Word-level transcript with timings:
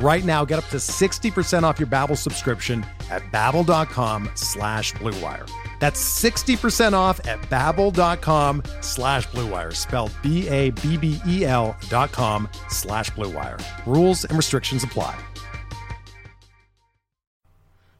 Right 0.00 0.24
now, 0.24 0.44
get 0.44 0.58
up 0.58 0.68
to 0.68 0.76
60% 0.76 1.64
off 1.64 1.80
your 1.80 1.88
Babbel 1.88 2.16
subscription 2.16 2.86
at 3.10 3.22
babbel.com 3.32 4.30
slash 4.34 4.92
bluewire. 4.94 5.50
That's 5.80 6.00
60% 6.22 6.92
off 6.92 7.24
at 7.26 7.40
babbel.com 7.42 8.62
slash 8.80 9.26
bluewire, 9.28 9.74
spelled 9.74 10.12
B-A-B-B-E-L 10.22 11.76
dot 11.88 12.12
com 12.12 12.48
slash 12.68 13.10
bluewire. 13.10 13.60
Rules 13.86 14.24
and 14.24 14.36
restrictions 14.36 14.84
apply. 14.84 15.18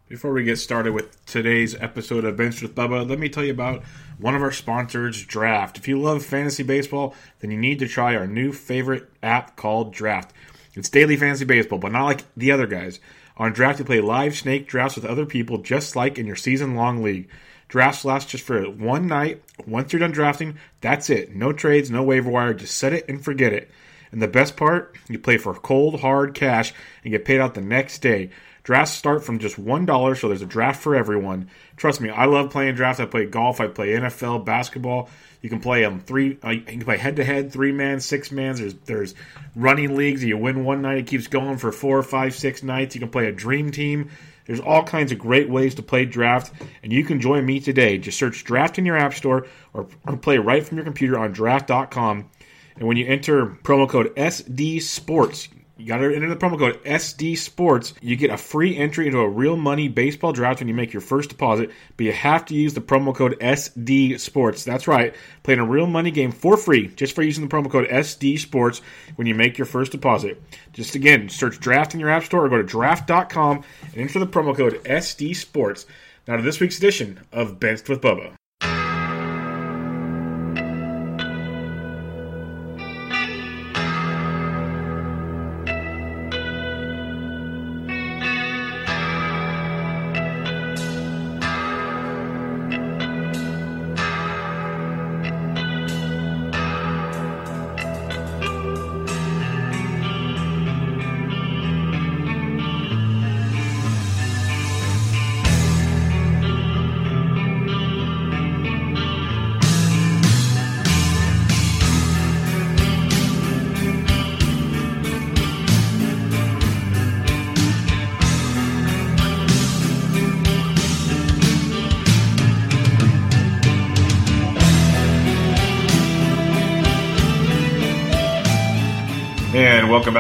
Before 0.09 0.33
we 0.33 0.43
get 0.43 0.57
started 0.57 0.95
with 0.95 1.23
today's 1.27 1.75
episode 1.75 2.25
of 2.25 2.35
Bench 2.37 2.63
with 2.63 2.75
Bubba, 2.75 3.07
let 3.07 3.19
me 3.19 3.29
tell 3.29 3.45
you 3.45 3.53
about 3.53 3.83
one 4.17 4.35
of 4.35 4.41
our 4.41 4.51
sponsors, 4.51 5.23
Draft. 5.27 5.77
If 5.77 5.87
you 5.87 6.01
love 6.01 6.25
fantasy 6.25 6.63
baseball, 6.63 7.15
then 7.41 7.51
you 7.51 7.59
need 7.59 7.79
to 7.81 7.87
try 7.87 8.17
our 8.17 8.27
new 8.27 8.51
favorite 8.53 9.11
app 9.23 9.57
called 9.57 9.93
Draft. 9.93 10.33
It's 10.79 10.89
daily 10.89 11.17
fantasy 11.17 11.45
baseball, 11.45 11.79
but 11.79 11.93
not 11.93 12.05
like 12.05 12.25
the 12.37 12.53
other 12.53 12.67
guys. 12.67 13.01
On 13.37 13.53
Draft, 13.53 13.81
you 13.81 13.85
play 13.85 14.01
live 14.01 14.37
snake 14.37 14.69
drafts 14.69 14.97
with 14.97 15.05
other 15.05 15.27
people, 15.27 15.59
just 15.59 15.97
like 15.97 16.19
in 16.19 16.27
your 16.27 16.37
season 16.37 16.75
long 16.75 17.03
league. 17.03 17.29
Drafts 17.69 18.05
last 18.05 18.29
just 18.29 18.45
for 18.45 18.63
one 18.63 19.07
night. 19.07 19.43
Once 19.67 19.93
you're 19.93 20.01
done 20.01 20.13
drafting, 20.13 20.57
that's 20.81 21.11
it. 21.11 21.35
No 21.35 21.53
trades, 21.53 21.91
no 21.91 22.03
waiver 22.03 22.31
wire. 22.31 22.55
Just 22.55 22.79
set 22.79 22.93
it 22.93 23.09
and 23.09 23.23
forget 23.23 23.53
it. 23.53 23.71
And 24.11 24.23
the 24.23 24.29
best 24.29 24.57
part, 24.57 24.97
you 25.09 25.19
play 25.19 25.37
for 25.37 25.53
cold, 25.55 26.01
hard 26.01 26.35
cash 26.35 26.73
and 27.05 27.11
get 27.11 27.25
paid 27.25 27.41
out 27.41 27.55
the 27.55 27.61
next 27.61 27.99
day. 27.99 28.31
Drafts 28.63 28.93
start 28.93 29.25
from 29.25 29.39
just 29.39 29.57
$1, 29.57 30.21
so 30.21 30.29
there's 30.29 30.43
a 30.43 30.47
draft 30.47 30.83
for 30.83 30.95
everyone. 30.95 31.51
Trust 31.77 32.01
me, 32.01 32.11
I 32.11 32.25
love 32.27 32.51
playing 32.51 32.75
drafts. 32.75 33.01
I 33.01 33.07
play 33.07 33.27
golf, 33.27 33.61
I 33.61 33.67
play 33.67 33.89
NFL, 33.89 34.45
basketball. 34.45 35.11
You 35.41 35.49
can 35.49 35.61
play 35.61 35.85
um 35.85 36.01
three. 36.01 36.39
Uh, 36.45 36.51
you 36.51 36.61
can 36.63 36.81
play 36.81 36.97
head 36.97 37.17
to 37.17 37.25
head, 37.25 37.53
three 37.53 37.73
man, 37.73 38.01
six 38.01 38.33
man. 38.33 38.57
There's 38.57 38.75
there's 38.75 39.15
running 39.55 39.97
leagues. 39.97 40.25
You 40.25 40.37
win 40.37 40.65
one 40.65 40.83
night, 40.83 40.99
it 40.99 41.07
keeps 41.07 41.27
going 41.27 41.59
for 41.59 41.73
four, 41.73 42.03
five, 42.03 42.35
six 42.35 42.63
nights. 42.63 42.95
You 42.95 43.01
can 43.01 43.11
play 43.11 43.27
a 43.27 43.33
dream 43.33 43.71
team. 43.71 44.11
There's 44.47 44.61
all 44.61 44.83
kinds 44.83 45.13
of 45.13 45.19
great 45.19 45.51
ways 45.51 45.75
to 45.75 45.83
play 45.83 46.07
draft, 46.07 46.53
and 46.83 46.91
you 46.91 47.05
can 47.05 47.21
join 47.21 47.45
me 47.45 47.61
today. 47.61 47.99
Just 47.99 48.19
search 48.19 48.45
draft 48.45 48.79
in 48.79 48.87
your 48.87 48.97
app 48.97 49.13
store 49.13 49.47
or, 49.75 49.87
or 50.07 50.17
play 50.17 50.39
right 50.39 50.67
from 50.67 50.79
your 50.79 50.87
computer 50.87 51.19
on 51.19 51.33
draft.com. 51.33 52.31
And 52.77 52.89
when 52.89 52.97
you 52.97 53.07
enter 53.07 53.45
promo 53.47 53.87
code 53.87 54.15
SD 54.17 54.81
Sports, 54.81 55.49
you 55.79 55.87
got 55.87 55.99
to 55.99 56.15
enter 56.15 56.29
the 56.29 56.37
promo 56.37 56.59
code 56.59 56.83
SD 56.83 57.39
Sports. 57.39 57.95
You 58.03 58.17
get 58.17 58.31
a 58.31 58.37
free 58.37 58.77
entry 58.77 59.07
into 59.07 59.21
a 59.21 59.29
real 59.29 59.57
money 59.57 59.87
baseball 59.89 60.33
draft 60.33 60.59
when 60.61 60.69
you 60.69 60.75
make 60.75 60.93
your 60.93 61.01
first 61.01 61.29
deposit, 61.29 61.71
but 61.97 62.05
you 62.05 62.13
have 62.13 62.45
to 62.47 62.55
use 62.55 62.75
the 62.75 62.81
promo 62.81 63.15
code 63.15 63.39
SD 63.39 64.19
Sports. 64.19 64.65
That's 64.65 64.89
right, 64.89 65.15
playing 65.45 65.61
a 65.61 65.65
real 65.65 65.87
money 65.87 66.11
game 66.11 66.33
for 66.33 66.57
free 66.57 66.89
just 66.89 67.15
for 67.15 67.23
using 67.23 67.47
the 67.47 67.55
promo 67.55 67.71
code 67.71 67.89
SD 67.89 68.41
Sports 68.41 68.81
when 69.15 69.29
you 69.29 69.35
make 69.37 69.57
your 69.57 69.67
first 69.67 69.93
deposit. 69.93 70.43
Just 70.73 70.97
again, 70.97 71.29
search 71.29 71.61
draft 71.61 71.95
in 71.95 72.01
your 72.01 72.11
app 72.11 72.25
store 72.25 72.47
or 72.47 72.49
go 72.49 72.57
to 72.57 72.65
draft.com 72.65 73.63
and 73.93 73.97
enter 73.97 74.19
the 74.19 74.27
promo 74.27 74.57
code 74.57 74.83
SD 74.85 75.37
Sports. 75.37 75.87
Now 76.27 76.37
to 76.37 76.43
this 76.43 76.61
week's 76.61 76.79
edition 76.79 77.21
of 77.33 77.61
Benched 77.61 77.89
with 77.89 78.03
Bubba. 78.03 78.38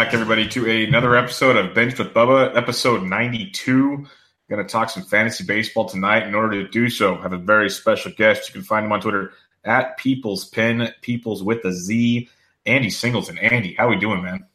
Back, 0.08 0.14
everybody, 0.14 0.48
to 0.48 0.86
another 0.86 1.16
episode 1.16 1.54
of 1.54 1.74
Bench 1.74 1.98
with 1.98 2.14
Bubba, 2.14 2.56
episode 2.56 3.02
92. 3.02 4.06
Going 4.48 4.62
to 4.62 4.64
talk 4.64 4.88
some 4.88 5.02
fantasy 5.02 5.44
baseball 5.44 5.84
tonight. 5.84 6.26
In 6.26 6.34
order 6.34 6.62
to 6.62 6.68
do 6.70 6.88
so, 6.88 7.16
have 7.16 7.34
a 7.34 7.36
very 7.36 7.68
special 7.68 8.10
guest. 8.16 8.48
You 8.48 8.54
can 8.54 8.62
find 8.62 8.86
him 8.86 8.92
on 8.92 9.02
Twitter 9.02 9.32
at 9.64 9.98
People's 9.98 10.46
Pen, 10.46 10.94
People's 11.02 11.42
with 11.42 11.62
a 11.66 11.72
Z, 11.72 12.26
Andy 12.64 12.88
Singleton. 12.88 13.36
Andy, 13.36 13.74
how 13.74 13.86
are 13.86 13.90
we 13.90 13.98
doing, 13.98 14.22
man? 14.22 14.46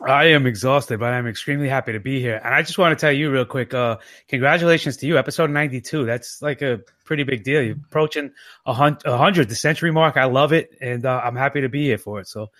I 0.00 0.24
am 0.28 0.46
exhausted, 0.46 0.98
but 0.98 1.12
I'm 1.12 1.26
extremely 1.26 1.68
happy 1.68 1.92
to 1.92 2.00
be 2.00 2.18
here. 2.18 2.40
And 2.42 2.54
I 2.54 2.62
just 2.62 2.78
want 2.78 2.98
to 2.98 3.00
tell 3.00 3.12
you 3.12 3.30
real 3.30 3.44
quick, 3.44 3.74
uh, 3.74 3.98
congratulations 4.28 4.96
to 4.98 5.06
you, 5.06 5.18
episode 5.18 5.50
92. 5.50 6.06
That's 6.06 6.40
like 6.40 6.62
a 6.62 6.80
pretty 7.04 7.24
big 7.24 7.44
deal. 7.44 7.60
You're 7.60 7.74
approaching 7.74 8.32
a 8.64 8.72
hundred, 8.72 9.50
the 9.50 9.56
century 9.56 9.92
mark. 9.92 10.16
I 10.16 10.24
love 10.24 10.54
it, 10.54 10.74
and 10.80 11.04
uh, 11.04 11.20
I'm 11.22 11.36
happy 11.36 11.60
to 11.60 11.68
be 11.68 11.84
here 11.84 11.98
for 11.98 12.18
it. 12.18 12.28
So 12.28 12.50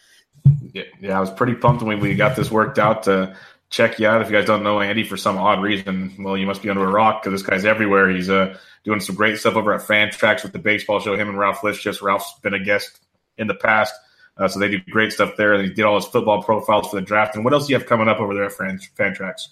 yeah, 0.72 0.82
yeah, 1.00 1.16
I 1.16 1.20
was 1.20 1.30
pretty 1.30 1.54
pumped 1.54 1.82
when 1.82 2.00
we 2.00 2.14
got 2.14 2.36
this 2.36 2.50
worked 2.50 2.78
out 2.78 3.04
to 3.04 3.36
check 3.70 3.98
you 3.98 4.06
out. 4.06 4.22
If 4.22 4.30
you 4.30 4.36
guys 4.36 4.46
don't 4.46 4.62
know 4.62 4.80
Andy 4.80 5.04
for 5.04 5.16
some 5.16 5.38
odd 5.38 5.62
reason, 5.62 6.14
well, 6.18 6.36
you 6.36 6.46
must 6.46 6.62
be 6.62 6.70
under 6.70 6.84
a 6.84 6.90
rock 6.90 7.22
because 7.22 7.40
this 7.40 7.48
guy's 7.48 7.64
everywhere. 7.64 8.10
He's 8.10 8.30
uh, 8.30 8.56
doing 8.84 9.00
some 9.00 9.16
great 9.16 9.38
stuff 9.38 9.56
over 9.56 9.72
at 9.72 9.82
Fantrax 9.82 10.42
with 10.42 10.52
the 10.52 10.58
baseball 10.58 11.00
show. 11.00 11.16
Him 11.16 11.28
and 11.28 11.38
Ralph 11.38 11.60
Lifshitz. 11.60 12.02
Ralph's 12.02 12.32
been 12.42 12.54
a 12.54 12.62
guest 12.62 13.00
in 13.38 13.46
the 13.46 13.54
past, 13.54 13.94
uh, 14.36 14.48
so 14.48 14.60
they 14.60 14.68
do 14.68 14.78
great 14.90 15.12
stuff 15.12 15.36
there. 15.36 15.60
He 15.62 15.70
did 15.70 15.84
all 15.84 15.96
his 15.96 16.06
football 16.06 16.42
profiles 16.42 16.88
for 16.88 16.96
the 16.96 17.02
draft. 17.02 17.34
And 17.34 17.44
what 17.44 17.54
else 17.54 17.66
do 17.66 17.72
you 17.72 17.78
have 17.78 17.88
coming 17.88 18.08
up 18.08 18.20
over 18.20 18.34
there 18.34 18.44
at 18.44 18.52
Fan, 18.52 18.78
Fantrax? 18.96 19.48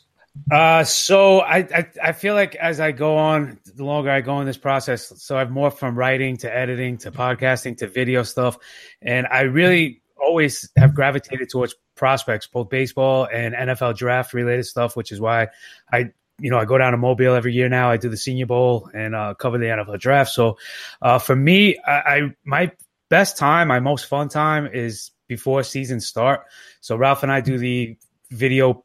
Uh, 0.51 0.85
so 0.85 1.41
I, 1.41 1.59
I, 1.59 1.87
I 2.03 2.13
feel 2.13 2.35
like 2.35 2.55
as 2.55 2.79
I 2.79 2.93
go 2.93 3.17
on, 3.17 3.59
the 3.75 3.85
longer 3.85 4.11
I 4.11 4.21
go 4.21 4.41
in 4.41 4.47
this 4.47 4.57
process, 4.57 5.13
so 5.23 5.37
I've 5.37 5.51
more 5.51 5.71
from 5.71 5.97
writing 5.97 6.37
to 6.39 6.55
editing 6.55 6.99
to 6.99 7.11
podcasting 7.11 7.79
to 7.79 7.89
video 7.89 8.23
stuff, 8.23 8.57
and 9.03 9.27
I 9.27 9.43
really 9.43 10.03
always 10.21 10.71
have 10.77 10.95
gravitated 10.95 11.49
towards 11.51 11.75
prospects, 11.97 12.47
both 12.47 12.69
baseball 12.69 13.27
and 13.33 13.55
NFL 13.55 13.97
draft 13.97 14.35
related 14.35 14.65
stuff, 14.65 14.97
which 14.97 15.13
is 15.13 15.21
why 15.21 15.49
I 15.93 16.11
you 16.43 16.51
know, 16.51 16.59
I 16.59 16.65
go 16.65 16.79
down 16.79 16.93
to 16.93 16.97
Mobile 16.97 17.35
every 17.35 17.53
year 17.53 17.69
now. 17.69 17.91
I 17.91 17.99
do 17.99 18.09
the 18.09 18.17
Senior 18.17 18.47
Bowl 18.47 18.89
and 18.95 19.15
uh, 19.15 19.35
cover 19.35 19.59
the 19.59 19.67
NFL 19.67 20.01
draft. 20.01 20.33
So, 20.33 20.57
uh, 21.03 21.19
for 21.19 21.37
me, 21.37 21.79
I, 21.87 21.93
I, 21.93 22.21
my 22.45 22.73
best 23.11 23.37
time, 23.37 23.69
my 23.69 23.81
most 23.81 24.07
fun 24.07 24.31
time 24.31 24.67
is 24.67 25.11
before 25.29 25.63
season 25.63 26.01
start. 26.01 26.47
So 26.81 26.97
Ralph 26.97 27.23
and 27.23 27.31
I 27.31 27.41
do 27.41 27.59
the 27.59 27.97
video 28.31 28.85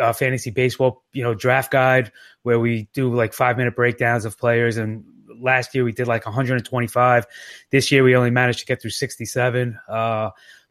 uh, 0.00 0.12
fantasy 0.12 0.50
baseball, 0.50 1.04
you 1.12 1.22
know, 1.22 1.34
draft 1.34 1.70
guide 1.70 2.10
where 2.42 2.58
we 2.58 2.88
do 2.92 3.14
like 3.14 3.32
five 3.32 3.56
minute 3.56 3.76
breakdowns 3.76 4.24
of 4.24 4.36
players. 4.36 4.76
And 4.76 5.04
last 5.40 5.74
year 5.74 5.84
we 5.84 5.92
did 5.92 6.08
like 6.08 6.26
125. 6.26 7.26
This 7.70 7.92
year 7.92 8.02
we 8.02 8.16
only 8.16 8.30
managed 8.30 8.58
to 8.60 8.66
get 8.66 8.82
through 8.82 8.90
67. 8.90 9.78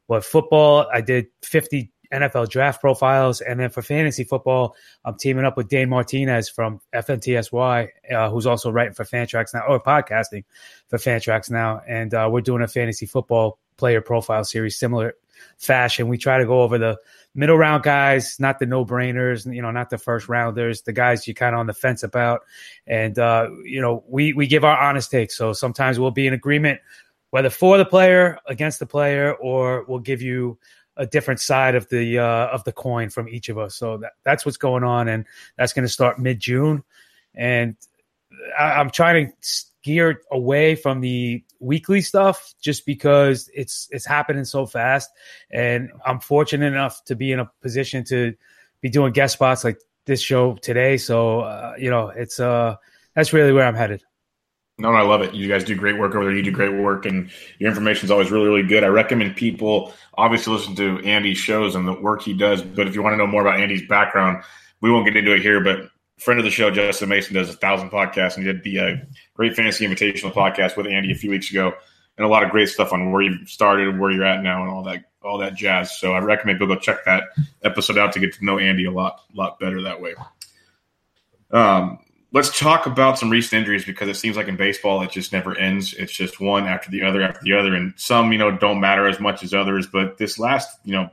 But 0.08 0.24
football, 0.24 0.88
I 0.94 1.02
did 1.02 1.28
50 1.42 1.92
NFL 2.12 2.50
draft 2.50 2.82
profiles. 2.82 3.42
And 3.42 3.60
then 3.60 3.70
for 3.70 3.82
fantasy 3.82 4.24
football, 4.24 4.76
I'm 5.04 5.18
teaming 5.18 5.46
up 5.46 5.58
with 5.58 5.68
Dane 5.68 5.90
Martinez 5.90 6.50
from 6.50 6.80
FNTSY, 6.94 7.88
uh, 8.14 8.30
who's 8.30 8.46
also 8.46 8.72
writing 8.72 8.94
for 8.94 9.04
Fantrax 9.04 9.54
now, 9.54 9.62
or 9.68 9.82
podcasting 9.82 10.46
for 10.88 10.98
Fantrax 10.98 11.50
now. 11.50 11.82
And 11.88 12.14
uh, 12.14 12.30
we're 12.32 12.42
doing 12.42 12.62
a 12.62 12.68
fantasy 12.68 13.06
football 13.06 13.60
player 13.78 14.02
profile 14.02 14.44
series, 14.44 14.78
similar 14.78 15.16
fashion. 15.58 16.08
We 16.08 16.18
try 16.18 16.40
to 16.40 16.46
go 16.46 16.62
over 16.62 16.78
the 16.78 16.98
middle 17.36 17.58
round 17.58 17.84
guys, 17.84 18.40
not 18.40 18.58
the 18.58 18.66
no 18.66 18.84
brainers, 18.84 19.52
you 19.54 19.62
know, 19.62 19.70
not 19.70 19.92
the 19.92 19.98
first 19.98 20.28
rounders, 20.28 20.82
the 20.82 20.94
guys 20.94 21.28
you 21.28 21.36
kind 21.36 21.54
of 21.54 21.60
on 21.60 21.68
the 21.68 21.74
fence 21.74 22.02
about. 22.02 22.42
And, 22.88 23.18
uh, 23.20 23.50
you 23.64 23.82
know, 23.82 24.04
we, 24.08 24.34
we 24.34 24.48
give 24.48 24.64
our 24.64 24.78
honest 24.78 25.12
take. 25.12 25.32
So 25.32 25.54
sometimes 25.54 26.00
we'll 26.00 26.12
be 26.12 26.26
in 26.26 26.34
agreement, 26.34 26.80
whether 27.30 27.50
for 27.50 27.78
the 27.78 27.86
player, 27.86 28.40
against 28.46 28.80
the 28.80 28.86
player, 28.86 29.34
or 29.34 29.86
we'll 29.88 30.00
give 30.00 30.22
you 30.22 30.58
a 30.96 31.06
different 31.06 31.40
side 31.40 31.76
of 31.76 31.88
the 31.90 32.20
uh, 32.20 32.48
of 32.48 32.64
the 32.64 32.72
coin 32.72 33.10
from 33.10 33.30
each 33.30 33.50
of 33.50 33.58
us. 33.58 33.76
So 33.76 33.98
that, 33.98 34.14
that's 34.24 34.46
what's 34.46 34.58
going 34.58 34.84
on, 34.84 35.08
and 35.08 35.26
that's 35.58 35.74
going 35.74 35.86
to 35.86 35.92
start 35.92 36.20
mid 36.20 36.40
June. 36.40 36.84
And 37.36 37.76
I, 38.58 38.82
am 38.82 38.90
trying 38.90 39.28
to 39.28 39.34
steer 39.42 40.22
away 40.32 40.76
from 40.76 41.02
the 41.02 41.44
weekly 41.60 42.02
stuff 42.02 42.54
just 42.62 42.86
because 42.86 43.50
it's 43.54 43.88
it's 43.92 44.06
happening 44.06 44.46
so 44.46 44.66
fast. 44.66 45.10
And 45.52 45.92
I'm 46.06 46.20
fortunate 46.20 46.68
enough 46.68 47.04
to 47.06 47.16
be 47.16 47.32
in 47.32 47.40
a 47.40 47.52
position 47.62 48.04
to 48.06 48.36
be 48.82 48.90
doing 48.90 49.14
guest 49.14 49.34
spots 49.34 49.64
like 49.64 49.80
this 50.06 50.22
show 50.22 50.56
today. 50.56 50.98
So 50.98 51.42
uh, 51.42 51.76
you 51.78 51.90
know, 51.90 52.10
it's 52.10 52.40
uh 52.40 52.76
that's 53.16 53.34
really 53.34 53.54
where 53.54 53.66
I'm 53.66 53.76
headed. 53.76 54.04
No, 54.80 54.92
no, 54.92 54.98
I 54.98 55.02
love 55.02 55.24
it. 55.24 55.34
You 55.34 55.48
guys 55.48 55.64
do 55.64 55.76
great 55.76 55.98
work 55.98 56.14
over 56.14 56.26
there. 56.26 56.36
You 56.36 56.44
do 56.44 56.52
great 56.52 56.74
work, 56.74 57.08
and 57.08 57.32
your 57.58 57.70
information 57.70 58.06
is 58.06 58.12
always 58.12 58.30
really, 58.30 58.46
really 58.46 58.68
good. 58.68 58.84
I 58.84 58.88
recommend 58.88 59.36
people 59.36 59.92
obviously 60.16 60.54
listen 60.54 60.76
to 60.76 61.00
Andy's 61.04 61.40
shows 61.40 61.74
and 61.74 61.88
the 61.88 61.94
work 61.94 62.22
he 62.22 62.34
does. 62.34 62.62
But 62.62 62.88
if 62.88 62.94
you 62.94 63.02
want 63.02 63.14
to 63.14 63.18
know 63.18 63.26
more 63.26 63.42
about 63.42 63.60
Andy's 63.60 63.88
background, 63.88 64.44
we 64.82 64.92
won't 64.92 65.06
get 65.06 65.18
into 65.18 65.34
it 65.34 65.42
here. 65.42 65.64
But 65.64 65.90
friend 66.20 66.40
of 66.40 66.44
the 66.44 66.52
show, 66.52 66.70
Justin 66.70 67.10
Mason, 67.10 67.34
does 67.34 67.50
a 67.50 67.54
thousand 67.54 67.90
podcasts, 67.90 68.38
and 68.38 68.46
he 68.46 68.54
did 68.54 68.64
the 68.64 68.80
uh, 68.80 68.96
Great 69.34 69.56
Fantasy 69.56 69.88
Invitational 69.88 70.32
podcast 70.32 70.78
with 70.78 70.86
Andy 70.86 71.12
a 71.12 71.16
few 71.16 71.32
weeks 71.32 71.50
ago, 71.50 71.74
and 72.18 72.26
a 72.26 72.30
lot 72.30 72.44
of 72.44 72.52
great 72.52 72.70
stuff 72.70 72.94
on 72.94 73.12
where 73.12 73.24
you 73.24 73.48
started, 73.48 73.98
where 73.98 74.12
you're 74.12 74.26
at 74.26 74.44
now, 74.44 74.62
and 74.62 74.70
all 74.70 74.84
that, 74.84 75.06
all 75.24 75.40
that 75.40 75.56
jazz. 75.56 75.98
So 75.98 76.14
I 76.14 76.20
recommend 76.20 76.60
people 76.60 76.76
go 76.76 76.80
check 76.80 77.04
that 77.06 77.24
episode 77.64 77.98
out 77.98 78.14
to 78.14 78.20
get 78.20 78.32
to 78.34 78.46
know 78.46 78.60
Andy 78.60 78.86
a 78.86 78.92
lot, 78.92 79.22
lot 79.34 79.60
better 79.60 79.82
that 79.82 80.00
way. 80.00 80.14
Um, 81.50 81.98
let's 82.32 82.58
talk 82.58 82.86
about 82.86 83.18
some 83.18 83.30
recent 83.30 83.60
injuries 83.60 83.86
because 83.86 84.10
it 84.10 84.16
seems 84.16 84.36
like 84.36 84.48
in 84.48 84.58
baseball 84.58 85.02
it 85.02 85.12
just 85.12 85.32
never 85.32 85.58
ends. 85.58 85.94
It's 85.94 86.12
just 86.12 86.40
one 86.40 86.66
after 86.66 86.90
the 86.92 87.04
other 87.04 87.22
after 87.22 87.40
the 87.44 87.54
other, 87.54 87.74
and 87.74 87.94
some 87.98 88.32
you 88.32 88.38
know 88.38 88.52
don't 88.52 88.80
matter 88.80 89.08
as 89.08 89.20
much 89.20 89.44
as 89.44 89.54
others. 89.54 89.88
But 89.88 90.18
this 90.18 90.38
last 90.40 90.80
you 90.84 90.94
know, 90.94 91.10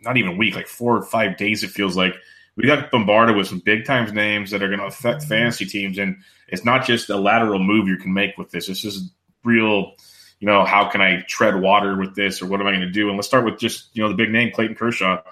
not 0.00 0.16
even 0.16 0.36
week, 0.36 0.54
like 0.54 0.68
four 0.68 0.96
or 0.96 1.02
five 1.02 1.36
days, 1.36 1.62
it 1.62 1.70
feels 1.70 1.96
like 1.96 2.14
we 2.56 2.66
got 2.66 2.90
bombarded 2.90 3.36
with 3.36 3.46
some 3.46 3.60
big 3.60 3.84
times 3.84 4.12
names 4.12 4.50
that 4.50 4.62
are 4.62 4.68
going 4.68 4.80
to 4.80 4.86
affect 4.86 5.20
mm-hmm. 5.20 5.28
fantasy 5.28 5.64
teams, 5.64 5.98
and 5.98 6.16
it's 6.48 6.64
not 6.64 6.84
just 6.84 7.10
a 7.10 7.16
lateral 7.16 7.58
move 7.58 7.88
you 7.88 7.96
can 7.96 8.12
make 8.12 8.36
with 8.36 8.50
this. 8.50 8.68
It's 8.68 8.80
just 8.80 9.10
real. 9.44 9.94
You 10.40 10.46
know, 10.46 10.64
how 10.64 10.88
can 10.88 11.00
I 11.00 11.22
tread 11.28 11.60
water 11.60 11.96
with 11.96 12.16
this, 12.16 12.42
or 12.42 12.46
what 12.46 12.60
am 12.60 12.66
I 12.66 12.72
going 12.72 12.80
to 12.80 12.90
do? 12.90 13.06
And 13.06 13.16
let's 13.16 13.28
start 13.28 13.44
with 13.44 13.60
just 13.60 13.94
you 13.94 14.02
know 14.02 14.08
the 14.08 14.16
big 14.16 14.30
name 14.30 14.50
Clayton 14.52 14.74
Kershaw. 14.74 15.22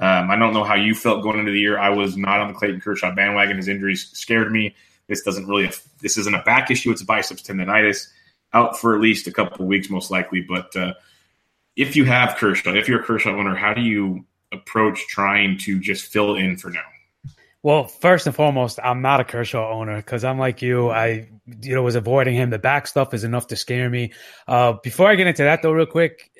Um, 0.00 0.30
I 0.30 0.36
don't 0.36 0.54
know 0.54 0.64
how 0.64 0.74
you 0.74 0.94
felt 0.94 1.22
going 1.22 1.38
into 1.38 1.50
the 1.50 1.60
year. 1.60 1.78
I 1.78 1.90
was 1.90 2.16
not 2.16 2.40
on 2.40 2.48
the 2.48 2.54
Clayton 2.54 2.80
Kershaw 2.80 3.14
bandwagon. 3.14 3.56
His 3.56 3.68
injuries 3.68 4.10
scared 4.12 4.52
me. 4.52 4.74
This 5.08 5.22
doesn't 5.22 5.46
really. 5.46 5.70
This 6.00 6.16
isn't 6.16 6.34
a 6.34 6.42
back 6.42 6.70
issue. 6.70 6.90
It's 6.90 7.02
a 7.02 7.04
biceps 7.04 7.42
tendonitis. 7.42 8.08
Out 8.52 8.78
for 8.78 8.94
at 8.94 9.00
least 9.00 9.26
a 9.26 9.32
couple 9.32 9.66
weeks, 9.66 9.90
most 9.90 10.10
likely. 10.10 10.40
But 10.40 10.74
uh, 10.76 10.94
if 11.76 11.96
you 11.96 12.04
have 12.04 12.36
Kershaw, 12.36 12.74
if 12.74 12.88
you're 12.88 13.00
a 13.00 13.04
Kershaw 13.04 13.30
owner, 13.30 13.54
how 13.54 13.74
do 13.74 13.82
you 13.82 14.24
approach 14.52 15.06
trying 15.08 15.58
to 15.58 15.78
just 15.78 16.10
fill 16.10 16.36
in 16.36 16.56
for 16.56 16.70
now? 16.70 16.84
Well, 17.62 17.84
first 17.84 18.26
and 18.26 18.34
foremost, 18.34 18.78
I'm 18.82 19.02
not 19.02 19.20
a 19.20 19.24
Kershaw 19.24 19.72
owner 19.72 19.96
because 19.96 20.24
I'm 20.24 20.38
like 20.38 20.62
you. 20.62 20.90
I 20.90 21.28
you 21.60 21.74
know 21.74 21.82
was 21.82 21.96
avoiding 21.96 22.34
him. 22.34 22.50
The 22.50 22.58
back 22.58 22.86
stuff 22.86 23.12
is 23.14 23.24
enough 23.24 23.48
to 23.48 23.56
scare 23.56 23.90
me. 23.90 24.12
Uh, 24.46 24.74
before 24.82 25.08
I 25.08 25.16
get 25.16 25.26
into 25.26 25.42
that, 25.42 25.62
though, 25.62 25.72
real 25.72 25.86
quick, 25.86 26.30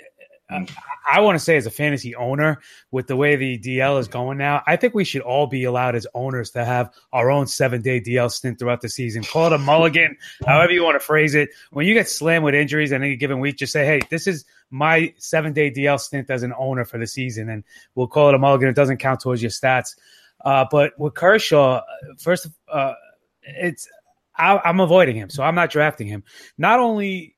mm. 0.51 0.71
I 1.11 1.21
want 1.21 1.37
to 1.37 1.45
say 1.45 1.57
as 1.57 1.67
a 1.67 1.71
fantasy 1.71 2.15
owner, 2.15 2.61
with 2.91 3.07
the 3.07 3.17
way 3.17 3.37
the 3.37 3.59
DL 3.59 3.99
is 3.99 4.09
going 4.09 4.39
now, 4.39 4.63
I 4.67 4.77
think 4.77 4.95
we 4.95 5.05
should 5.05 5.23
all 5.23 5.47
be 5.47 5.65
allowed 5.65 5.95
as 5.95 6.07
owners 6.15 6.51
to 6.51 6.65
have 6.65 6.93
our 7.13 7.31
own 7.31 7.47
seven 7.47 7.83
day 7.83 8.01
DL 8.01 8.31
stint 8.31 8.59
throughout 8.59 8.81
the 8.81 8.89
season. 8.89 9.23
Call 9.23 9.47
it 9.47 9.53
a 9.53 9.59
mulligan, 9.59 10.17
however 10.47 10.73
you 10.73 10.85
want 10.85 10.97
to 10.97 11.05
phrase 11.05 11.35
it. 11.35 11.51
When 11.71 11.87
you 11.87 11.95
get 11.95 12.09
slammed 12.09 12.45
with 12.45 12.55
injuries 12.55 12.93
in 12.93 13.03
any 13.03 13.17
given 13.17 13.41
week, 13.41 13.57
just 13.57 13.73
say, 13.73 13.87
hey, 13.87 14.01
this 14.11 14.27
is 14.27 14.45
my 14.71 15.15
seven 15.17 15.53
day 15.53 15.71
DL 15.71 15.99
stint 15.99 16.31
as 16.31 16.43
an 16.43 16.53
owner 16.59 16.85
for 16.85 16.99
the 16.99 17.07
season. 17.07 17.49
And 17.49 17.65
we'll 17.95 18.09
call 18.09 18.29
it 18.29 18.35
a 18.35 18.39
mulligan. 18.39 18.69
It 18.69 18.77
doesn't 18.77 18.99
count 18.99 19.21
towards 19.21 19.43
your 19.43 19.51
stats. 19.51 19.97
Uh, 20.45 20.67
but 20.71 20.99
with 20.99 21.15
Kershaw, 21.15 21.83
first, 22.19 22.49
uh, 22.71 22.95
it's 23.43 23.89
I, 24.37 24.61
I'm 24.65 24.81
avoiding 24.81 25.17
him, 25.17 25.31
so 25.31 25.43
I'm 25.43 25.55
not 25.55 25.71
drafting 25.71 26.07
him. 26.07 26.23
Not 26.57 26.79
only 26.79 27.35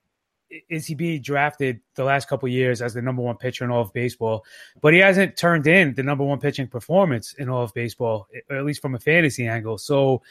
is 0.69 0.87
he 0.87 0.94
being 0.94 1.23
drafted 1.23 1.81
the 1.94 2.05
last 2.05 2.29
couple 2.29 2.49
years 2.49 2.82
as 2.82 2.94
the 2.94 3.02
number 3.02 3.23
one 3.23 3.37
pitcher 3.37 3.64
in 3.64 3.70
all 3.70 3.82
of 3.82 3.93
baseball, 3.93 4.44
but 4.81 4.93
he 4.93 4.99
hasn't 5.00 5.37
turned 5.37 5.67
in 5.67 5.94
the 5.94 6.02
number 6.02 6.25
one 6.25 6.41
pitching 6.41 6.67
performance 6.67 7.35
in 7.35 7.49
all 7.49 7.62
of 7.62 7.75
baseball, 7.75 8.26
at 8.50 8.64
least 8.64 8.82
from 8.82 8.94
a 8.94 8.99
fantasy 8.99 9.47
angle. 9.47 9.79
So 9.79 10.23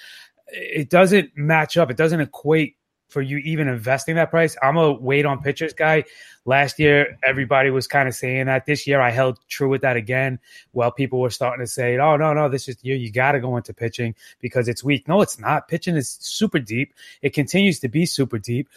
it 0.47 0.89
doesn't 0.89 1.37
match 1.37 1.77
up. 1.77 1.91
It 1.91 1.97
doesn't 1.97 2.21
equate 2.21 2.75
for 3.09 3.21
you 3.21 3.37
even 3.39 3.67
investing 3.67 4.15
that 4.15 4.29
price. 4.29 4.55
I'm 4.61 4.77
a 4.77 4.91
wait 4.91 5.25
on 5.25 5.41
pitchers 5.41 5.73
guy. 5.73 6.05
Last 6.45 6.79
year, 6.79 7.17
everybody 7.23 7.69
was 7.69 7.87
kind 7.87 8.07
of 8.07 8.15
saying 8.15 8.45
that. 8.45 8.65
This 8.65 8.87
year, 8.87 9.01
I 9.01 9.09
held 9.09 9.39
true 9.49 9.69
with 9.69 9.81
that 9.81 9.97
again. 9.97 10.39
While 10.71 10.91
people 10.91 11.19
were 11.19 11.29
starting 11.29 11.63
to 11.63 11.69
say, 11.69 11.97
"Oh 11.97 12.15
no, 12.15 12.33
no, 12.33 12.49
this 12.49 12.67
is 12.67 12.77
year 12.81 12.95
you 12.95 13.11
got 13.11 13.33
to 13.33 13.39
go 13.39 13.57
into 13.57 13.73
pitching 13.73 14.15
because 14.39 14.67
it's 14.67 14.83
weak." 14.83 15.07
No, 15.07 15.21
it's 15.21 15.39
not. 15.39 15.67
Pitching 15.67 15.95
is 15.95 16.17
super 16.21 16.59
deep. 16.59 16.93
It 17.21 17.33
continues 17.33 17.79
to 17.81 17.89
be 17.89 18.05
super 18.05 18.39
deep. 18.39 18.69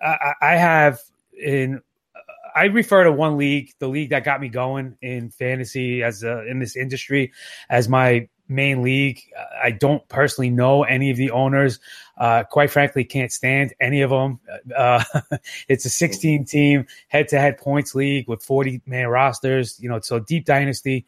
I, 0.00 0.34
I 0.40 0.56
have 0.56 1.00
in 1.38 1.82
I 2.54 2.64
refer 2.64 3.04
to 3.04 3.12
one 3.12 3.36
league, 3.36 3.72
the 3.78 3.88
league 3.88 4.10
that 4.10 4.24
got 4.24 4.40
me 4.40 4.48
going 4.48 4.96
in 5.00 5.30
fantasy 5.30 6.02
as 6.02 6.24
a, 6.24 6.44
in 6.46 6.58
this 6.58 6.76
industry, 6.76 7.32
as 7.70 7.88
my 7.88 8.28
main 8.48 8.82
league. 8.82 9.22
I 9.62 9.70
don't 9.70 10.06
personally 10.08 10.50
know 10.50 10.84
any 10.84 11.10
of 11.10 11.16
the 11.16 11.30
owners. 11.30 11.80
Uh, 12.16 12.44
quite 12.44 12.70
frankly, 12.70 13.04
can't 13.04 13.30
stand 13.30 13.74
any 13.80 14.02
of 14.02 14.10
them. 14.10 14.40
Uh, 14.76 15.04
it's 15.68 15.84
a 15.84 15.90
16 15.90 16.44
team 16.44 16.86
head 17.08 17.28
to 17.28 17.38
head 17.38 17.58
points 17.58 17.94
league 17.94 18.26
with 18.28 18.42
40 18.42 18.82
man 18.86 19.06
rosters. 19.08 19.78
You 19.80 19.88
know, 19.88 20.00
so 20.00 20.18
deep 20.18 20.44
dynasty. 20.44 21.06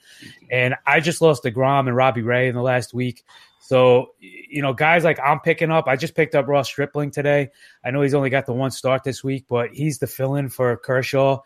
And 0.51 0.75
I 0.87 1.01
just 1.01 1.21
lost 1.21 1.45
DeGrom 1.45 1.87
and 1.87 1.97
Robbie 1.97 2.23
Ray 2.23 2.49
in 2.49 2.55
the 2.55 2.63
last 2.63 2.95
week. 2.95 3.25
So, 3.71 4.15
you 4.19 4.63
know, 4.63 4.73
guys 4.73 5.05
like 5.05 5.21
I'm 5.21 5.39
picking 5.39 5.71
up, 5.71 5.87
I 5.87 5.95
just 5.95 6.17
picked 6.17 6.35
up 6.35 6.49
Ross 6.49 6.67
Stripling 6.67 7.13
today. 7.13 7.51
I 7.85 7.93
know 7.93 8.03
he's 8.03 8.15
only 8.15 8.29
got 8.29 8.47
the 8.47 8.53
one 8.53 8.73
start 8.73 9.05
this 9.05 9.23
week, 9.23 9.45
but 9.49 9.71
he's 9.73 10.01
the 10.01 10.09
fill 10.09 10.35
in 10.35 10.49
for 10.49 10.77
Kershaw. 10.77 11.39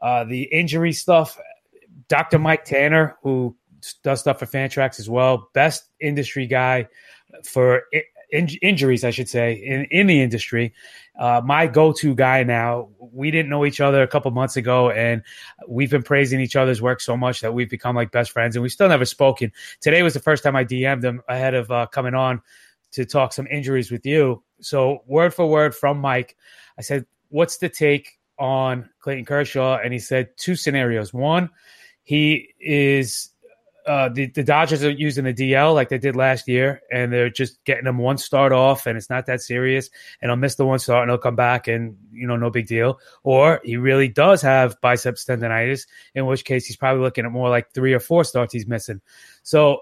Uh, 0.00 0.24
the 0.24 0.44
injury 0.44 0.94
stuff, 0.94 1.38
Dr. 2.08 2.38
Mike 2.38 2.64
Tanner, 2.64 3.18
who 3.22 3.56
does 4.02 4.20
stuff 4.20 4.38
for 4.38 4.46
Fantrax 4.46 4.98
as 5.00 5.08
well. 5.08 5.50
Best 5.52 5.84
industry 6.00 6.46
guy 6.46 6.88
for 7.44 7.84
in, 8.30 8.48
injuries, 8.62 9.04
I 9.04 9.10
should 9.10 9.28
say, 9.28 9.54
in, 9.54 9.86
in 9.90 10.06
the 10.06 10.20
industry. 10.20 10.74
Uh, 11.18 11.40
my 11.44 11.66
go-to 11.66 12.14
guy 12.14 12.42
now. 12.42 12.88
We 12.98 13.30
didn't 13.30 13.48
know 13.48 13.64
each 13.64 13.80
other 13.80 14.02
a 14.02 14.06
couple 14.06 14.30
months 14.30 14.56
ago, 14.56 14.90
and 14.90 15.22
we've 15.68 15.90
been 15.90 16.02
praising 16.02 16.40
each 16.40 16.56
other's 16.56 16.82
work 16.82 17.00
so 17.00 17.16
much 17.16 17.40
that 17.40 17.54
we've 17.54 17.70
become 17.70 17.96
like 17.96 18.10
best 18.10 18.30
friends, 18.30 18.56
and 18.56 18.62
we 18.62 18.68
still 18.68 18.88
never 18.88 19.04
spoken. 19.04 19.52
Today 19.80 20.02
was 20.02 20.14
the 20.14 20.20
first 20.20 20.42
time 20.42 20.56
I 20.56 20.64
DM'd 20.64 21.04
him 21.04 21.22
ahead 21.28 21.54
of 21.54 21.70
uh, 21.70 21.86
coming 21.86 22.14
on 22.14 22.42
to 22.92 23.04
talk 23.04 23.32
some 23.32 23.46
injuries 23.46 23.90
with 23.90 24.04
you. 24.06 24.42
So 24.60 25.02
word 25.06 25.34
for 25.34 25.46
word 25.46 25.74
from 25.74 25.98
Mike, 25.98 26.36
I 26.78 26.82
said, 26.82 27.06
"What's 27.28 27.58
the 27.58 27.68
take 27.68 28.18
on 28.38 28.88
Clayton 29.00 29.24
Kershaw?" 29.24 29.78
And 29.78 29.92
he 29.92 29.98
said 29.98 30.30
two 30.36 30.56
scenarios. 30.56 31.14
One, 31.14 31.50
he 32.02 32.54
is 32.60 33.30
uh, 33.86 34.08
the, 34.08 34.26
the 34.26 34.42
Dodgers 34.42 34.82
are 34.82 34.90
using 34.90 35.24
the 35.24 35.32
DL 35.32 35.72
like 35.72 35.88
they 35.88 35.98
did 35.98 36.16
last 36.16 36.48
year, 36.48 36.80
and 36.92 37.12
they're 37.12 37.30
just 37.30 37.62
getting 37.64 37.84
them 37.84 37.98
one 37.98 38.18
start 38.18 38.52
off, 38.52 38.86
and 38.86 38.96
it's 38.96 39.08
not 39.08 39.26
that 39.26 39.40
serious. 39.40 39.90
And 40.20 40.28
he'll 40.28 40.36
miss 40.36 40.56
the 40.56 40.66
one 40.66 40.80
start, 40.80 41.02
and 41.02 41.10
he'll 41.10 41.18
come 41.18 41.36
back, 41.36 41.68
and 41.68 41.96
you 42.12 42.26
know, 42.26 42.36
no 42.36 42.50
big 42.50 42.66
deal. 42.66 42.98
Or 43.22 43.60
he 43.64 43.76
really 43.76 44.08
does 44.08 44.42
have 44.42 44.80
biceps 44.80 45.24
tendonitis, 45.24 45.86
in 46.14 46.26
which 46.26 46.44
case 46.44 46.66
he's 46.66 46.76
probably 46.76 47.02
looking 47.02 47.24
at 47.24 47.30
more 47.30 47.48
like 47.48 47.72
three 47.72 47.94
or 47.94 48.00
four 48.00 48.24
starts 48.24 48.52
he's 48.52 48.66
missing. 48.66 49.00
So, 49.44 49.80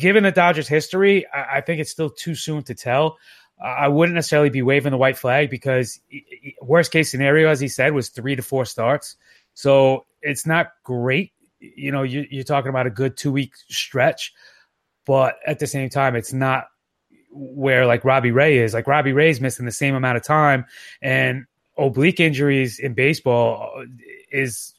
given 0.00 0.24
the 0.24 0.32
Dodgers' 0.32 0.66
history, 0.66 1.26
I, 1.32 1.58
I 1.58 1.60
think 1.60 1.80
it's 1.80 1.90
still 1.90 2.10
too 2.10 2.34
soon 2.34 2.64
to 2.64 2.74
tell. 2.74 3.16
I 3.62 3.88
wouldn't 3.88 4.14
necessarily 4.14 4.50
be 4.50 4.60
waving 4.60 4.90
the 4.90 4.98
white 4.98 5.16
flag 5.16 5.48
because 5.48 5.98
worst 6.60 6.92
case 6.92 7.10
scenario, 7.10 7.48
as 7.48 7.58
he 7.58 7.68
said, 7.68 7.94
was 7.94 8.10
three 8.10 8.36
to 8.36 8.42
four 8.42 8.66
starts. 8.66 9.16
So 9.54 10.04
it's 10.20 10.44
not 10.44 10.72
great 10.84 11.32
you 11.60 11.92
know, 11.92 12.02
you, 12.02 12.26
you're 12.30 12.44
talking 12.44 12.68
about 12.68 12.86
a 12.86 12.90
good 12.90 13.16
two 13.16 13.32
week 13.32 13.54
stretch, 13.68 14.32
but 15.04 15.36
at 15.46 15.58
the 15.58 15.66
same 15.66 15.88
time, 15.88 16.16
it's 16.16 16.32
not 16.32 16.66
where 17.30 17.86
like 17.86 18.04
Robbie 18.04 18.30
Ray 18.30 18.58
is. 18.58 18.74
Like 18.74 18.86
Robbie 18.86 19.12
Ray's 19.12 19.40
missing 19.40 19.66
the 19.66 19.72
same 19.72 19.94
amount 19.94 20.16
of 20.16 20.24
time, 20.24 20.64
and 21.02 21.46
oblique 21.76 22.20
injuries 22.20 22.78
in 22.78 22.94
baseball 22.94 23.84
is 24.30 24.74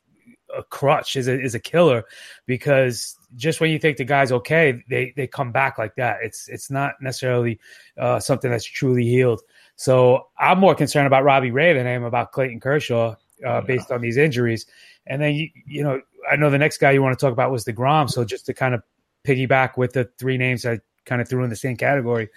a 0.55 0.63
crutch, 0.63 1.15
is 1.15 1.27
a, 1.27 1.39
is 1.39 1.55
a 1.55 1.59
killer 1.59 2.03
because 2.45 3.17
just 3.35 3.59
when 3.59 3.69
you 3.69 3.79
think 3.79 3.97
the 3.97 4.05
guy's 4.05 4.31
okay, 4.31 4.83
they 4.89 5.13
they 5.15 5.27
come 5.27 5.51
back 5.51 5.77
like 5.77 5.95
that. 5.95 6.17
It's 6.23 6.47
it's 6.47 6.71
not 6.71 6.93
necessarily 7.01 7.59
uh, 7.97 8.19
something 8.19 8.49
that's 8.49 8.65
truly 8.65 9.03
healed. 9.03 9.41
So 9.75 10.27
I'm 10.39 10.59
more 10.59 10.75
concerned 10.75 11.07
about 11.07 11.23
Robbie 11.23 11.51
Ray 11.51 11.73
than 11.73 11.85
I 11.85 11.91
am 11.91 12.03
about 12.03 12.31
Clayton 12.31 12.59
Kershaw. 12.59 13.15
Uh, 13.45 13.61
based 13.61 13.91
on 13.91 14.01
these 14.01 14.17
injuries. 14.17 14.65
And 15.05 15.21
then 15.21 15.35
you, 15.35 15.49
you 15.65 15.83
know, 15.83 16.01
I 16.29 16.35
know 16.35 16.49
the 16.49 16.57
next 16.57 16.77
guy 16.79 16.91
you 16.91 17.01
want 17.01 17.17
to 17.17 17.23
talk 17.23 17.33
about 17.33 17.51
was 17.51 17.65
the 17.65 17.73
Degrom. 17.73 18.09
So 18.09 18.25
just 18.25 18.45
to 18.47 18.53
kind 18.53 18.73
of 18.73 18.83
piggyback 19.25 19.77
with 19.77 19.93
the 19.93 20.09
three 20.17 20.37
names 20.37 20.65
I 20.65 20.79
kind 21.05 21.21
of 21.21 21.29
threw 21.29 21.43
in 21.43 21.49
the 21.49 21.55
same 21.55 21.77
category, 21.77 22.29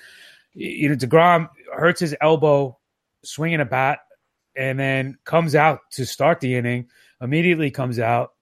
you 0.54 0.88
know, 0.88 0.96
Degrom 0.96 1.48
hurts 1.74 2.00
his 2.00 2.14
elbow 2.20 2.78
swinging 3.24 3.60
a 3.60 3.64
bat, 3.64 4.00
and 4.56 4.78
then 4.78 5.16
comes 5.24 5.54
out 5.54 5.80
to 5.92 6.04
start 6.04 6.40
the 6.40 6.54
inning. 6.54 6.88
Immediately 7.20 7.70
comes 7.70 7.98
out. 7.98 8.32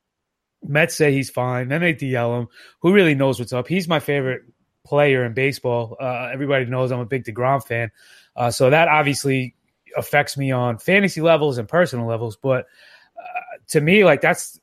Mets 0.63 0.97
say 0.97 1.13
he's 1.13 1.31
fine. 1.31 1.69
Then 1.69 1.81
they 1.81 1.95
DL 1.95 2.41
him. 2.41 2.49
Who 2.81 2.93
really 2.93 3.15
knows 3.15 3.39
what's 3.39 3.53
up? 3.53 3.69
He's 3.69 3.89
my 3.89 4.01
favorite 4.01 4.43
player 4.85 5.25
in 5.25 5.35
baseball. 5.35 5.97
Uh, 6.01 6.31
everybody 6.33 6.65
knows 6.65 6.91
I'm 6.91 7.01
a 7.01 7.07
big 7.07 7.25
Degrom 7.25 7.65
fan, 7.65 7.91
uh, 8.37 8.51
so 8.51 8.71
that 8.71 8.89
obviously 8.89 9.55
affects 9.97 10.37
me 10.37 10.53
on 10.53 10.79
fantasy 10.79 11.21
levels 11.21 11.59
and 11.59 11.69
personal 11.69 12.07
levels. 12.07 12.37
But 12.37 12.67
uh, 13.19 13.59
to 13.69 13.81
me, 13.81 14.05
like 14.05 14.21
that's 14.21 14.61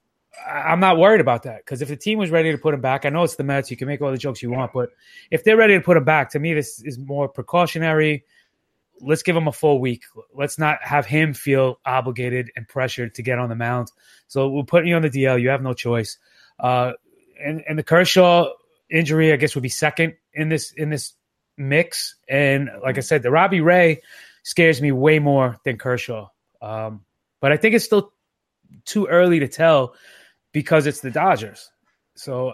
I'm 0.47 0.79
not 0.79 0.97
worried 0.97 1.21
about 1.21 1.43
that 1.43 1.59
because 1.59 1.81
if 1.81 1.87
the 1.87 1.95
team 1.95 2.19
was 2.19 2.29
ready 2.29 2.51
to 2.51 2.57
put 2.57 2.73
him 2.73 2.81
back, 2.81 3.05
I 3.05 3.09
know 3.09 3.23
it's 3.23 3.35
the 3.35 3.43
Mets. 3.43 3.71
You 3.71 3.77
can 3.77 3.87
make 3.87 4.01
all 4.01 4.11
the 4.11 4.17
jokes 4.17 4.41
you 4.41 4.51
want, 4.51 4.73
but 4.73 4.89
if 5.31 5.43
they're 5.43 5.57
ready 5.57 5.73
to 5.73 5.81
put 5.81 5.97
him 5.97 6.03
back, 6.03 6.31
to 6.31 6.39
me, 6.39 6.53
this 6.53 6.81
is 6.83 6.97
more 6.99 7.27
precautionary. 7.27 8.25
Let's 9.01 9.23
give 9.23 9.35
him 9.35 9.47
a 9.47 9.51
full 9.51 9.79
week. 9.79 10.03
Let's 10.33 10.57
not 10.57 10.81
have 10.81 11.05
him 11.05 11.33
feel 11.33 11.79
obligated 11.85 12.51
and 12.55 12.67
pressured 12.67 13.15
to 13.15 13.23
get 13.23 13.39
on 13.39 13.49
the 13.49 13.55
mound. 13.55 13.91
So 14.27 14.49
we're 14.49 14.63
putting 14.63 14.89
you 14.89 14.95
on 14.95 15.01
the 15.01 15.09
DL. 15.09 15.41
You 15.41 15.49
have 15.49 15.61
no 15.61 15.73
choice. 15.73 16.17
Uh, 16.59 16.93
and, 17.43 17.63
and 17.67 17.77
the 17.77 17.83
Kershaw 17.83 18.49
injury, 18.89 19.33
I 19.33 19.35
guess, 19.35 19.55
would 19.55 19.63
be 19.63 19.69
second 19.69 20.15
in 20.33 20.49
this 20.49 20.71
in 20.71 20.89
this 20.89 21.13
mix. 21.57 22.15
And 22.29 22.69
like 22.83 22.97
I 22.97 23.01
said, 23.01 23.23
the 23.23 23.31
Robbie 23.31 23.61
Ray 23.61 24.01
scares 24.45 24.79
me 24.79 24.91
way 24.91 25.17
more 25.17 25.57
than 25.65 25.75
Kershaw. 25.75 26.29
Um, 26.61 27.03
but 27.41 27.51
I 27.51 27.57
think 27.57 27.73
it's 27.73 27.83
still 27.83 28.13
too 28.85 29.07
early 29.07 29.39
to 29.39 29.47
tell 29.47 29.95
because 30.51 30.85
it's 30.85 31.01
the 31.01 31.09
Dodgers. 31.09 31.71
So, 32.13 32.53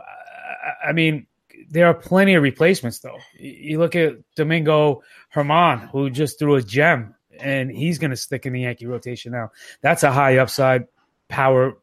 I 0.83 0.93
mean, 0.93 1.27
there 1.69 1.87
are 1.87 1.93
plenty 1.93 2.33
of 2.33 2.43
replacements, 2.43 2.99
though. 2.99 3.17
You 3.37 3.77
look 3.77 3.95
at 3.97 4.15
Domingo 4.35 5.03
Germán, 5.35 5.89
who 5.89 6.09
just 6.09 6.39
threw 6.39 6.55
a 6.55 6.61
gem, 6.61 7.13
and 7.37 7.69
he's 7.69 7.99
going 7.99 8.11
to 8.11 8.17
stick 8.17 8.45
in 8.45 8.53
the 8.53 8.61
Yankee 8.61 8.85
rotation 8.85 9.33
now. 9.33 9.51
That's 9.81 10.03
a 10.03 10.13
high 10.13 10.37
upside 10.37 10.87
power 11.27 11.77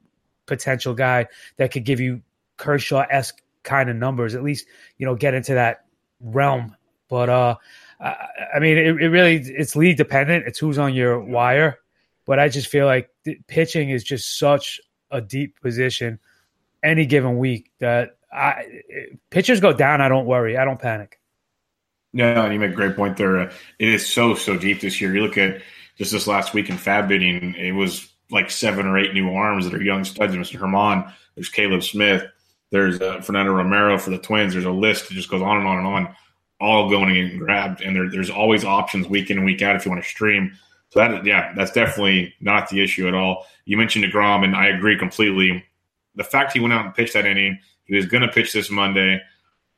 potential 0.47 0.95
guy 0.95 1.27
that 1.59 1.71
could 1.71 1.85
give 1.85 2.01
you 2.01 2.23
Kershaw 2.57 3.05
esque 3.11 3.43
kind 3.63 3.91
of 3.91 3.97
numbers, 3.97 4.35
at 4.35 4.43
least, 4.43 4.67
you 4.97 5.05
know, 5.05 5.15
get 5.15 5.35
into 5.35 5.55
that 5.55 5.85
realm. 6.21 6.75
But, 7.09 7.29
uh, 7.29 7.57
I 8.01 8.59
mean, 8.61 8.79
it, 8.79 9.03
it 9.03 9.09
really 9.09 9.37
it's 9.37 9.75
league 9.75 9.97
dependent. 9.97 10.47
It's 10.47 10.59
who's 10.59 10.79
on 10.79 10.95
your 10.95 11.21
wire, 11.21 11.79
but 12.27 12.39
I 12.39 12.49
just 12.49 12.69
feel 12.69 12.87
like 12.87 13.11
pitching 13.49 13.91
is 13.91 14.05
just 14.05 14.39
such 14.39 14.81
a 15.11 15.21
deep 15.21 15.61
position 15.61 16.19
any 16.83 17.07
given 17.07 17.39
week 17.39 17.73
that 17.81 18.17
I 18.33 18.83
pitchers 19.31 19.61
go 19.61 19.73
down. 19.73 20.01
I 20.01 20.09
don't 20.09 20.27
worry. 20.27 20.57
I 20.57 20.65
don't 20.65 20.81
panic. 20.81 21.19
No, 22.13 22.45
and 22.45 22.55
you 22.55 22.61
make 22.61 22.73
a 22.73 22.77
great 22.77 22.97
point 22.97 23.17
there. 23.17 23.39
Uh, 23.39 23.53
it 23.79 23.89
is 23.89 24.07
so 24.07 24.35
so 24.35 24.57
deep 24.57 24.81
this 24.81 25.01
year. 25.01 25.15
You 25.15 25.23
look 25.23 25.37
at 25.37 25.61
just 25.97 26.13
this 26.13 26.27
last 26.27 26.55
week 26.55 26.71
in 26.71 26.77
FAAB 26.77 27.09
bidding, 27.09 27.55
it 27.55 27.73
was 27.73 28.09
like 28.31 28.51
seven 28.51 28.87
or 28.87 28.97
eight 28.97 29.15
new 29.15 29.31
arms 29.31 29.65
that 29.65 29.75
are 29.75 29.83
young 29.83 30.05
studs. 30.05 30.35
Mr. 30.35 30.59
Germán, 30.61 31.13
there's 31.35 31.49
Caleb 31.49 31.83
Smith, 31.83 32.25
there's 32.71 33.01
uh, 33.01 33.21
Fernando 33.21 33.53
Romero 33.53 33.99
for 33.99 34.11
the 34.11 34.19
Twins. 34.19 34.53
There's 34.53 34.65
a 34.65 34.71
list 34.71 35.09
that 35.09 35.15
just 35.15 35.31
goes 35.31 35.43
on 35.43 35.59
and 35.59 35.67
on 35.67 35.79
and 35.79 35.87
on, 35.87 36.17
all 36.61 36.91
going 36.91 37.17
and 37.17 37.39
grabbed. 37.39 37.81
And 37.81 37.95
there, 37.95 38.11
there's 38.11 38.31
always 38.31 38.65
options 38.65 39.09
week 39.09 39.31
in 39.31 39.39
and 39.39 39.47
week 39.47 39.63
out 39.63 39.77
if 39.77 39.85
you 39.85 39.91
want 39.91 40.03
to 40.03 40.09
stream. 40.09 40.53
So 40.91 41.01
that 41.01 41.25
yeah, 41.27 41.53
that's 41.55 41.73
definitely 41.73 42.35
not 42.41 42.71
the 42.71 42.83
issue 42.83 43.07
at 43.09 43.15
all. 43.15 43.47
You 43.65 43.77
mentioned 43.77 44.05
Degrom, 44.05 44.45
and 44.45 44.57
I 44.57 44.69
agree 44.69 44.99
completely. 44.99 45.65
The 46.15 46.25
fact 46.25 46.53
he 46.53 46.61
went 46.61 46.73
out 46.73 46.87
and 46.87 46.95
pitched 46.95 47.13
that 47.13 47.27
inning, 47.27 47.59
he 47.85 47.95
was 47.95 48.07
going 48.07 48.23
to 48.23 48.29
pitch 48.29 48.53
this 48.53 48.71
Monday. 48.71 49.21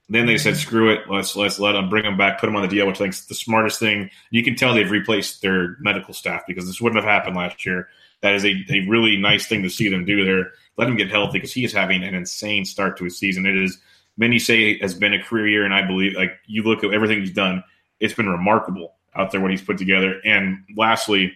Then 0.09 0.27
they 0.27 0.39
said, 0.39 0.57
"Screw 0.57 0.91
it, 0.93 1.09
let's 1.09 1.35
let's 1.35 1.59
let 1.59 1.75
him 1.75 1.89
bring 1.89 2.05
him 2.05 2.17
back, 2.17 2.41
put 2.41 2.49
him 2.49 2.57
on 2.57 2.69
the 2.69 2.77
DL," 2.77 2.87
which 2.87 2.97
I 2.97 3.05
think 3.05 3.15
is 3.15 3.27
the 3.27 3.35
smartest 3.35 3.81
thing. 3.81 4.11
You 4.31 4.43
can 4.45 4.55
tell 4.55 4.75
they've 4.75 4.91
replaced 4.91 5.43
their 5.43 5.77
medical 5.81 6.15
staff 6.15 6.43
because 6.47 6.67
this 6.67 6.81
wouldn't 6.81 7.03
have 7.03 7.11
happened 7.11 7.37
last 7.37 7.67
year. 7.67 7.89
That 8.21 8.35
is 8.35 8.45
a, 8.45 8.55
a 8.71 8.87
really 8.89 9.17
nice 9.17 9.47
thing 9.47 9.63
to 9.63 9.71
see 9.71 9.89
them 9.89 10.05
do 10.05 10.25
there. 10.25 10.53
Let 10.77 10.89
him 10.89 10.97
get 10.97 11.11
healthy 11.11 11.39
because 11.39 11.53
he 11.53 11.65
is 11.65 11.73
having 11.73 12.03
an 12.03 12.15
insane 12.15 12.65
start 12.65 12.97
to 12.99 13.05
his 13.05 13.19
season. 13.19 13.47
It 13.47 13.57
is 13.57 13.79
many 14.21 14.39
say 14.39 14.79
has 14.79 14.95
been 14.95 15.15
a 15.15 15.23
career 15.23 15.49
year, 15.49 15.65
and 15.65 15.75
I 15.75 15.85
believe 15.85 16.15
like 16.15 16.39
you 16.47 16.63
look 16.63 16.85
at 16.85 16.93
everything 16.93 17.21
he's 17.21 17.33
done, 17.33 17.65
it's 17.99 18.15
been 18.15 18.29
remarkable 18.29 18.95
out 19.17 19.33
there 19.33 19.41
what 19.41 19.51
he's 19.51 19.63
put 19.63 19.79
together. 19.79 20.21
And 20.25 20.63
lastly, 20.77 21.33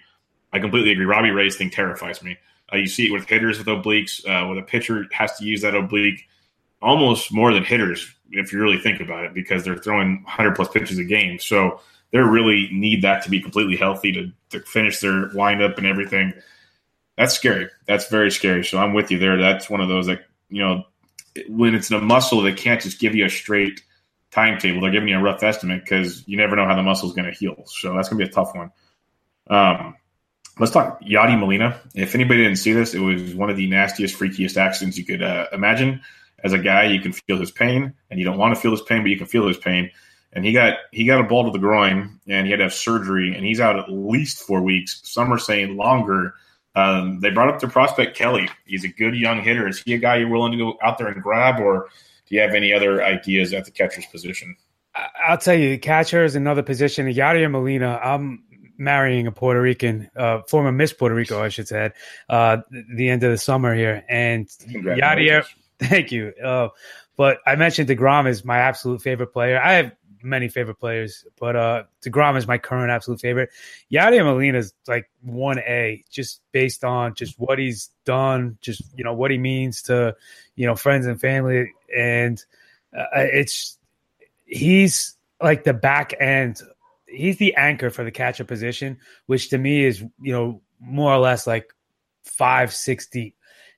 I 0.52 0.60
completely 0.60 0.92
agree. 0.92 1.06
Robbie 1.06 1.30
Ray's 1.30 1.56
thing 1.56 1.70
terrifies 1.70 2.22
me. 2.22 2.36
Uh, 2.72 2.76
you 2.76 2.86
see 2.86 3.06
it 3.06 3.12
with 3.12 3.26
hitters 3.26 3.58
with 3.58 3.66
obliques, 3.66 4.24
uh, 4.28 4.46
with 4.48 4.58
a 4.58 4.62
pitcher 4.62 5.06
has 5.12 5.34
to 5.38 5.44
use 5.44 5.62
that 5.62 5.74
oblique 5.74 6.28
almost 6.82 7.32
more 7.32 7.52
than 7.52 7.64
hitters 7.64 8.14
if 8.30 8.52
you 8.52 8.60
really 8.60 8.78
think 8.78 9.00
about 9.00 9.24
it, 9.24 9.32
because 9.32 9.64
they're 9.64 9.78
throwing 9.78 10.22
100 10.24 10.54
plus 10.54 10.68
pitches 10.68 10.98
a 10.98 11.04
game. 11.04 11.38
So 11.38 11.80
they 12.10 12.18
really 12.18 12.68
need 12.70 13.02
that 13.02 13.22
to 13.24 13.30
be 13.30 13.40
completely 13.40 13.76
healthy 13.76 14.12
to, 14.12 14.30
to 14.50 14.60
finish 14.66 15.00
their 15.00 15.30
windup 15.34 15.78
and 15.78 15.86
everything. 15.86 16.34
That's 17.16 17.34
scary. 17.34 17.68
That's 17.86 18.08
very 18.08 18.30
scary. 18.30 18.64
So 18.64 18.78
I'm 18.78 18.92
with 18.92 19.10
you 19.10 19.18
there. 19.18 19.40
That's 19.40 19.70
one 19.70 19.80
of 19.80 19.88
those 19.88 20.06
that 20.06 20.26
you 20.50 20.62
know 20.62 20.84
when 21.48 21.74
it's 21.74 21.90
a 21.90 22.00
muscle, 22.00 22.42
they 22.42 22.52
can't 22.52 22.80
just 22.80 22.98
give 22.98 23.14
you 23.14 23.24
a 23.24 23.30
straight 23.30 23.82
timetable. 24.30 24.80
They're 24.80 24.90
giving 24.90 25.08
you 25.08 25.18
a 25.18 25.22
rough 25.22 25.42
estimate 25.42 25.84
because 25.84 26.26
you 26.26 26.36
never 26.36 26.56
know 26.56 26.66
how 26.66 26.74
the 26.74 26.82
muscle 26.82 27.08
is 27.08 27.14
going 27.14 27.30
to 27.30 27.38
heal. 27.38 27.64
So 27.66 27.94
that's 27.94 28.08
going 28.08 28.18
to 28.18 28.24
be 28.24 28.30
a 28.30 28.32
tough 28.32 28.54
one. 28.54 28.70
Um, 29.48 29.96
let's 30.58 30.72
talk 30.72 31.00
Yadi 31.02 31.38
Molina. 31.38 31.80
If 31.94 32.14
anybody 32.14 32.42
didn't 32.42 32.58
see 32.58 32.72
this, 32.72 32.94
it 32.94 33.00
was 33.00 33.34
one 33.34 33.50
of 33.50 33.56
the 33.56 33.68
nastiest, 33.68 34.18
freakiest 34.18 34.56
accidents 34.56 34.98
you 34.98 35.04
could 35.04 35.22
uh, 35.22 35.46
imagine. 35.52 36.02
As 36.42 36.52
a 36.52 36.58
guy, 36.58 36.84
you 36.84 37.00
can 37.00 37.12
feel 37.12 37.38
his 37.38 37.50
pain, 37.50 37.94
and 38.10 38.18
you 38.18 38.26
don't 38.26 38.36
want 38.36 38.54
to 38.54 38.60
feel 38.60 38.72
his 38.72 38.82
pain, 38.82 39.02
but 39.02 39.08
you 39.08 39.16
can 39.16 39.26
feel 39.26 39.48
his 39.48 39.56
pain. 39.56 39.90
And 40.32 40.44
he 40.44 40.52
got 40.52 40.78
he 40.92 41.06
got 41.06 41.20
a 41.20 41.24
ball 41.24 41.44
to 41.44 41.50
the 41.50 41.58
groin, 41.58 42.20
and 42.26 42.46
he 42.46 42.50
had 42.50 42.58
to 42.58 42.64
have 42.64 42.74
surgery, 42.74 43.34
and 43.34 43.46
he's 43.46 43.60
out 43.60 43.78
at 43.78 43.90
least 43.90 44.40
four 44.40 44.60
weeks. 44.60 45.00
Some 45.04 45.32
are 45.32 45.38
saying 45.38 45.76
longer. 45.76 46.34
Um, 46.74 47.20
they 47.20 47.30
brought 47.30 47.48
up 47.48 47.60
the 47.60 47.68
prospect 47.68 48.16
Kelly. 48.16 48.48
He's 48.66 48.84
a 48.84 48.88
good 48.88 49.14
young 49.14 49.42
hitter. 49.42 49.68
Is 49.68 49.80
he 49.80 49.94
a 49.94 49.98
guy 49.98 50.16
you're 50.16 50.28
willing 50.28 50.52
to 50.52 50.58
go 50.58 50.78
out 50.82 50.98
there 50.98 51.08
and 51.08 51.22
grab, 51.22 51.60
or 51.60 51.88
do 52.28 52.34
you 52.34 52.40
have 52.40 52.54
any 52.54 52.72
other 52.72 53.02
ideas 53.02 53.52
at 53.52 53.64
the 53.64 53.70
catcher's 53.70 54.06
position? 54.06 54.56
I'll 55.26 55.38
tell 55.38 55.54
you, 55.54 55.78
catcher 55.78 56.24
is 56.24 56.36
another 56.36 56.62
position. 56.62 57.06
Yadier 57.06 57.50
Molina, 57.50 58.00
I'm 58.02 58.44
marrying 58.76 59.26
a 59.26 59.32
Puerto 59.32 59.60
Rican, 59.60 60.10
uh, 60.16 60.42
former 60.48 60.72
Miss 60.72 60.92
Puerto 60.92 61.14
Rico, 61.14 61.42
I 61.42 61.48
should 61.48 61.68
say, 61.68 61.90
uh, 62.28 62.58
the 62.70 63.08
end 63.08 63.22
of 63.22 63.30
the 63.30 63.38
summer 63.38 63.74
here. 63.74 64.04
And 64.08 64.46
Yadier, 64.48 65.46
thank 65.78 66.12
you. 66.12 66.32
Uh, 66.42 66.68
but 67.16 67.38
I 67.46 67.56
mentioned 67.56 67.88
DeGrom 67.88 68.28
is 68.28 68.44
my 68.44 68.58
absolute 68.58 69.02
favorite 69.02 69.32
player. 69.32 69.60
I 69.60 69.74
have 69.74 69.92
many 70.24 70.48
favorite 70.48 70.80
players, 70.80 71.24
but 71.38 71.54
uh, 71.54 71.82
DeGrom 72.02 72.36
is 72.36 72.46
my 72.46 72.58
current 72.58 72.90
absolute 72.90 73.20
favorite. 73.20 73.50
Yadier 73.92 74.24
Molina 74.24 74.58
is 74.58 74.72
like 74.88 75.10
1A 75.26 76.04
just 76.10 76.40
based 76.52 76.84
on 76.84 77.14
just 77.14 77.38
what 77.38 77.58
he's 77.58 77.90
done, 78.04 78.58
just, 78.60 78.82
you 78.96 79.04
know, 79.04 79.12
what 79.12 79.30
he 79.30 79.38
means 79.38 79.82
to, 79.82 80.16
you 80.56 80.66
know, 80.66 80.74
friends 80.74 81.06
and 81.06 81.20
family. 81.20 81.70
And 81.96 82.42
uh, 82.96 83.04
it's, 83.14 83.78
he's 84.46 85.16
like 85.42 85.64
the 85.64 85.74
back 85.74 86.14
end. 86.18 86.62
He's 87.06 87.36
the 87.36 87.54
anchor 87.54 87.90
for 87.90 88.02
the 88.02 88.10
catcher 88.10 88.44
position, 88.44 88.98
which 89.26 89.50
to 89.50 89.58
me 89.58 89.84
is, 89.84 90.00
you 90.20 90.32
know, 90.32 90.60
more 90.80 91.12
or 91.12 91.18
less 91.18 91.46
like 91.46 91.72
five, 92.24 92.72
six 92.72 93.06
deep. 93.06 93.36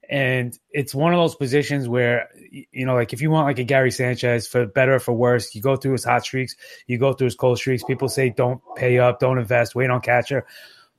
And 0.09 0.57
it's 0.71 0.95
one 0.95 1.13
of 1.13 1.19
those 1.19 1.35
positions 1.35 1.89
where, 1.89 2.29
you 2.51 2.87
know, 2.87 2.95
like 2.95 3.13
if 3.13 3.21
you 3.21 3.31
want 3.31 3.47
like 3.47 3.59
a 3.59 3.65
Gary 3.65 3.91
Sanchez 3.91 4.47
for 4.47 4.67
better 4.67 4.95
or 4.95 5.01
for 5.01 5.13
worse, 5.13 5.55
you 5.55 5.61
go 5.61 5.77
through 5.77 5.93
his 5.93 6.05
hot 6.05 6.25
streaks, 6.25 6.55
you 6.87 6.99
go 6.99 7.13
through 7.13 7.27
his 7.27 7.35
cold 7.35 7.59
streaks. 7.59 7.83
People 7.83 8.09
say 8.09 8.31
don't 8.31 8.61
pay 8.77 8.99
up, 8.99 9.19
don't 9.19 9.39
invest, 9.39 9.75
wait 9.75 9.91
on 9.91 10.01
catcher. 10.01 10.47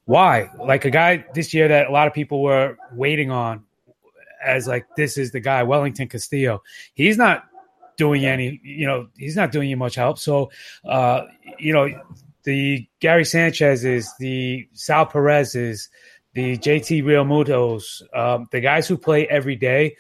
Why? 0.05 0.49
Like 0.57 0.85
a 0.85 0.89
guy 0.89 1.25
this 1.33 1.53
year 1.53 1.67
that 1.67 1.87
a 1.87 1.91
lot 1.91 2.07
of 2.07 2.13
people 2.13 2.41
were 2.41 2.77
waiting 2.93 3.31
on 3.31 3.63
as 4.43 4.67
like 4.67 4.85
this 4.95 5.17
is 5.17 5.31
the 5.31 5.39
guy, 5.39 5.63
Wellington 5.63 6.07
Castillo. 6.07 6.63
He's 6.93 7.17
not 7.17 7.45
doing 7.97 8.25
any, 8.25 8.59
you 8.63 8.87
know, 8.87 9.07
he's 9.17 9.35
not 9.35 9.51
doing 9.51 9.69
you 9.69 9.77
much 9.77 9.95
help. 9.95 10.19
So, 10.19 10.51
uh, 10.87 11.23
you 11.57 11.73
know, 11.73 11.89
the 12.43 12.87
Gary 12.99 13.25
Sanchez 13.25 13.83
is 13.83 14.09
the 14.19 14.67
Sal 14.73 15.05
Perez 15.05 15.55
is 15.55 15.89
the 16.38 16.56
JT 16.56 17.03
Realmutos, 17.03 18.03
um, 18.15 18.48
the 18.51 18.62
guys 18.62 18.88
who 18.88 18.96
play 18.96 19.27
every 19.27 19.56
day 19.56 19.98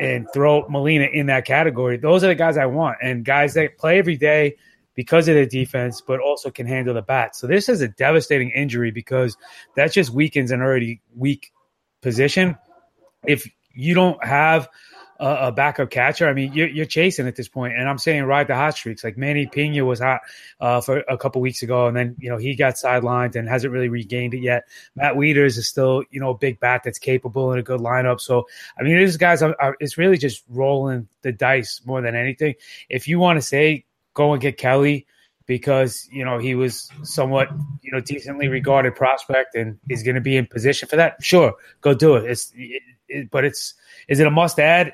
and 0.00 0.26
throw 0.32 0.66
Molina 0.70 1.04
in 1.04 1.26
that 1.26 1.44
category. 1.44 1.98
Those 1.98 2.24
are 2.24 2.28
the 2.28 2.34
guys 2.34 2.56
I 2.56 2.64
want, 2.64 2.96
and 3.02 3.26
guys 3.26 3.52
that 3.54 3.76
play 3.76 3.98
every 3.98 4.16
day 4.16 4.56
because 4.94 5.28
of 5.28 5.34
their 5.34 5.44
defense, 5.44 6.00
but 6.00 6.18
also 6.18 6.50
can 6.50 6.66
handle 6.66 6.94
the 6.94 7.02
bat. 7.02 7.36
So 7.36 7.46
this 7.46 7.68
is 7.68 7.82
a 7.82 7.88
devastating 7.88 8.52
injury 8.52 8.90
because 8.90 9.36
that 9.74 9.92
just 9.92 10.08
weakens 10.12 10.50
an 10.50 10.62
already 10.62 11.02
weak 11.14 11.52
position. 12.00 12.56
If 13.26 13.46
you 13.74 13.92
don't 13.92 14.24
have 14.24 14.70
a, 15.18 15.52
backup 15.52 15.90
catcher, 15.90 16.28
I 16.28 16.32
mean, 16.32 16.52
you're, 16.52 16.68
you're, 16.68 16.86
chasing 16.86 17.26
at 17.26 17.36
this 17.36 17.48
point, 17.48 17.74
and 17.74 17.88
I'm 17.88 17.98
saying 17.98 18.24
ride 18.24 18.48
the 18.48 18.54
hot 18.54 18.74
streaks. 18.76 19.02
Like 19.02 19.16
Manny 19.16 19.46
Piña 19.46 19.84
was 19.84 20.00
hot 20.00 20.20
uh, 20.60 20.80
for 20.80 20.98
a 21.08 21.16
couple 21.16 21.40
weeks 21.40 21.62
ago, 21.62 21.86
and 21.86 21.96
then 21.96 22.16
you 22.18 22.30
know 22.30 22.36
he 22.36 22.54
got 22.54 22.74
sidelined 22.74 23.36
and 23.36 23.48
hasn't 23.48 23.72
really 23.72 23.88
regained 23.88 24.34
it 24.34 24.40
yet. 24.40 24.64
Matt 24.94 25.14
Wieters 25.14 25.58
is 25.58 25.68
still 25.68 26.02
you 26.10 26.20
know 26.20 26.30
a 26.30 26.38
big 26.38 26.60
bat 26.60 26.82
that's 26.84 26.98
capable 26.98 27.52
in 27.52 27.58
a 27.58 27.62
good 27.62 27.80
lineup. 27.80 28.20
So 28.20 28.46
I 28.78 28.82
mean, 28.82 28.98
these 28.98 29.16
guys, 29.16 29.42
are, 29.42 29.56
are, 29.60 29.76
it's 29.80 29.98
really 29.98 30.18
just 30.18 30.44
rolling 30.48 31.08
the 31.22 31.32
dice 31.32 31.80
more 31.84 32.00
than 32.00 32.14
anything. 32.14 32.54
If 32.88 33.08
you 33.08 33.18
want 33.18 33.38
to 33.38 33.42
say 33.42 33.84
go 34.14 34.32
and 34.32 34.40
get 34.40 34.56
Kelly 34.56 35.06
because 35.46 36.08
you 36.10 36.24
know 36.24 36.38
he 36.38 36.54
was 36.54 36.90
somewhat 37.02 37.48
you 37.82 37.92
know 37.92 38.00
decently 38.00 38.48
regarded 38.48 38.94
prospect 38.94 39.54
and 39.54 39.78
is 39.88 40.02
going 40.02 40.16
to 40.16 40.20
be 40.20 40.36
in 40.36 40.46
position 40.46 40.88
for 40.88 40.96
that. 40.96 41.22
Sure, 41.22 41.54
go 41.80 41.94
do 41.94 42.16
it. 42.16 42.30
It's 42.30 42.52
it, 42.54 42.82
it, 43.08 43.30
but 43.30 43.44
it's 43.44 43.74
is 44.08 44.20
it 44.20 44.26
a 44.26 44.30
must 44.30 44.58
add? 44.58 44.92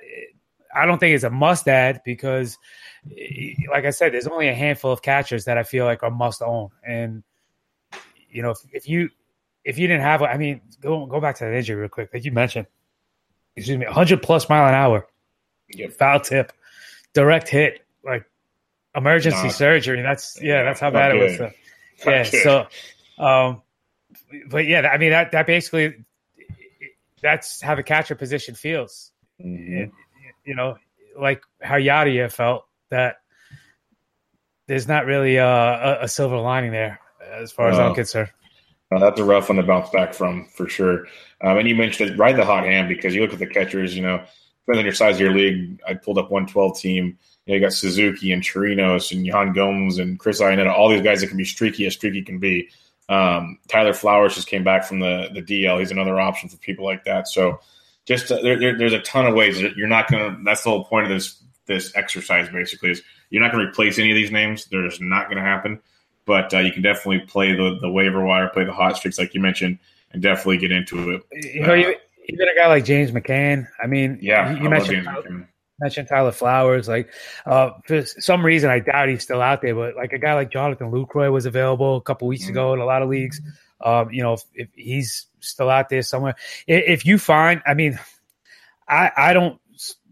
I 0.75 0.87
don't 0.87 0.99
think 0.99 1.15
it's 1.15 1.25
a 1.25 1.31
must 1.31 1.69
add 1.69 2.01
because, 2.05 2.59
like 3.71 3.85
I 3.85 3.91
said, 3.91 4.13
there's 4.13 4.27
only 4.27 4.49
a 4.49 4.55
handful 4.55 4.93
of 4.93 5.03
catchers 5.03 5.45
that 5.45 5.59
I 5.59 5.63
feel 5.63 5.85
like 5.85 6.03
are 6.03 6.11
must 6.11 6.43
own. 6.43 6.71
And 6.83 7.23
you 8.31 8.43
know, 8.43 8.51
if, 8.51 8.59
if 8.73 8.89
you 8.89 9.11
if 9.65 9.79
you 9.79 9.87
didn't 9.87 10.03
have, 10.03 10.23
I 10.23 10.37
mean, 10.37 10.61
go 10.81 11.07
go 11.07 11.21
back 11.21 11.37
to 11.37 11.45
that 11.45 11.55
injury 11.55 11.77
real 11.77 11.89
quick, 11.89 12.11
like 12.13 12.25
you 12.25 12.33
mentioned. 12.33 12.67
Excuse 13.55 13.77
me, 13.77 13.85
100 13.85 14.23
plus 14.23 14.49
mile 14.49 14.67
an 14.67 14.75
hour, 14.75 15.07
yep. 15.69 15.93
foul 15.93 16.21
tip, 16.21 16.55
direct 17.13 17.51
hit, 17.51 17.85
like 18.03 18.25
emergency 18.97 19.51
surgery. 19.51 20.01
That's 20.01 20.41
yeah, 20.41 20.63
that's 20.63 20.81
how 20.81 20.91
bad 20.91 21.13
good. 21.13 21.21
it 21.21 21.41
was. 21.41 21.53
So, 21.99 22.11
yeah, 22.11 22.23
so 22.23 22.67
um, 23.23 23.63
but 24.49 24.67
yeah, 24.67 24.89
I 24.89 24.97
mean 24.99 25.11
that 25.11 25.33
that 25.33 25.47
basically 25.47 26.05
that's 27.23 27.61
how 27.61 27.75
the 27.75 27.83
catcher 27.83 28.15
position 28.15 28.55
feels. 28.55 29.13
Mm-hmm. 29.41 29.91
you 30.45 30.55
know, 30.55 30.77
like 31.19 31.43
how 31.61 31.77
Yadier 31.77 32.31
felt 32.31 32.67
that 32.91 33.17
there's 34.67 34.87
not 34.87 35.07
really 35.07 35.37
a, 35.37 36.03
a, 36.03 36.09
silver 36.09 36.39
lining 36.39 36.71
there 36.71 37.01
as 37.33 37.51
far 37.51 37.69
as 37.69 37.79
I'm 37.79 37.95
concerned. 37.95 38.31
that's 38.91 39.19
a 39.19 39.25
rough 39.25 39.49
one 39.49 39.57
to 39.57 39.63
bounce 39.65 39.91
back 39.91 40.15
from 40.15 40.47
for 40.55 40.69
sure. 40.69 41.07
Um, 41.41 41.59
and 41.59 41.69
you 41.69 41.75
mentioned 41.75 42.11
it, 42.11 42.19
ride 42.19 42.37
the 42.37 42.45
hot 42.45 42.65
hand 42.65 42.89
because 42.89 43.15
you 43.15 43.23
look 43.23 43.33
at 43.33 43.41
the 43.41 43.47
catchers, 43.47 43.97
you 43.97 44.03
know, 44.03 44.23
depending 44.61 44.83
on 44.83 44.85
your 44.85 44.95
size 44.95 45.17
of 45.17 45.21
your 45.21 45.35
league, 45.35 45.81
I 45.89 45.95
pulled 45.95 46.19
up 46.19 46.31
112 46.31 46.79
team 46.79 47.19
you, 47.47 47.53
know, 47.53 47.55
you 47.57 47.61
got 47.61 47.73
Suzuki 47.73 48.31
and 48.33 48.43
Chirinos 48.43 49.11
and 49.11 49.27
Yan 49.27 49.53
Gomes 49.53 49.99
and 49.99 50.19
Chris 50.19 50.41
Iannetta, 50.41 50.73
all 50.73 50.89
these 50.89 51.03
guys 51.03 51.21
that 51.21 51.27
can 51.27 51.37
be 51.37 51.45
streaky 51.45 51.87
as 51.87 51.95
streaky 51.95 52.23
can 52.23 52.39
be. 52.39 52.69
Um, 53.09 53.59
Tyler 53.69 53.93
Flowers 53.93 54.35
just 54.35 54.49
came 54.49 54.65
back 54.65 54.85
from 54.85 55.01
the 55.01 55.29
the 55.33 55.43
DL. 55.43 55.79
He's 55.81 55.91
another 55.91 56.19
option 56.21 56.49
for 56.49 56.57
people 56.59 56.85
like 56.85 57.05
that. 57.05 57.29
So 57.29 57.61
just 58.05 58.31
uh, 58.31 58.41
there, 58.43 58.59
there, 58.59 58.79
there's 58.79 58.93
a 58.93 59.01
ton 59.01 59.27
of 59.27 59.35
ways 59.35 59.61
that 59.61 59.77
you're 59.77 59.89
not 59.89 60.11
going 60.11 60.37
to. 60.37 60.43
That's 60.45 60.63
the 60.63 60.71
whole 60.71 60.85
point 60.85 61.05
of 61.07 61.11
this 61.11 61.43
this 61.67 61.93
exercise. 61.95 62.49
Basically, 62.49 62.91
is 62.91 63.03
you're 63.31 63.43
not 63.43 63.53
going 63.53 63.65
to 63.65 63.71
replace 63.71 63.99
any 63.99 64.11
of 64.11 64.17
these 64.17 64.31
names. 64.31 64.67
They're 64.67 64.89
just 64.89 65.01
not 65.01 65.27
going 65.27 65.37
to 65.37 65.43
happen. 65.43 65.81
But 66.25 66.55
uh, 66.55 66.59
you 66.59 66.73
can 66.73 66.83
definitely 66.83 67.21
play 67.21 67.53
the 67.55 67.79
the 67.81 67.91
waiver 67.91 68.25
wire, 68.25 68.49
play 68.49 68.65
the 68.65 68.73
hot 68.73 68.97
streaks 68.97 69.19
like 69.19 69.35
you 69.35 69.41
mentioned, 69.41 69.79
and 70.13 70.23
definitely 70.23 70.59
get 70.59 70.73
into 70.73 71.11
it. 71.11 71.23
You 71.33 71.67
know, 71.67 71.75
uh, 71.75 71.93
even 72.29 72.49
a 72.49 72.55
guy 72.55 72.69
like 72.69 72.85
James 72.85 73.11
McCann. 73.11 73.67
I 73.83 73.87
mean, 73.87 74.19
yeah, 74.23 74.53
you, 74.53 74.65
you 74.65 74.71
mentioned 74.71 75.09
mentioned 75.83 76.09
Tyler 76.09 76.33
Flowers. 76.33 76.89
Like 76.89 77.13
uh, 77.45 77.71
for 77.85 78.05
some 78.07 78.45
reason, 78.45 78.71
I 78.71 78.79
doubt 78.79 79.09
he's 79.09 79.23
still 79.23 79.43
out 79.43 79.63
there. 79.63 79.75
But 79.75 79.97
like 79.97 80.13
a 80.13 80.19
guy 80.19 80.35
like 80.35 80.51
Jonathan 80.51 80.91
Lucroy 80.91 81.31
was 81.33 81.47
available 81.47 81.97
a 81.97 82.03
couple 82.03 82.29
weeks 82.29 82.45
mm-hmm. 82.45 82.53
ago 82.53 82.75
in 82.75 82.81
a 82.81 82.85
lot 82.85 83.03
of 83.03 83.09
leagues. 83.09 83.41
Um, 83.85 84.11
you 84.13 84.23
know, 84.23 84.35
if, 84.35 84.43
if, 84.55 84.69
he's 84.75 85.27
still 85.41 85.69
out 85.69 85.89
there 85.89 86.03
somewhere, 86.03 86.37
if, 86.69 87.01
if 87.01 87.07
you 87.07 87.19
find, 87.19 87.63
I 87.67 87.75
mean, 87.75 87.99
I 88.89 89.11
I 89.17 89.33
don't 89.33 89.59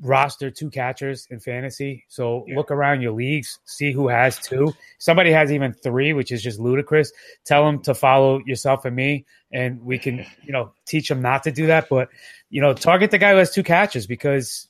roster 0.01 0.51
two 0.51 0.71
catchers 0.71 1.27
in 1.31 1.41
fantasy. 1.41 2.05
So 2.09 2.45
yeah. 2.47 2.57
look 2.57 2.71
around 2.71 3.03
your 3.03 3.13
leagues, 3.13 3.59
see 3.65 3.93
who 3.93 4.09
has 4.09 4.39
two. 4.39 4.73
Somebody 4.99 5.31
has 5.33 5.53
even 5.53 5.73
three, 5.73 6.13
which 6.13 6.33
is 6.33 6.43
just 6.43 6.59
ludicrous. 6.59 7.13
Tell 7.45 7.65
them 7.65 7.81
to 7.83 7.95
follow 7.95 8.41
yourself 8.47 8.85
and 8.85 8.97
me, 8.97 9.27
and 9.53 9.83
we 9.83 9.99
can, 9.99 10.19
you 10.45 10.53
know, 10.53 10.73
teach 10.87 11.09
them 11.09 11.23
not 11.23 11.45
to 11.45 11.53
do 11.53 11.67
that. 11.67 11.89
But 11.89 12.09
you 12.49 12.61
know, 12.61 12.75
target 12.75 13.11
the 13.11 13.19
guy 13.19 13.33
who 13.33 13.39
has 13.39 13.53
two 13.53 13.63
catches 13.63 14.07
because 14.07 14.69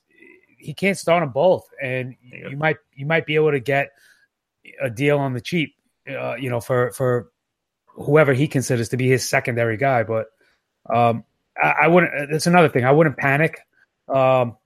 he 0.61 0.73
can't 0.73 0.97
start 0.97 1.21
them 1.21 1.31
both, 1.31 1.67
and 1.81 2.15
yeah. 2.23 2.49
you 2.49 2.57
might 2.57 2.77
you 2.93 3.05
might 3.05 3.25
be 3.25 3.35
able 3.35 3.51
to 3.51 3.59
get 3.59 3.89
a 4.81 4.89
deal 4.89 5.17
on 5.17 5.33
the 5.33 5.41
cheap, 5.41 5.75
uh, 6.09 6.35
you 6.35 6.49
know, 6.49 6.61
for 6.61 6.91
for 6.91 7.31
whoever 7.87 8.33
he 8.33 8.47
considers 8.47 8.89
to 8.89 8.97
be 8.97 9.07
his 9.07 9.27
secondary 9.27 9.77
guy. 9.77 10.03
But 10.03 10.27
um, 10.89 11.23
I, 11.61 11.75
I, 11.83 11.87
wouldn't. 11.87 12.31
That's 12.31 12.47
another 12.47 12.69
thing. 12.69 12.85
I 12.85 12.91
wouldn't 12.91 13.17
panic. 13.17 13.59
Um, 14.07 14.57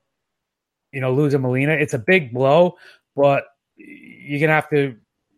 you 0.92 1.00
know, 1.00 1.12
losing 1.12 1.42
Molina, 1.42 1.72
it's 1.72 1.94
a 1.94 1.98
big 1.98 2.32
blow, 2.32 2.76
but 3.14 3.44
you're 3.76 4.40
gonna 4.40 4.52
have 4.52 4.70
to 4.70 4.96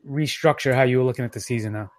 restructure 0.09 0.75
how 0.75 0.83
you 0.83 0.99
were 0.99 1.05
looking 1.05 1.25
at 1.25 1.33
the 1.33 1.41
season 1.41 1.73
now. 1.73 1.91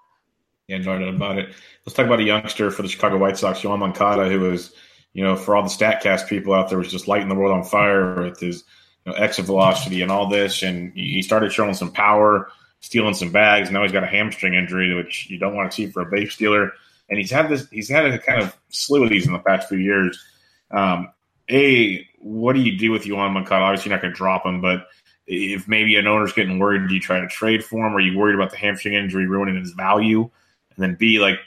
Yeah, 0.67 0.78
no 0.78 1.00
doubt 1.00 1.15
about 1.15 1.38
it. 1.39 1.50
Let's 1.86 1.95
talk 1.95 2.06
about 2.06 2.19
a 2.19 2.24
youngster 2.24 2.72
for 2.72 2.84
the 2.84 2.88
Chicago 2.88 3.17
White 3.17 3.38
Sox, 3.38 3.62
Yoan 3.62 3.80
Moncada, 3.80 4.30
who 4.30 4.39
was 4.39 4.74
you 5.13 5.24
know, 5.24 5.36
for 5.36 5.56
all 5.56 5.63
the 5.63 5.69
Statcast 5.69 6.28
people 6.28 6.54
out 6.54 6.69
there, 6.69 6.78
was 6.78 6.91
just 6.91 7.08
lighting 7.08 7.30
the 7.30 7.36
world 7.36 7.52
on 7.52 7.63
fire 7.63 8.22
with 8.22 8.39
his 8.39 8.63
you 9.06 9.12
know, 9.12 9.17
exit 9.17 9.45
velocity 9.45 10.02
and 10.02 10.12
all 10.12 10.28
this. 10.28 10.62
And 10.62 10.93
he 10.93 11.22
started 11.22 11.52
showing 11.52 11.74
some 11.74 11.91
power, 11.91 12.52
stealing 12.80 13.13
some 13.13 13.32
bags. 13.32 13.72
Now 13.72 13.84
he's 13.84 13.91
got 13.91 14.04
a 14.04 14.08
hamstring 14.08 14.54
injury, 14.54 14.93
which 14.93 15.30
you 15.30 15.39
don't 15.39 15.56
want 15.56 15.72
to 15.72 15.76
see 15.76 15.88
for 15.88 16.02
a 16.02 16.06
base 16.06 16.34
stealer. 16.34 16.72
And 17.10 17.17
he's 17.17 17.32
had 17.32 17.50
this, 17.50 17.67
he's 17.69 17.89
had 17.89 18.06
a 18.06 18.19
kind 18.19 18.41
of 18.41 18.56
slew 18.69 19.04
of 19.04 19.10
these 19.10 19.26
in 19.26 19.34
the 19.34 19.39
past 19.39 19.67
few 19.67 19.80
years. 19.80 20.24
Um, 20.72 21.10
a, 21.50 22.08
what 22.19 22.54
do 22.54 22.62
you 22.62 22.78
do 22.78 22.91
with 22.91 23.06
Yoan 23.06 23.34
Moncada? 23.34 23.63
Obviously, 23.63 23.89
you're 23.89 23.98
not 23.98 24.04
going 24.04 24.13
to 24.13 24.17
drop 24.17 24.45
him, 24.45 24.62
but 24.62 24.88
if 25.26 25.67
maybe 25.67 25.95
an 25.95 26.08
owner's 26.08 26.34
getting 26.34 26.60
worried, 26.60 26.88
do 26.88 26.93
you 26.93 27.00
try 27.00 27.19
to 27.19 27.28
trade 27.28 27.63
for 27.63 27.86
him? 27.86 27.95
Are 27.95 28.00
you 28.00 28.17
worried 28.17 28.36
about 28.36 28.52
the 28.52 28.58
hamstring 28.58 28.93
injury 28.93 29.28
ruining 29.28 29.56
his 29.56 29.72
value? 29.72 30.30
And 30.76 30.84
then 30.84 30.95
B, 30.95 31.19
like, 31.19 31.39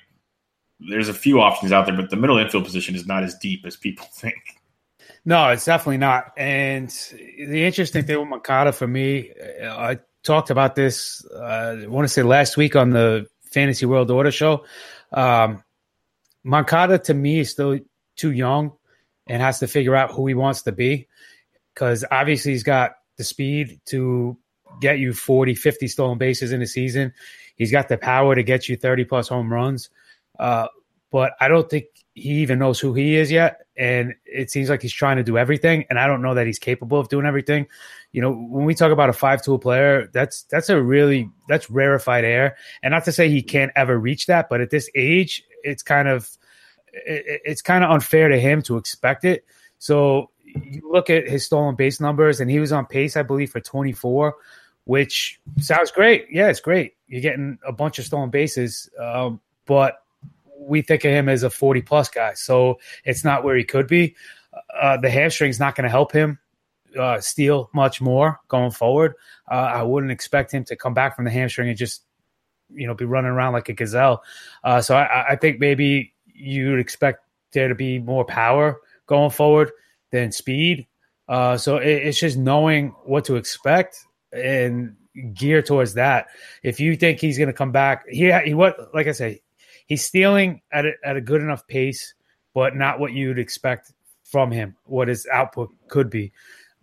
there's 0.89 1.09
a 1.09 1.15
few 1.15 1.41
options 1.41 1.73
out 1.73 1.87
there, 1.87 1.97
but 1.97 2.11
the 2.11 2.17
middle 2.17 2.39
infield 2.39 2.65
position 2.65 2.95
is 2.95 3.07
not 3.07 3.23
as 3.23 3.35
deep 3.37 3.65
as 3.67 3.77
people 3.77 4.07
think. 4.13 4.61
No, 5.25 5.51
it's 5.51 5.65
definitely 5.65 5.99
not. 5.99 6.33
And 6.37 6.89
the 7.11 7.65
interesting 7.65 8.05
thing 8.05 8.19
with 8.19 8.29
Moncada 8.29 8.73
for 8.73 8.89
me, 8.89 9.31
I 9.63 10.01
talked 10.25 10.51
about 10.51 10.75
this. 10.75 11.25
Uh, 11.33 11.83
I 11.83 11.87
want 11.87 12.05
to 12.05 12.13
say 12.13 12.23
last 12.23 12.57
week 12.57 12.75
on 12.75 12.91
the 12.91 13.29
Fantasy 13.45 13.87
World 13.87 14.11
Order 14.11 14.33
show. 14.33 14.65
Um, 15.13 15.63
to 16.45 17.15
me 17.15 17.41
is 17.41 17.51
still 17.51 17.79
too 18.17 18.33
young 18.33 18.73
and 19.29 19.41
has 19.41 19.61
to 19.61 19.69
figure 19.69 19.95
out 19.95 20.11
who 20.11 20.27
he 20.27 20.35
wants 20.35 20.63
to 20.63 20.73
be 20.73 21.07
because 21.75 22.05
obviously 22.11 22.53
he's 22.53 22.65
got 22.65 22.97
the 23.17 23.25
speed 23.25 23.81
to 23.87 24.37
get 24.81 24.99
you 24.99 25.13
40, 25.13 25.55
50 25.55 25.89
stolen 25.89 26.19
bases 26.19 26.53
in 26.53 26.63
a 26.63 26.67
season. 26.67 27.13
He's 27.57 27.71
got 27.71 27.89
the 27.89 27.99
power 27.99 28.35
to 28.35 28.43
get 28.43 28.69
you 28.69 28.77
30 28.77 29.05
plus 29.05 29.29
home 29.29 29.53
runs. 29.53 29.91
Uh, 30.43 30.67
but 31.13 31.35
I 31.41 31.47
don't 31.47 31.71
think 31.71 31.85
he 32.15 32.41
even 32.41 32.59
knows 32.59 32.81
who 32.81 32.95
he 32.95 33.15
is 33.15 33.31
yet. 33.31 33.61
And 33.77 34.15
it 34.27 34.51
seems 34.51 34.69
like 34.69 34.83
he's 34.83 34.93
trying 34.93 35.19
to 35.19 35.23
do 35.23 35.39
everything. 35.39 35.85
And 35.89 36.01
I 36.01 36.09
don't 36.09 36.21
know 36.21 36.35
that 36.35 36.47
he's 36.47 36.59
capable 36.59 36.99
of 36.99 37.09
doing 37.09 37.27
everything. 37.27 37.69
You 38.11 38.23
know, 38.23 38.33
when 38.33 38.65
we 38.65 38.75
talk 38.75 38.91
about 38.91 39.09
a 39.09 39.13
five 39.13 39.41
tool 39.41 39.61
player, 39.61 40.11
that's 40.13 40.43
that's 40.45 40.69
a 40.69 40.83
really 40.83 41.31
that's 41.49 41.71
rarefied 41.71 42.25
air. 42.25 42.57
And 42.83 42.91
not 42.91 43.05
to 43.05 43.13
say 43.13 43.31
he 43.31 43.41
can't 43.41 43.71
ever 43.77 43.97
reach 43.97 44.27
that, 44.27 44.49
but 44.51 44.61
at 44.61 44.71
this 44.71 44.91
age, 44.97 45.45
it's 45.63 45.85
kind 45.85 46.09
of 46.09 46.29
it, 46.93 47.41
it's 47.45 47.63
kind 47.63 47.85
of 47.85 47.91
unfair 47.93 48.29
to 48.29 48.39
him 48.39 48.63
to 48.63 48.77
expect 48.77 49.25
it. 49.25 49.45
So 49.79 50.31
you 50.45 50.83
look 50.91 51.09
at 51.09 51.29
his 51.29 51.47
stolen 51.47 51.77
base 51.77 52.01
numbers, 52.01 52.41
and 52.41 52.51
he 52.51 52.59
was 52.59 52.73
on 52.73 52.85
pace, 52.85 53.17
I 53.17 53.23
believe, 53.23 53.53
for 53.53 53.61
24, 53.61 54.35
which 54.85 55.41
sounds 55.59 55.93
great. 55.93 56.27
Yeah, 56.31 56.49
it's 56.49 56.61
great. 56.61 56.95
You're 57.07 57.23
getting 57.23 57.59
a 57.65 57.73
bunch 57.73 58.01
of 58.01 58.05
stolen 58.05 58.31
bases, 58.31 58.91
um, 59.01 59.41
but 59.67 60.03
we 60.67 60.83
think 60.83 61.05
of 61.05 61.13
him 61.13 61.29
as 61.29 61.43
a 61.43 61.51
40 61.51 61.83
plus 61.83 62.09
guy. 62.09 62.35
So 62.35 62.79
it's 63.05 63.25
not 63.25 63.45
where 63.45 63.57
he 63.57 63.65
could 63.65 63.87
be. 63.87 64.15
Uh, 64.81 64.97
the 64.97 65.11
hamstring's 65.11 65.61
not 65.61 65.75
going 65.75 65.85
to 65.85 65.91
help 65.91 66.13
him 66.13 66.39
uh, 66.99 67.21
steal 67.21 67.71
much 67.73 68.01
more 68.01 68.41
going 68.49 68.71
forward. 68.71 69.15
Uh, 69.51 69.55
I 69.55 69.83
wouldn't 69.83 70.13
expect 70.13 70.53
him 70.53 70.65
to 70.65 70.77
come 70.77 70.95
back 70.95 71.17
from 71.17 71.25
the 71.25 71.31
hamstring 71.31 71.69
and 71.69 71.79
just, 71.79 72.03
you 72.71 72.87
know, 72.87 72.95
be 72.95 73.05
running 73.05 73.31
around 73.31 73.53
like 73.53 73.69
a 73.69 73.73
gazelle. 73.73 74.23
Uh, 74.63 74.81
so 74.81 74.97
I, 74.97 75.33
I, 75.33 75.37
think 75.37 75.59
maybe 75.59 76.15
you'd 76.27 76.79
expect 76.79 77.21
there 77.53 77.69
to 77.69 77.75
be 77.75 77.99
more 77.99 78.25
power 78.25 78.81
going 79.07 79.31
forward 79.31 79.71
than 80.11 80.33
speed. 80.33 80.87
Uh, 81.29 81.57
so 81.57 81.77
it, 81.77 82.07
it's 82.07 82.19
just 82.19 82.37
knowing 82.37 82.89
what 83.05 83.25
to 83.27 83.37
expect 83.37 84.05
and 84.33 84.97
gear 85.35 85.63
towards 85.63 85.95
that. 85.95 86.29
If 86.63 86.81
you 86.81 86.97
think 86.97 87.21
he's 87.21 87.39
going 87.39 87.49
to 87.49 87.55
come 87.55 87.73
back, 87.73 88.05
he, 88.09 88.33
he 88.45 88.55
what 88.55 88.95
like 88.95 89.07
I 89.07 89.13
say, 89.13 89.43
he's 89.87 90.05
stealing 90.05 90.63
at 90.73 90.87
a, 90.87 90.93
at 91.05 91.17
a 91.17 91.21
good 91.21 91.41
enough 91.41 91.67
pace, 91.67 92.15
but 92.55 92.77
not 92.77 92.99
what 92.99 93.13
you'd 93.13 93.39
expect 93.39 93.93
from 94.25 94.51
him, 94.51 94.77
what 94.85 95.09
his 95.09 95.27
output 95.33 95.71
could 95.89 96.11
be. 96.11 96.33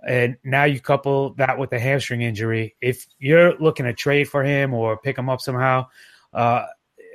And 0.07 0.37
now 0.43 0.63
you 0.63 0.79
couple 0.79 1.33
that 1.33 1.57
with 1.57 1.71
the 1.71 1.79
hamstring 1.79 2.21
injury. 2.21 2.75
If 2.79 3.05
you're 3.19 3.57
looking 3.59 3.85
to 3.85 3.93
trade 3.93 4.29
for 4.29 4.43
him 4.43 4.73
or 4.73 4.97
pick 4.97 5.17
him 5.17 5.29
up 5.29 5.41
somehow, 5.41 5.87
uh, 6.33 6.65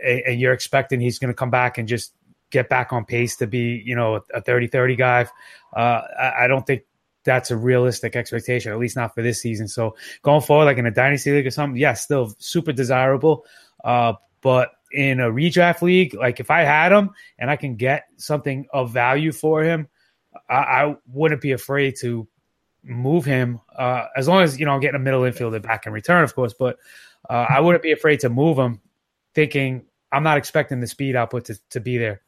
and 0.05 0.39
you're 0.39 0.53
expecting 0.53 1.01
he's 1.01 1.19
going 1.19 1.33
to 1.33 1.35
come 1.35 1.51
back 1.51 1.79
and 1.79 1.89
just 1.89 2.13
get 2.51 2.69
back 2.69 2.93
on 2.93 3.05
pace 3.05 3.37
to 3.37 3.47
be, 3.47 3.83
you 3.85 3.97
know, 3.97 4.21
a 4.35 4.41
30 4.41 4.67
30 4.67 4.97
guy, 4.97 5.27
uh, 5.75 6.01
I 6.39 6.47
don't 6.47 6.67
think 6.67 6.83
that's 7.25 7.51
a 7.51 7.57
realistic 7.57 8.17
expectation, 8.17 8.71
at 8.71 8.79
least 8.79 8.97
not 8.97 9.15
for 9.15 9.23
this 9.23 9.41
season. 9.41 9.67
So 9.67 9.97
going 10.23 10.43
forward, 10.43 10.67
like 10.67 10.77
in 10.77 10.87
a 10.87 10.91
dynasty 10.91 11.33
league 11.33 11.47
or 11.47 11.51
something, 11.51 11.81
yeah, 11.81 11.95
still 11.95 12.35
super 12.39 12.73
desirable. 12.73 13.47
Uh, 13.83 14.15
but 14.43 14.73
in 14.95 15.21
a 15.21 15.31
redraft 15.31 15.83
league, 15.83 16.15
like 16.15 16.41
if 16.41 16.51
I 16.51 16.61
had 16.61 16.93
him 16.93 17.11
and 17.39 17.51
I 17.51 17.57
can 17.57 17.77
get 17.77 18.05
something 18.17 18.67
of 18.73 18.93
value 18.93 19.33
for 19.33 19.63
him, 19.63 19.89
I, 20.49 20.55
I 20.55 20.97
wouldn't 21.09 21.41
be 21.41 21.53
afraid 21.53 21.97
to 22.01 22.29
move 22.85 23.25
him 23.25 23.61
uh, 23.77 24.07
as 24.17 24.29
long 24.29 24.43
as 24.43 24.59
you 24.59 24.67
know 24.67 24.73
I'm 24.73 24.81
getting 24.81 25.01
a 25.01 25.03
middle 25.03 25.23
infielder 25.23 25.61
back 25.61 25.87
in 25.87 25.93
return, 25.93 26.23
of 26.23 26.35
course. 26.35 26.55
But 26.57 26.79
uh, 27.29 27.47
I 27.49 27.61
wouldn't 27.61 27.83
be 27.83 27.93
afraid 27.93 28.21
to 28.21 28.29
move 28.29 28.57
him, 28.57 28.81
thinking 29.35 29.85
I'm 30.13 30.23
not 30.23 30.39
expecting 30.39 30.81
the 30.81 30.87
speed 30.87 31.17
output 31.17 31.47
to, 31.47 31.59
to 31.71 31.81
be 31.81 31.99
there. 31.99 32.21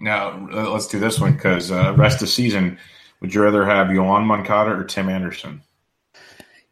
Now 0.00 0.48
let's 0.50 0.88
do 0.88 0.98
this 0.98 1.20
one 1.20 1.34
because 1.34 1.70
uh, 1.70 1.94
rest 1.96 2.16
of 2.16 2.20
the 2.20 2.26
season, 2.26 2.78
would 3.20 3.32
you 3.32 3.42
rather 3.42 3.64
have 3.64 3.88
Yoan 3.88 4.24
Moncada 4.24 4.72
or 4.72 4.84
Tim 4.84 5.08
Anderson? 5.08 5.62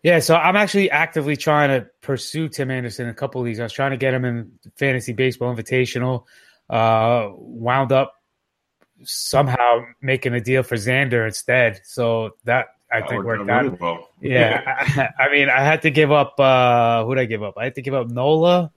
Yeah, 0.02 0.20
so 0.20 0.36
I'm 0.36 0.56
actually 0.56 0.90
actively 0.90 1.36
trying 1.36 1.70
to 1.70 1.88
pursue 2.02 2.48
Tim 2.48 2.70
Anderson 2.70 3.06
in 3.06 3.10
a 3.10 3.14
couple 3.14 3.40
of 3.40 3.46
these. 3.46 3.58
I 3.58 3.64
was 3.64 3.72
trying 3.72 3.90
to 3.90 3.96
get 3.96 4.14
him 4.14 4.24
in 4.24 4.52
fantasy 4.76 5.12
baseball 5.12 5.54
invitational. 5.54 6.24
Uh, 6.70 7.30
wound 7.34 7.92
up 7.92 8.14
somehow 9.02 9.84
making 10.00 10.34
a 10.34 10.40
deal 10.40 10.62
for 10.62 10.76
Xander 10.76 11.26
instead. 11.26 11.80
So 11.84 12.36
that 12.44 12.66
I 12.92 13.00
that 13.00 13.08
think 13.08 13.24
worked 13.24 13.50
out. 13.50 13.64
Really 13.64 13.76
well. 13.80 14.08
Yeah, 14.20 14.62
I, 15.18 15.24
I, 15.24 15.32
mean, 15.32 15.48
I 15.50 15.64
had 15.64 15.82
to 15.82 15.90
give 15.90 16.12
up. 16.12 16.38
Uh, 16.38 17.04
who 17.04 17.14
did 17.14 17.22
I 17.22 17.24
give 17.24 17.42
up? 17.42 17.54
I 17.58 17.64
had 17.64 17.74
to 17.74 17.82
give 17.82 17.94
up 17.94 18.08
Nola 18.08 18.70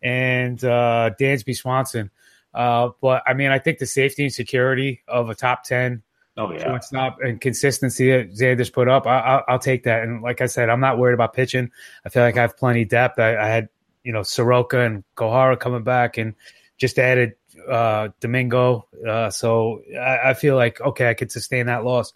and 0.00 0.62
uh, 0.62 1.10
Dansby 1.20 1.56
Swanson. 1.56 2.10
Uh, 2.54 2.90
but 3.00 3.22
I 3.26 3.34
mean, 3.34 3.50
I 3.50 3.58
think 3.58 3.78
the 3.78 3.86
safety 3.86 4.24
and 4.24 4.32
security 4.32 5.02
of 5.08 5.28
a 5.28 5.34
top 5.34 5.64
ten 5.64 6.02
oh, 6.38 6.52
yeah. 6.52 6.64
shortstop 6.64 7.18
and 7.20 7.40
consistency 7.40 8.10
that 8.10 8.32
Xander's 8.32 8.70
put 8.70 8.88
up, 8.88 9.06
I, 9.06 9.42
will 9.48 9.58
take 9.58 9.82
that. 9.82 10.02
And 10.02 10.22
like 10.22 10.40
I 10.40 10.46
said, 10.46 10.70
I'm 10.70 10.80
not 10.80 10.98
worried 10.98 11.14
about 11.14 11.34
pitching. 11.34 11.70
I 12.06 12.08
feel 12.08 12.22
like 12.22 12.36
I 12.36 12.42
have 12.42 12.56
plenty 12.56 12.82
of 12.82 12.88
depth. 12.88 13.18
I, 13.18 13.36
I 13.36 13.46
had 13.48 13.68
you 14.04 14.12
know 14.12 14.22
Soroka 14.22 14.80
and 14.80 15.04
Kohara 15.16 15.58
coming 15.58 15.82
back, 15.82 16.16
and 16.16 16.34
just 16.78 16.98
added 16.98 17.34
uh, 17.68 18.08
Domingo. 18.20 18.86
Uh, 19.06 19.30
so 19.30 19.82
I, 19.98 20.30
I, 20.30 20.34
feel 20.34 20.56
like 20.56 20.80
okay, 20.80 21.10
I 21.10 21.14
could 21.14 21.30
sustain 21.30 21.66
that 21.66 21.84
loss. 21.84 22.12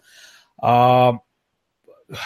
Um, 0.61 1.19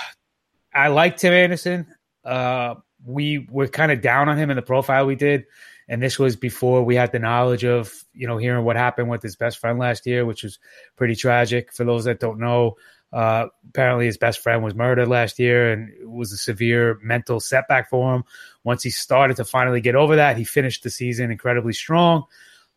I 0.74 0.90
like 0.90 1.18
Tim 1.18 1.34
Anderson. 1.34 1.88
Uh, 2.24 2.76
we 3.04 3.48
were 3.50 3.68
kind 3.68 3.92
of 3.92 4.02
down 4.02 4.30
on 4.30 4.38
him 4.38 4.50
in 4.50 4.56
the 4.56 4.62
profile 4.62 5.06
we 5.06 5.16
did, 5.16 5.46
and 5.88 6.02
this 6.02 6.19
was 6.19 6.36
before 6.36 6.84
we 6.84 6.95
had 6.95 7.12
the 7.12 7.19
knowledge 7.19 7.63
of 7.63 7.93
you 8.13 8.28
know 8.28 8.38
hearing 8.38 8.65
what 8.65 8.76
happened 8.76 9.10
with 9.10 9.21
his 9.21 9.36
best 9.36 9.58
friend 9.58 9.80
last 9.80 10.06
year, 10.06 10.26
which 10.26 10.43
was 10.43 10.60
pretty 10.95 11.15
tragic. 11.15 11.73
For 11.73 11.84
those 11.84 12.06
that 12.06 12.19
don't 12.19 12.39
know, 12.39 12.76
uh, 13.13 13.47
apparently 13.69 14.06
his 14.06 14.17
best 14.17 14.39
friend 14.39 14.63
was 14.63 14.76
murdered 14.76 15.08
last 15.08 15.39
year, 15.39 15.71
and 15.71 15.89
it 15.89 16.10
was 16.10 16.32
a 16.32 16.38
severe 16.38 17.00
mental 17.02 17.39
setback 17.39 17.89
for 17.89 18.15
him. 18.15 18.23
Once 18.63 18.84
he 18.84 18.89
started 18.89 19.38
to 19.38 19.45
finally 19.45 19.82
get 19.82 19.95
over 19.95 20.17
that, 20.17 20.38
he 20.38 20.43
finished 20.43 20.84
the 20.84 20.89
season 20.89 21.32
incredibly 21.32 21.73
strong. 21.73 22.23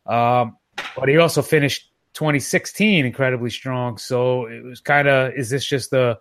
Um, 0.06 0.56
but 0.96 1.08
he 1.08 1.18
also 1.18 1.42
finished 1.42 1.90
2016 2.14 3.04
incredibly 3.04 3.50
strong. 3.50 3.98
So 3.98 4.46
it 4.46 4.62
was 4.64 4.80
kind 4.80 5.08
of, 5.08 5.32
is 5.34 5.50
this 5.50 5.64
just 5.64 5.92
a 5.92 6.18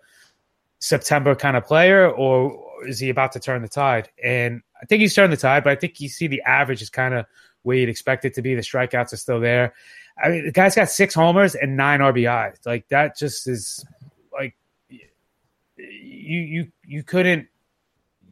September 0.80 1.36
kind 1.36 1.56
of 1.56 1.66
player, 1.66 2.10
or 2.10 2.88
is 2.88 3.00
he 3.00 3.10
about 3.10 3.34
to 3.34 3.40
turn 3.40 3.62
the 3.62 3.68
tide? 3.68 4.10
And 4.22 4.62
I 4.82 4.86
think 4.86 5.02
he's 5.02 5.14
turned 5.14 5.34
the 5.34 5.38
tide, 5.38 5.64
but 5.64 5.72
I 5.72 5.76
think 5.76 6.00
you 6.00 6.10
see 6.10 6.28
the 6.28 6.42
average 6.44 6.82
is 6.82 6.90
kind 6.90 7.14
of 7.14 7.26
where 7.64 7.78
you'd 7.78 7.90
expect 7.90 8.26
it 8.26 8.34
to 8.36 8.42
be. 8.42 8.56
The 8.56 8.62
strikeouts 8.62 9.14
are 9.14 9.18
still 9.18 9.40
there. 9.40 9.74
I 10.22 10.30
mean, 10.30 10.46
the 10.46 10.52
guy's 10.52 10.76
got 10.76 10.90
six 10.90 11.14
homers 11.14 11.56
and 11.56 11.78
nine 11.78 12.00
RBIs. 12.00 12.66
Like 12.66 12.88
that 12.90 13.18
just 13.18 13.48
is 13.48 13.86
like 14.32 14.56
you 15.78 16.40
you 16.40 16.72
you 16.86 17.04
couldn't 17.04 17.48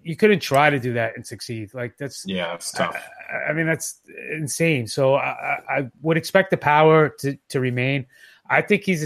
you 0.03 0.15
couldn't 0.15 0.39
try 0.39 0.69
to 0.69 0.79
do 0.79 0.93
that 0.93 1.15
and 1.15 1.25
succeed. 1.25 1.73
Like 1.73 1.97
that's 1.97 2.25
yeah, 2.25 2.53
it's 2.55 2.71
tough. 2.71 2.97
I, 3.29 3.49
I 3.49 3.53
mean, 3.53 3.67
that's 3.67 3.99
insane. 4.31 4.87
So 4.87 5.15
I, 5.15 5.59
I, 5.69 5.89
would 6.01 6.17
expect 6.17 6.49
the 6.51 6.57
power 6.57 7.09
to 7.19 7.37
to 7.49 7.59
remain. 7.59 8.05
I 8.49 8.61
think 8.61 8.83
he's 8.83 9.03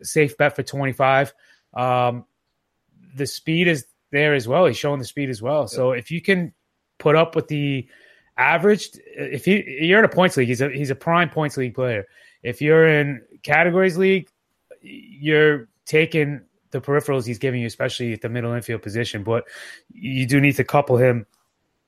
a 0.00 0.04
safe 0.04 0.36
bet 0.36 0.56
for 0.56 0.62
twenty 0.62 0.92
five. 0.92 1.32
Um, 1.74 2.24
the 3.14 3.26
speed 3.26 3.68
is 3.68 3.86
there 4.10 4.34
as 4.34 4.48
well. 4.48 4.66
He's 4.66 4.76
showing 4.76 4.98
the 4.98 5.04
speed 5.04 5.30
as 5.30 5.40
well. 5.40 5.68
So 5.68 5.92
if 5.92 6.10
you 6.10 6.20
can 6.20 6.52
put 7.02 7.16
up 7.16 7.34
with 7.34 7.48
the 7.48 7.88
average, 8.36 8.90
if 9.16 9.46
you 9.46 9.56
you're 9.66 9.98
in 9.98 10.04
a 10.04 10.08
points 10.08 10.36
league, 10.36 10.46
he's 10.46 10.60
a 10.60 10.70
he's 10.70 10.90
a 10.90 10.94
prime 10.94 11.28
points 11.28 11.56
league 11.56 11.74
player. 11.74 12.06
If 12.44 12.62
you're 12.62 12.86
in 12.86 13.20
categories 13.42 13.98
league, 13.98 14.28
you're 14.80 15.68
taking 15.84 16.42
the 16.70 16.80
peripherals 16.80 17.26
he's 17.26 17.38
giving 17.38 17.60
you, 17.60 17.66
especially 17.66 18.12
at 18.12 18.22
the 18.22 18.28
middle 18.28 18.52
infield 18.52 18.82
position. 18.82 19.24
But 19.24 19.44
you 19.92 20.26
do 20.26 20.40
need 20.40 20.56
to 20.56 20.64
couple 20.64 20.96
him 20.96 21.26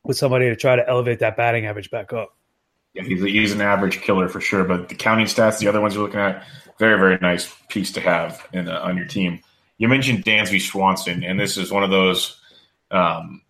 with 0.03 0.17
somebody 0.17 0.47
to 0.47 0.57
try 0.57 0.77
to 0.77 0.87
elevate 0.87 1.21
that 1.21 1.37
batting 1.37 1.67
average 1.67 1.91
back 1.91 2.13
up. 2.13 2.37
Yeah, 2.93 3.05
he's, 3.05 3.23
he's 3.23 3.53
an 3.53 3.61
average 3.61 4.03
killer 4.03 4.29
for 4.29 4.41
sure. 4.41 4.65
But 4.65 4.89
the 4.89 4.95
counting 4.97 5.27
stats, 5.27 5.59
the 5.59 5.69
other 5.69 5.81
ones 5.81 5.95
you're 5.95 6.03
looking 6.03 6.21
at, 6.21 6.45
very, 6.79 6.99
very 6.99 7.19
nice 7.23 7.53
piece 7.69 7.93
to 7.93 8.01
have 8.01 8.47
in, 8.53 8.69
on 8.69 8.97
your 8.97 9.07
team. 9.07 9.41
You 9.79 9.89
mentioned 9.89 10.25
Dansby 10.25 10.61
Swanson, 10.61 11.25
and 11.25 11.39
this 11.39 11.57
is 11.57 11.71
one 11.71 11.83
of 11.83 11.91
those 11.91 12.39
um, 12.91 13.41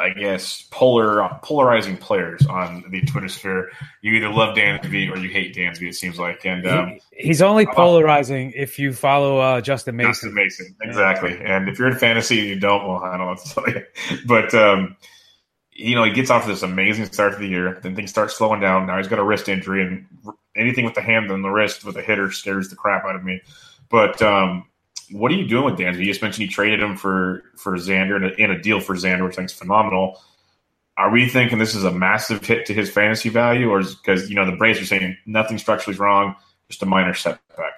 I 0.00 0.10
guess, 0.10 0.66
polar 0.70 1.28
polarizing 1.42 1.96
players 1.98 2.46
on 2.46 2.84
the 2.88 3.02
Twitter 3.02 3.28
sphere. 3.28 3.70
You 4.00 4.14
either 4.14 4.30
love 4.30 4.56
Dansby 4.56 5.10
or 5.10 5.18
you 5.18 5.28
hate 5.28 5.54
Dansby. 5.54 5.88
It 5.88 5.94
seems 5.94 6.18
like, 6.18 6.44
and 6.46 6.66
um, 6.66 6.98
he's 7.12 7.42
only 7.42 7.66
polarizing 7.66 8.52
if 8.56 8.78
you 8.78 8.94
follow 8.94 9.38
uh, 9.38 9.60
Justin 9.60 9.96
Mason. 9.96 10.10
Justin 10.10 10.34
Mason, 10.34 10.76
exactly. 10.82 11.32
Yeah. 11.32 11.56
And 11.56 11.68
if 11.68 11.78
you're 11.78 11.88
in 11.88 11.98
fantasy 11.98 12.40
and 12.40 12.48
you 12.48 12.58
don't, 12.58 12.88
well, 12.88 13.04
I 13.04 13.10
don't 13.10 13.20
know 13.20 13.26
what 13.26 13.44
to 13.44 13.54
tell 13.54 13.68
you. 13.68 13.84
But 14.26 14.54
um, 14.54 14.96
you 15.72 15.94
know, 15.94 16.04
he 16.04 16.12
gets 16.12 16.30
off 16.30 16.44
to 16.44 16.48
this 16.48 16.62
amazing 16.62 17.06
start 17.06 17.34
to 17.34 17.38
the 17.38 17.48
year. 17.48 17.78
Then 17.82 17.94
things 17.94 18.10
start 18.10 18.30
slowing 18.30 18.60
down. 18.60 18.86
Now 18.86 18.96
he's 18.96 19.08
got 19.08 19.18
a 19.18 19.24
wrist 19.24 19.48
injury, 19.48 19.82
and 19.82 20.06
anything 20.56 20.84
with 20.84 20.94
the 20.94 21.02
hand 21.02 21.30
and 21.30 21.44
the 21.44 21.50
wrist 21.50 21.84
with 21.84 21.96
a 21.96 22.02
hitter 22.02 22.30
scares 22.30 22.68
the 22.70 22.76
crap 22.76 23.04
out 23.04 23.16
of 23.16 23.24
me. 23.24 23.40
But 23.90 24.22
um, 24.22 24.64
what 25.12 25.32
are 25.32 25.34
you 25.34 25.46
doing 25.46 25.64
with 25.64 25.78
Dansby? 25.78 26.00
You 26.00 26.06
just 26.06 26.22
mentioned 26.22 26.42
you 26.42 26.48
traded 26.48 26.80
him 26.80 26.96
for 26.96 27.44
for 27.56 27.76
Xander 27.76 28.16
and 28.16 28.24
a, 28.26 28.40
and 28.40 28.52
a 28.52 28.60
deal 28.60 28.80
for 28.80 28.94
Xander, 28.94 29.24
which 29.24 29.34
I 29.34 29.36
think 29.36 29.50
is 29.50 29.56
phenomenal. 29.56 30.20
Are 30.96 31.10
we 31.10 31.28
thinking 31.28 31.58
this 31.58 31.74
is 31.74 31.84
a 31.84 31.90
massive 31.90 32.44
hit 32.44 32.66
to 32.66 32.74
his 32.74 32.90
fantasy 32.90 33.28
value, 33.28 33.70
or 33.70 33.82
because 33.82 34.28
you 34.28 34.36
know 34.36 34.44
the 34.44 34.56
Braves 34.56 34.80
are 34.80 34.86
saying 34.86 35.16
nothing 35.26 35.58
structurally 35.58 35.94
is 35.94 36.00
wrong, 36.00 36.36
just 36.68 36.82
a 36.82 36.86
minor 36.86 37.14
setback? 37.14 37.72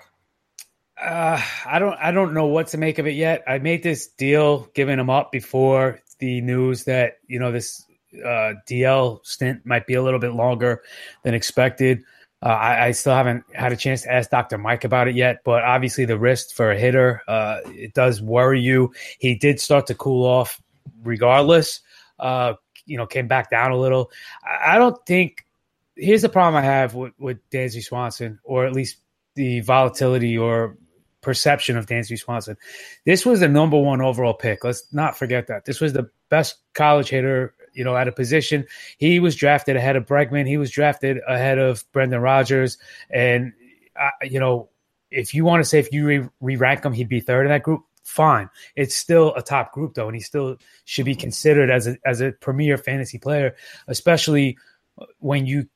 Uh, 1.01 1.41
I 1.67 1.79
don't 1.79 1.95
I 1.95 2.13
don't 2.13 2.35
know 2.35 2.47
what 2.47 2.69
to 2.69 2.79
make 2.79 2.99
of 2.99 3.07
it 3.07 3.15
yet. 3.15 3.43
I 3.47 3.59
made 3.59 3.83
this 3.83 4.09
deal 4.09 4.69
giving 4.75 4.99
him 4.99 5.11
up 5.11 5.33
before 5.33 6.01
the 6.19 6.41
news 6.41 6.85
that 6.85 7.19
you 7.27 7.39
know 7.39 7.53
this 7.53 7.85
uh, 8.25 8.55
DL 8.69 9.25
stint 9.25 9.65
might 9.65 9.87
be 9.87 9.95
a 9.95 10.03
little 10.03 10.21
bit 10.21 10.33
longer 10.33 10.83
than 11.25 11.35
expected. 11.35 12.05
Uh, 12.43 12.49
I, 12.49 12.87
I, 12.87 12.91
still 12.91 13.15
haven't 13.15 13.45
had 13.55 13.73
a 13.73 13.77
chance 13.77 14.03
to 14.03 14.13
ask 14.13 14.31
Dr. 14.31 14.59
Mike 14.59 14.83
about 14.83 15.07
it 15.07 15.15
yet, 15.15 15.43
but 15.45 15.63
obviously 15.63 16.05
the 16.05 16.19
wrist 16.19 16.55
for 16.55 16.73
a 16.73 16.79
hitter, 16.79 17.23
uh, 17.29 17.59
it 17.67 17.95
does 17.95 18.21
worry 18.21 18.61
you. 18.61 18.93
He 19.21 19.37
did 19.37 19.61
start 19.61 19.87
to 19.87 19.95
cool 19.95 20.27
off 20.27 20.61
regardless. 21.05 21.81
Uh, 22.19 22.55
you 22.85 22.97
know, 22.97 23.07
came 23.07 23.29
back 23.29 23.49
down 23.49 23.71
a 23.71 23.77
little. 23.77 24.11
I, 24.45 24.75
I 24.75 24.79
don't 24.79 24.99
think. 25.07 25.47
Here's 25.95 26.23
the 26.23 26.29
problem 26.29 26.57
I 26.57 26.65
have 26.65 26.95
with, 26.95 27.13
with 27.19 27.39
Swanson, 27.83 28.41
or 28.43 28.67
at 28.67 28.73
least 28.73 28.97
the 29.35 29.61
volatility 29.61 30.37
or 30.37 30.77
perception 31.21 31.77
of 31.77 31.87
Dansby 31.87 32.19
Swanson. 32.19 32.57
This 33.07 33.25
was 33.25 33.41
the 33.41 33.49
number 33.49 33.79
one 33.79 34.01
overall 34.01 34.35
pick. 34.35 34.65
Let's 34.65 34.93
not 34.93 35.17
forget 35.17 35.47
that. 35.47 35.65
This 35.65 35.81
was 35.81 35.93
the 35.93 36.11
best 36.29 36.57
college 36.75 37.09
hitter 37.09 37.55
you 37.73 37.85
know, 37.85 37.97
at 37.97 38.09
a 38.09 38.13
position. 38.13 38.67
He 38.99 39.21
was 39.21 39.37
drafted 39.37 39.77
ahead 39.77 39.97
of 39.97 40.07
Bregman. 40.07 40.47
He 40.47 40.57
was 40.57 40.71
drafted 40.71 41.19
ahead 41.29 41.59
of 41.59 41.85
Brendan 41.93 42.21
Rodgers. 42.21 42.79
And, 43.11 43.53
you 44.23 44.41
know, 44.41 44.69
if 45.13 45.35
you 45.35 45.45
want 45.45 45.63
to 45.63 45.69
say 45.69 45.79
if 45.79 45.93
you 45.93 46.31
re 46.41 46.57
rank 46.57 46.85
him, 46.85 46.93
he'd 46.93 47.09
be 47.09 47.21
third 47.21 47.47
in 47.47 47.53
that 47.53 47.63
group. 47.63 47.85
Fine. 48.05 48.51
It's 48.75 48.97
still 48.97 49.35
a 49.37 49.43
top 49.43 49.73
group 49.73 49.95
though, 49.95 50.09
and 50.09 50.17
he 50.17 50.21
still 50.21 50.57
should 50.85 51.05
be 51.05 51.15
considered 51.15 51.71
as 51.71 51.87
a 51.87 51.97
as 52.05 52.21
a 52.21 52.33
premier 52.33 52.77
fantasy 52.77 53.19
player, 53.19 53.55
especially 53.87 54.59
when 55.19 55.47
you 55.47 55.69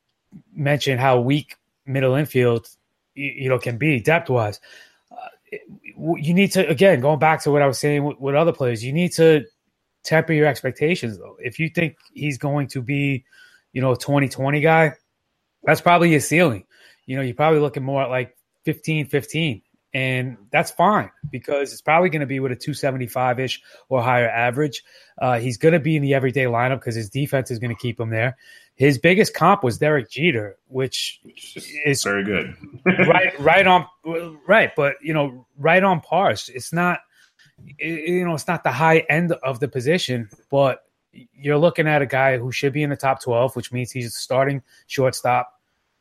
mention 0.53 0.99
how 0.99 1.21
weak 1.21 1.57
middle 1.87 2.15
infield 2.15 2.69
you, 3.15 3.33
you 3.37 3.49
know 3.49 3.59
can 3.59 3.79
be 3.79 4.01
depth 4.01 4.29
wise. 4.29 4.61
Uh, 5.13 5.59
you 5.97 6.35
need 6.35 6.51
to 6.53 6.67
again 6.69 7.01
going 7.01 7.21
back 7.21 7.43
to 7.43 7.53
what 7.53 7.63
I 7.63 7.67
was 7.67 7.79
saying 7.79 8.05
with, 8.05 8.19
with 8.19 8.35
other 8.35 8.53
players. 8.53 8.85
You 8.85 8.93
need 8.93 9.13
to 9.13 9.45
temper 10.07 10.33
your 10.33 10.47
expectations 10.47 11.19
though. 11.19 11.37
If 11.39 11.59
you 11.59 11.69
think 11.69 11.97
he's 12.15 12.39
going 12.39 12.69
to 12.69 12.83
be, 12.83 13.25
you 13.73 13.83
know, 13.83 13.93
a 13.93 13.97
2020 13.97 14.61
guy, 14.61 14.93
that's 15.63 15.81
probably 15.81 16.11
his 16.11 16.27
ceiling. 16.27 16.65
You 17.05 17.17
know, 17.17 17.23
you're 17.23 17.35
probably 17.35 17.61
looking 17.61 17.83
more 17.83 18.03
at 18.03 18.11
like 18.11 18.37
15 18.65 19.07
15. 19.07 19.63
And 19.95 20.37
that's 20.51 20.71
fine 20.71 21.11
because 21.31 21.73
it's 21.73 21.81
probably 21.81 22.11
going 22.11 22.21
to 22.21 22.27
be 22.27 22.39
with 22.39 22.53
a 22.53 22.57
275 22.57 23.41
ish 23.41 23.63
or 23.89 24.03
higher 24.03 24.29
average. 24.29 24.85
Uh, 25.17 25.39
he's 25.39 25.57
going 25.57 25.73
to 25.73 25.81
be 25.81 25.97
in 25.97 26.03
the 26.03 26.13
everyday 26.13 26.45
lineup 26.45 26.81
because 26.81 26.95
his 26.95 27.09
defense 27.09 27.51
is 27.51 27.59
going 27.59 27.75
to 27.75 27.81
keep 27.81 27.99
him 27.99 28.11
there. 28.11 28.37
his 28.75 28.99
biggest 28.99 29.33
comp 29.33 29.65
was 29.65 29.79
Derek 29.79 30.11
Jeter, 30.11 30.59
which 30.69 31.21
is 31.87 32.03
very 32.03 32.25
good. 32.25 32.55
right, 32.85 33.41
right 33.41 33.67
on, 33.67 33.87
right. 34.47 34.71
But 34.77 34.97
you 35.01 35.15
know, 35.15 35.47
right 35.57 35.83
on 35.83 36.03
par. 36.03 36.33
It's 36.33 36.75
not, 36.75 37.01
you 37.79 38.25
know, 38.25 38.35
it's 38.35 38.49
not 38.49 38.65
the 38.65 38.73
high 38.73 38.99
end 39.09 39.33
of 39.33 39.61
the 39.61 39.69
position, 39.69 40.29
but 40.51 40.85
you're 41.35 41.59
looking 41.59 41.87
at 41.87 42.03
a 42.03 42.07
guy 42.07 42.39
who 42.39 42.53
should 42.53 42.73
be 42.73 42.83
in 42.83 42.91
the 42.91 42.97
top 42.97 43.23
12, 43.23 43.57
which 43.57 43.73
means 43.73 43.91
he's 43.91 44.15
starting 44.15 44.63
shortstop 44.87 45.53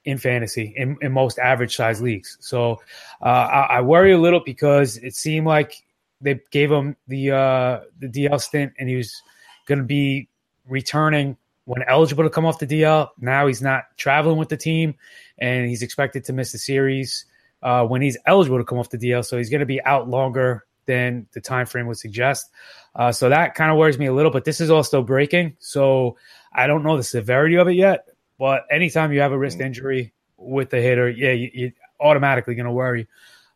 in 0.04 0.18
fantasy 0.18 0.74
in, 0.78 0.98
in 1.02 1.12
most 1.12 1.40
average 1.40 1.76
size 1.76 2.02
leagues. 2.02 2.38
So 2.40 2.82
uh, 3.22 3.26
I, 3.26 3.78
I, 3.78 3.82
worry 3.82 4.12
a 4.12 4.20
little 4.20 4.40
because 4.40 4.98
it 4.98 5.16
seemed 5.16 5.48
like 5.48 5.84
they 6.22 6.40
gave 6.52 6.72
him 6.72 6.96
the 7.08 7.32
uh, 7.32 7.80
the 8.00 8.08
DL 8.08 8.40
stint 8.40 8.74
and 8.78 8.88
he 8.88 8.96
was 8.96 9.22
going 9.66 9.80
to 9.80 9.86
be 9.86 10.30
returning 10.68 11.38
when 11.66 11.82
eligible 11.88 12.24
to 12.24 12.30
come 12.30 12.46
off 12.46 12.60
the 12.60 12.68
DL. 12.68 13.10
Now 13.20 13.48
he's 13.48 13.62
not 13.62 13.86
traveling 13.98 14.38
with 14.38 14.50
the 14.50 14.58
team 14.58 14.96
and 15.40 15.68
he's 15.68 15.82
expected 15.82 16.24
to 16.26 16.34
miss 16.34 16.52
the 16.52 16.60
series 16.60 17.26
uh, 17.64 17.86
when 17.86 18.02
he's 18.02 18.18
eligible 18.28 18.60
to 18.60 18.64
come 18.64 18.78
off 18.78 18.92
the 18.92 19.00
DL. 19.00 19.26
So 19.26 19.38
he's 19.38 19.50
going 19.50 19.62
to 19.62 19.66
be 19.66 19.82
out 19.84 20.08
longer 20.08 20.66
than 20.86 21.28
the 21.34 21.42
time 21.42 21.66
frame 21.66 21.88
would 21.88 21.98
suggest. 21.98 22.50
Uh, 22.96 23.12
so 23.12 23.30
that 23.30 23.56
kind 23.56 23.72
of 23.72 23.78
worries 23.78 23.98
me 23.98 24.06
a 24.06 24.14
little, 24.14 24.32
but 24.32 24.46
this 24.46 24.62
is 24.62 24.70
all 24.70 24.84
still 24.84 25.04
breaking. 25.04 25.56
So 25.60 26.18
I 26.54 26.68
don't 26.68 26.84
know 26.84 26.98
the 26.98 27.04
severity 27.04 27.56
of 27.56 27.68
it 27.68 27.74
yet. 27.74 28.08
But 28.38 28.66
anytime 28.70 29.12
you 29.12 29.22
have 29.22 29.32
a 29.32 29.38
wrist 29.38 29.60
mm. 29.60 29.66
injury 29.66 30.14
with 30.38 30.70
the 30.70 30.82
hitter, 30.82 31.10
yeah, 31.10 31.32
you, 31.32 31.72
are 32.00 32.08
automatically 32.08 32.56
going 32.56 32.66
to 32.66 32.72
worry. 32.72 33.08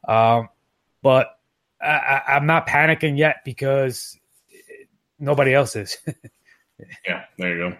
Um, 0.07 0.49
but 1.01 1.37
I, 1.81 2.21
am 2.27 2.45
not 2.45 2.67
panicking 2.67 3.17
yet 3.17 3.37
because 3.45 4.17
nobody 5.17 5.53
else 5.53 5.75
is. 5.75 5.97
yeah, 7.07 7.23
there 7.37 7.55
you 7.55 7.69
go. 7.69 7.77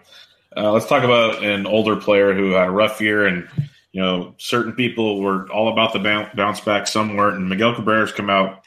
Uh, 0.56 0.72
let's 0.72 0.86
talk 0.86 1.04
about 1.04 1.44
an 1.44 1.66
older 1.66 1.96
player 1.96 2.34
who 2.34 2.52
had 2.52 2.68
a 2.68 2.72
rough 2.72 3.00
year, 3.00 3.26
and 3.26 3.48
you 3.92 4.00
know, 4.00 4.34
certain 4.38 4.72
people 4.72 5.20
were 5.20 5.50
all 5.50 5.72
about 5.72 5.92
the 5.92 6.28
bounce 6.34 6.60
back, 6.60 6.86
some 6.86 7.16
weren't. 7.16 7.36
And 7.36 7.48
Miguel 7.48 7.74
Cabrera's 7.74 8.12
come 8.12 8.30
out 8.30 8.59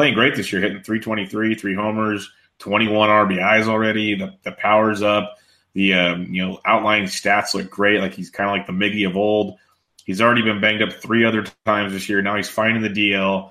playing 0.00 0.14
great 0.14 0.34
this 0.34 0.50
year, 0.50 0.62
hitting 0.62 0.82
323, 0.82 1.56
three 1.56 1.74
homers, 1.74 2.32
21 2.58 3.10
RBIs 3.10 3.68
already. 3.68 4.14
The, 4.14 4.34
the 4.44 4.52
power's 4.52 5.02
up. 5.02 5.36
The 5.74 5.92
um, 5.92 6.32
you 6.32 6.42
know 6.42 6.58
outlying 6.64 7.04
stats 7.04 7.52
look 7.52 7.68
great. 7.68 8.00
Like 8.00 8.14
he's 8.14 8.30
kind 8.30 8.48
of 8.48 8.56
like 8.56 8.66
the 8.66 8.72
Miggy 8.72 9.06
of 9.06 9.14
old. 9.14 9.58
He's 10.06 10.22
already 10.22 10.40
been 10.40 10.58
banged 10.58 10.80
up 10.80 10.94
three 10.94 11.26
other 11.26 11.44
times 11.66 11.92
this 11.92 12.08
year. 12.08 12.22
Now 12.22 12.34
he's 12.34 12.48
finding 12.48 12.82
the 12.82 12.88
DL. 12.88 13.50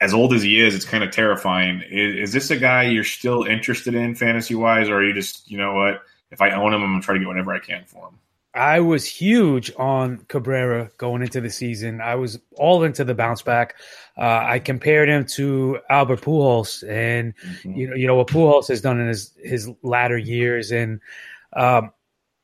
As 0.00 0.12
old 0.12 0.34
as 0.34 0.42
he 0.42 0.60
is, 0.60 0.74
it's 0.74 0.84
kind 0.84 1.04
of 1.04 1.12
terrifying. 1.12 1.80
Is, 1.88 2.28
is 2.28 2.32
this 2.32 2.50
a 2.50 2.56
guy 2.56 2.82
you're 2.88 3.04
still 3.04 3.44
interested 3.44 3.94
in 3.94 4.16
fantasy 4.16 4.56
wise, 4.56 4.88
or 4.88 4.96
are 4.96 5.04
you 5.04 5.14
just 5.14 5.48
you 5.48 5.58
know 5.58 5.74
what? 5.74 6.02
If 6.32 6.40
I 6.40 6.50
own 6.50 6.74
him, 6.74 6.82
I'm 6.82 6.90
gonna 6.90 7.02
try 7.02 7.14
to 7.14 7.20
get 7.20 7.28
whatever 7.28 7.54
I 7.54 7.60
can 7.60 7.84
for 7.86 8.08
him. 8.08 8.18
I 8.54 8.80
was 8.80 9.04
huge 9.04 9.70
on 9.76 10.24
Cabrera 10.28 10.90
going 10.96 11.22
into 11.22 11.40
the 11.40 11.50
season. 11.50 12.00
I 12.00 12.14
was 12.14 12.38
all 12.56 12.82
into 12.82 13.04
the 13.04 13.14
bounce 13.14 13.42
back. 13.42 13.74
Uh, 14.16 14.42
I 14.42 14.58
compared 14.58 15.08
him 15.08 15.26
to 15.36 15.78
Albert 15.90 16.22
Pujols, 16.22 16.82
and 16.88 17.34
mm-hmm. 17.36 17.72
you 17.72 17.88
know, 17.88 17.94
you 17.94 18.06
know 18.06 18.16
what 18.16 18.28
Pujols 18.28 18.68
has 18.68 18.80
done 18.80 19.00
in 19.00 19.08
his 19.08 19.34
his 19.42 19.70
latter 19.82 20.16
years, 20.16 20.72
and 20.72 21.00
um, 21.54 21.92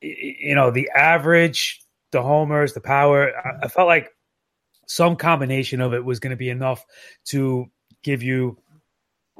you 0.00 0.54
know 0.54 0.70
the 0.70 0.90
average, 0.94 1.82
the 2.10 2.22
homers, 2.22 2.74
the 2.74 2.80
power. 2.80 3.32
I, 3.36 3.64
I 3.64 3.68
felt 3.68 3.88
like 3.88 4.10
some 4.86 5.16
combination 5.16 5.80
of 5.80 5.94
it 5.94 6.04
was 6.04 6.20
going 6.20 6.30
to 6.30 6.36
be 6.36 6.50
enough 6.50 6.84
to 7.26 7.70
give 8.02 8.22
you 8.22 8.58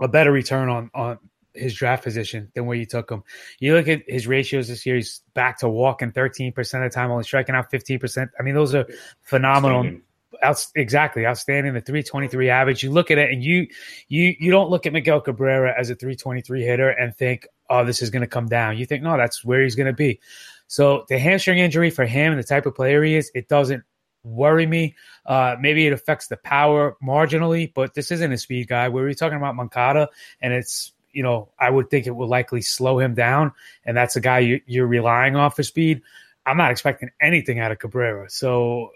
a 0.00 0.08
better 0.08 0.32
return 0.32 0.68
on 0.70 0.90
on 0.94 1.18
his 1.54 1.74
draft 1.74 2.02
position 2.02 2.50
than 2.54 2.66
where 2.66 2.76
you 2.76 2.86
took 2.86 3.10
him. 3.10 3.22
You 3.58 3.74
look 3.74 3.88
at 3.88 4.02
his 4.08 4.26
ratios 4.26 4.68
this 4.68 4.84
year; 4.86 4.96
he's 4.96 5.22
back 5.34 5.58
to 5.60 5.68
walking 5.68 6.12
13% 6.12 6.58
of 6.58 6.90
the 6.90 6.94
time, 6.94 7.10
only 7.10 7.24
striking 7.24 7.54
out 7.54 7.70
15%. 7.70 8.28
I 8.38 8.42
mean, 8.42 8.54
those 8.54 8.74
are 8.74 8.86
phenomenal. 9.22 9.98
Out, 10.42 10.66
exactly 10.74 11.24
outstanding. 11.26 11.74
The 11.74 11.80
323 11.80 12.50
average. 12.50 12.82
You 12.82 12.90
look 12.90 13.10
at 13.10 13.18
it, 13.18 13.30
and 13.30 13.42
you 13.42 13.68
you 14.08 14.34
you 14.38 14.50
don't 14.50 14.68
look 14.68 14.84
at 14.84 14.92
Miguel 14.92 15.20
Cabrera 15.20 15.72
as 15.78 15.90
a 15.90 15.94
323 15.94 16.62
hitter 16.62 16.90
and 16.90 17.14
think, 17.14 17.46
oh, 17.70 17.84
this 17.84 18.02
is 18.02 18.10
going 18.10 18.22
to 18.22 18.28
come 18.28 18.46
down. 18.46 18.76
You 18.76 18.84
think, 18.84 19.02
no, 19.02 19.16
that's 19.16 19.44
where 19.44 19.62
he's 19.62 19.76
going 19.76 19.86
to 19.86 19.92
be. 19.92 20.20
So 20.66 21.04
the 21.08 21.18
hamstring 21.18 21.58
injury 21.58 21.90
for 21.90 22.04
him 22.04 22.32
and 22.32 22.38
the 22.42 22.46
type 22.46 22.66
of 22.66 22.74
player 22.74 23.02
he 23.04 23.14
is, 23.14 23.30
it 23.34 23.48
doesn't 23.48 23.84
worry 24.24 24.66
me. 24.66 24.96
Uh, 25.24 25.56
maybe 25.60 25.86
it 25.86 25.92
affects 25.92 26.26
the 26.26 26.36
power 26.36 26.96
marginally, 27.02 27.72
but 27.72 27.94
this 27.94 28.10
isn't 28.10 28.32
a 28.32 28.38
speed 28.38 28.68
guy. 28.68 28.88
We 28.88 29.02
were 29.02 29.14
talking 29.14 29.36
about 29.36 29.54
Moncada, 29.54 30.08
and 30.40 30.52
it's 30.52 30.92
you 31.14 31.22
know, 31.22 31.48
I 31.58 31.70
would 31.70 31.88
think 31.88 32.06
it 32.06 32.10
will 32.10 32.28
likely 32.28 32.60
slow 32.60 32.98
him 32.98 33.14
down, 33.14 33.52
and 33.86 33.96
that's 33.96 34.16
a 34.16 34.20
guy 34.20 34.40
you, 34.40 34.60
you're 34.66 34.86
relying 34.86 35.36
on 35.36 35.50
for 35.50 35.62
speed. 35.62 36.02
I'm 36.44 36.58
not 36.58 36.70
expecting 36.70 37.10
anything 37.20 37.60
out 37.60 37.72
of 37.72 37.78
Cabrera. 37.78 38.28
So, 38.28 38.90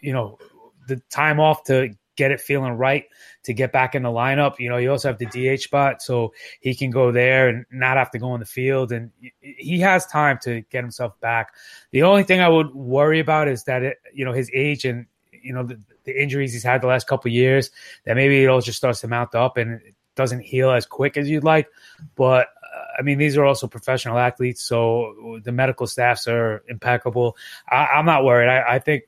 you 0.00 0.12
know, 0.12 0.38
the 0.86 1.02
time 1.10 1.40
off 1.40 1.64
to 1.64 1.90
get 2.14 2.30
it 2.30 2.40
feeling 2.40 2.74
right 2.74 3.06
to 3.44 3.54
get 3.54 3.72
back 3.72 3.94
in 3.94 4.02
the 4.02 4.10
lineup. 4.10 4.58
You 4.58 4.68
know, 4.68 4.76
you 4.76 4.90
also 4.90 5.08
have 5.08 5.18
the 5.18 5.26
DH 5.56 5.62
spot, 5.62 6.02
so 6.02 6.34
he 6.60 6.74
can 6.74 6.90
go 6.90 7.10
there 7.10 7.48
and 7.48 7.64
not 7.72 7.96
have 7.96 8.10
to 8.12 8.18
go 8.18 8.34
in 8.34 8.40
the 8.40 8.46
field, 8.46 8.92
and 8.92 9.10
he 9.40 9.80
has 9.80 10.06
time 10.06 10.38
to 10.42 10.60
get 10.70 10.84
himself 10.84 11.18
back. 11.20 11.54
The 11.90 12.02
only 12.02 12.22
thing 12.22 12.40
I 12.40 12.48
would 12.48 12.74
worry 12.74 13.18
about 13.18 13.48
is 13.48 13.64
that 13.64 13.82
it, 13.82 13.98
you 14.12 14.24
know, 14.24 14.32
his 14.32 14.50
age 14.52 14.84
and 14.84 15.06
you 15.32 15.52
know 15.52 15.64
the, 15.64 15.80
the 16.04 16.22
injuries 16.22 16.52
he's 16.52 16.62
had 16.62 16.82
the 16.82 16.86
last 16.86 17.06
couple 17.06 17.30
years. 17.30 17.70
That 18.04 18.14
maybe 18.14 18.44
it 18.44 18.46
all 18.46 18.60
just 18.60 18.78
starts 18.78 19.00
to 19.00 19.08
mount 19.08 19.34
up, 19.34 19.56
and 19.56 19.80
doesn't 20.14 20.40
heal 20.40 20.70
as 20.70 20.86
quick 20.86 21.16
as 21.16 21.28
you'd 21.28 21.44
like. 21.44 21.68
But 22.16 22.48
uh, 22.62 22.84
I 22.98 23.02
mean, 23.02 23.18
these 23.18 23.36
are 23.36 23.44
also 23.44 23.66
professional 23.66 24.18
athletes, 24.18 24.62
so 24.62 25.40
the 25.42 25.52
medical 25.52 25.86
staffs 25.86 26.28
are 26.28 26.62
impeccable. 26.68 27.36
I, 27.68 27.98
am 27.98 28.06
not 28.06 28.24
worried. 28.24 28.48
I, 28.48 28.74
I, 28.74 28.78
think 28.78 29.04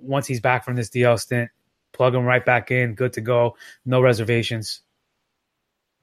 once 0.00 0.26
he's 0.26 0.40
back 0.40 0.64
from 0.64 0.76
this 0.76 0.90
DL 0.90 1.18
stint, 1.18 1.50
plug 1.92 2.14
him 2.14 2.24
right 2.24 2.44
back 2.44 2.70
in, 2.70 2.94
good 2.94 3.14
to 3.14 3.20
go, 3.20 3.56
no 3.84 4.00
reservations. 4.00 4.80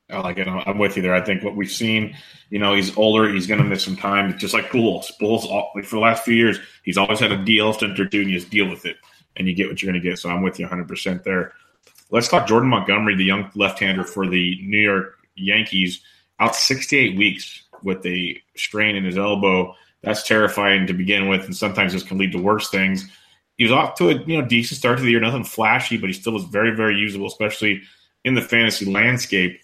I 0.10 0.20
like 0.20 0.38
it. 0.38 0.48
I'm 0.48 0.78
with 0.78 0.98
you 0.98 1.02
there. 1.02 1.16
I 1.16 1.22
think 1.22 1.44
what 1.44 1.56
we've 1.56 1.72
seen, 1.72 2.16
you 2.52 2.60
know, 2.60 2.76
he's 2.76 2.96
older. 2.96 3.28
He's 3.28 3.48
going 3.48 3.62
to 3.62 3.68
miss 3.68 3.84
some 3.84 3.96
time, 3.96 4.38
just 4.38 4.54
like 4.54 4.70
Pujols. 4.70 5.12
Pujols, 5.20 5.50
like 5.74 5.86
for 5.86 5.96
the 5.96 6.02
last 6.02 6.24
few 6.24 6.36
years, 6.36 6.60
he's 6.84 6.98
always 6.98 7.20
had 7.20 7.32
a 7.32 7.38
DL 7.38 7.74
stint 7.74 8.00
or 8.00 8.08
two, 8.08 8.22
and 8.22 8.30
you 8.30 8.38
just 8.38 8.52
deal 8.52 8.70
with 8.70 8.86
it, 8.86 8.98
and 9.36 9.48
you 9.48 9.56
get 9.56 9.68
what 9.68 9.82
you're 9.82 9.92
going 9.92 10.02
to 10.02 10.08
get. 10.08 10.20
So 10.20 10.30
I'm 10.30 10.44
with 10.44 10.60
you 10.60 10.66
100 10.66 10.88
percent 10.88 11.24
there. 11.24 11.54
Let's 12.12 12.28
talk 12.28 12.48
Jordan 12.48 12.70
Montgomery, 12.70 13.16
the 13.16 13.26
young 13.26 13.50
left-hander 13.56 14.04
for 14.04 14.28
the 14.28 14.60
New 14.64 14.78
York 14.78 15.18
Yankees, 15.36 16.02
out 16.40 16.56
68 16.56 17.18
weeks 17.18 17.64
with 17.84 18.06
a 18.06 18.42
strain 18.56 18.96
in 18.96 19.04
his 19.04 19.18
elbow. 19.18 19.76
That's 20.02 20.24
terrifying 20.24 20.88
to 20.88 20.94
begin 20.94 21.28
with, 21.30 21.46
and 21.46 21.56
sometimes 21.56 21.94
this 21.94 22.04
can 22.04 22.18
lead 22.18 22.32
to 22.34 22.42
worse 22.42 22.70
things. 22.70 23.10
He 23.58 23.64
was 23.64 23.72
off 23.72 23.96
to 23.96 24.10
a 24.10 24.14
you 24.24 24.40
know 24.40 24.48
decent 24.48 24.78
start 24.78 24.98
to 24.98 25.04
the 25.04 25.10
year, 25.10 25.20
nothing 25.20 25.44
flashy, 25.44 25.98
but 25.98 26.08
he 26.08 26.14
still 26.14 26.34
was 26.34 26.44
very 26.44 26.76
very 26.76 26.98
usable, 26.98 27.28
especially 27.28 27.82
in 28.24 28.36
the 28.36 28.42
fantasy 28.42 28.86
landscape. 28.86 29.60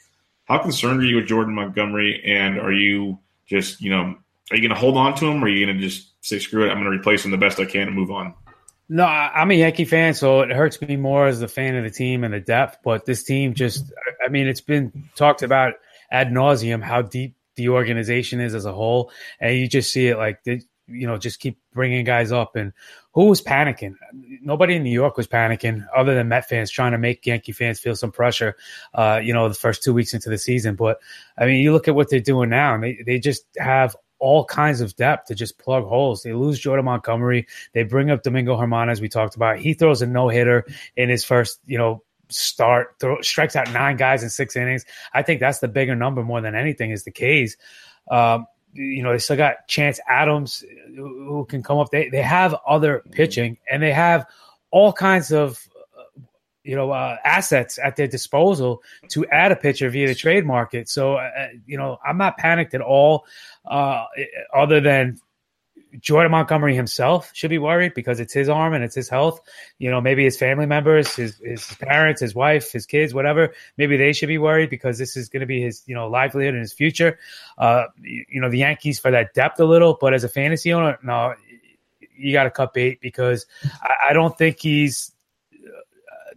How 0.46 0.58
concerned 0.58 1.02
are 1.02 1.06
you 1.06 1.18
with 1.18 1.28
Jordan 1.28 1.54
Montgomery, 1.54 2.24
and 2.26 2.58
are 2.58 2.72
you 2.72 3.20
just 3.46 3.82
you 3.82 3.92
know 3.92 4.16
are 4.50 4.56
you 4.56 4.62
going 4.62 4.70
to 4.70 4.80
hold 4.80 4.98
on 4.98 5.14
to 5.16 5.28
him, 5.28 5.44
or 5.44 5.48
are 5.48 5.50
you 5.50 5.66
going 5.66 5.78
to 5.78 5.84
just 5.84 6.08
say 6.22 6.40
screw 6.40 6.66
it, 6.66 6.70
I'm 6.70 6.82
going 6.82 6.92
to 6.92 6.98
replace 6.98 7.24
him 7.24 7.32
the 7.32 7.38
best 7.38 7.60
I 7.60 7.66
can 7.66 7.88
and 7.88 7.96
move 7.96 8.12
on? 8.12 8.34
No, 8.94 9.06
I'm 9.06 9.52
a 9.52 9.54
Yankee 9.54 9.86
fan, 9.86 10.14
so 10.14 10.42
it 10.42 10.52
hurts 10.52 10.82
me 10.82 10.98
more 10.98 11.26
as 11.26 11.42
a 11.42 11.48
fan 11.48 11.78
of 11.78 11.86
the 11.86 11.90
team 11.90 12.26
and 12.26 12.34
the 12.34 12.42
depth. 12.42 12.80
But 12.84 13.06
this 13.06 13.24
team 13.24 13.54
just, 13.54 13.90
I 14.22 14.28
mean, 14.28 14.48
it's 14.48 14.60
been 14.60 15.08
talked 15.16 15.44
about 15.44 15.76
ad 16.12 16.28
nauseum 16.28 16.84
how 16.84 17.02
deep 17.02 17.38
the 17.56 17.70
organization 17.70 18.42
is 18.42 18.54
as 18.54 18.66
a 18.66 18.74
whole, 18.74 19.10
and 19.40 19.58
you 19.58 19.70
just 19.70 19.94
see 19.94 20.08
it 20.08 20.18
like, 20.18 20.44
they, 20.44 20.64
you 20.88 21.08
know, 21.08 21.18
just 21.18 21.40
keep 21.40 21.58
bringing 21.74 22.04
guys 22.04 22.34
up. 22.34 22.58
And 22.58 22.74
who 23.14 23.28
was 23.28 23.42
panicking? 23.42 23.96
Nobody 24.42 24.76
in 24.76 24.84
New 24.84 24.92
York 24.92 25.16
was 25.16 25.26
panicking, 25.26 25.88
other 25.96 26.14
than 26.14 26.28
Met 26.28 26.50
fans 26.50 26.70
trying 26.70 26.92
to 26.92 26.98
make 26.98 27.26
Yankee 27.26 27.54
fans 27.54 27.80
feel 27.80 27.96
some 27.96 28.12
pressure. 28.12 28.58
Uh, 28.94 29.22
you 29.24 29.34
know, 29.34 29.48
the 29.48 29.56
first 29.56 29.84
two 29.84 29.94
weeks 29.94 30.14
into 30.14 30.30
the 30.30 30.38
season. 30.38 30.76
But 30.76 31.00
I 31.38 31.46
mean, 31.46 31.62
you 31.64 31.72
look 31.72 31.88
at 31.88 31.96
what 31.96 32.10
they're 32.10 32.20
doing 32.20 32.50
now, 32.50 32.74
and 32.74 32.84
they 32.84 33.02
they 33.06 33.20
just 33.20 33.46
have 33.58 33.96
all 34.22 34.46
kinds 34.46 34.80
of 34.80 34.96
depth 34.96 35.28
to 35.28 35.36
just 35.36 35.58
plug 35.58 35.84
holes. 35.84 36.22
They 36.24 36.32
lose 36.32 36.60
Jordan 36.60 36.86
Montgomery. 36.86 37.48
They 37.74 37.84
bring 37.84 38.12
up 38.12 38.24
Domingo 38.24 38.56
Germán, 38.56 38.90
as 38.90 39.02
we 39.02 39.10
talked 39.10 39.36
about. 39.36 39.58
He 39.58 39.74
throws 39.74 40.02
a 40.02 40.06
no 40.06 40.30
hitter 40.30 40.66
in 40.96 41.10
his 41.10 41.26
first, 41.26 41.60
you 41.66 41.78
know, 41.78 42.04
start, 42.30 42.96
throw, 43.00 43.20
strikes 43.22 43.56
out 43.56 43.74
nine 43.74 43.98
guys 43.98 44.24
in 44.24 44.30
six 44.30 44.56
innings. 44.56 44.86
I 45.12 45.24
think 45.24 45.40
that's 45.40 45.60
the 45.60 45.68
bigger 45.68 45.96
number 45.96 46.24
more 46.24 46.40
than 46.40 46.56
anything 46.56 46.92
is 46.92 47.04
the 47.04 47.12
K's. 47.12 47.58
Um, 48.10 48.46
you 48.74 49.04
know, 49.04 49.12
they 49.12 49.18
still 49.18 49.38
got 49.38 49.68
Chance 49.68 50.00
Adams 50.08 50.64
who 50.96 51.46
can 51.50 51.64
come 51.64 51.80
up. 51.80 51.90
They 51.90 52.08
they 52.08 52.22
have 52.22 52.56
other 52.66 53.04
pitching 53.12 53.58
and 53.70 53.84
they 53.84 53.92
have 53.92 54.26
all 54.70 54.94
kinds 54.94 55.32
of 55.34 55.68
you 56.64 56.76
know 56.76 56.92
uh, 56.92 57.18
assets 57.24 57.80
at 57.84 57.96
their 57.96 58.08
disposal 58.08 58.84
to 59.10 59.26
add 59.28 59.52
a 59.52 59.56
pitcher 59.56 59.90
via 59.90 60.08
the 60.08 60.16
trade 60.16 60.46
market. 60.46 60.90
So 60.90 61.16
uh, 61.16 61.48
you 61.66 61.78
know 61.78 61.98
I'm 62.06 62.18
not 62.18 62.38
panicked 62.38 62.74
at 62.74 62.82
all, 62.82 63.26
uh, 63.66 64.06
other 64.54 64.80
than 64.80 65.20
Jordan 66.00 66.32
Montgomery 66.32 66.76
himself 66.76 67.32
should 67.34 67.50
be 67.50 67.58
worried 67.58 67.94
because 67.94 68.20
it's 68.20 68.34
his 68.34 68.48
arm 68.48 68.74
and 68.74 68.84
it's 68.84 68.96
his 68.96 69.10
health. 69.10 69.42
You 69.78 69.92
know, 69.92 70.00
maybe 70.00 70.24
his 70.24 70.38
family 70.38 70.66
members, 70.66 71.16
his 71.16 71.38
his 71.44 71.66
parents, 71.80 72.22
his 72.22 72.34
wife, 72.34 72.72
his 72.72 72.86
kids, 72.86 73.14
whatever. 73.14 73.54
Maybe 73.78 73.98
they 73.98 74.14
should 74.14 74.28
be 74.28 74.38
worried 74.38 74.70
because 74.70 74.98
this 74.98 75.18
is 75.18 75.30
going 75.30 75.42
to 75.42 75.46
be 75.46 75.62
his 75.62 75.84
you 75.88 75.96
know 75.96 76.08
livelihood 76.08 76.54
and 76.54 76.62
his 76.62 76.74
future. 76.74 77.20
Uh, 77.58 77.86
you 78.02 78.40
know, 78.40 78.50
the 78.50 78.60
Yankees 78.60 79.00
for 79.00 79.12
that 79.12 79.34
depth 79.34 79.60
a 79.60 79.66
little, 79.66 79.98
but 80.00 80.14
as 80.14 80.24
a 80.24 80.30
fantasy 80.30 80.72
owner, 80.72 80.98
no, 81.04 81.34
you 82.16 82.32
got 82.32 82.44
to 82.44 82.52
cut 82.52 82.74
bait 82.74 83.02
because 83.02 83.46
I, 83.82 84.10
I 84.10 84.14
don't 84.14 84.38
think 84.38 84.60
he's 84.60 85.12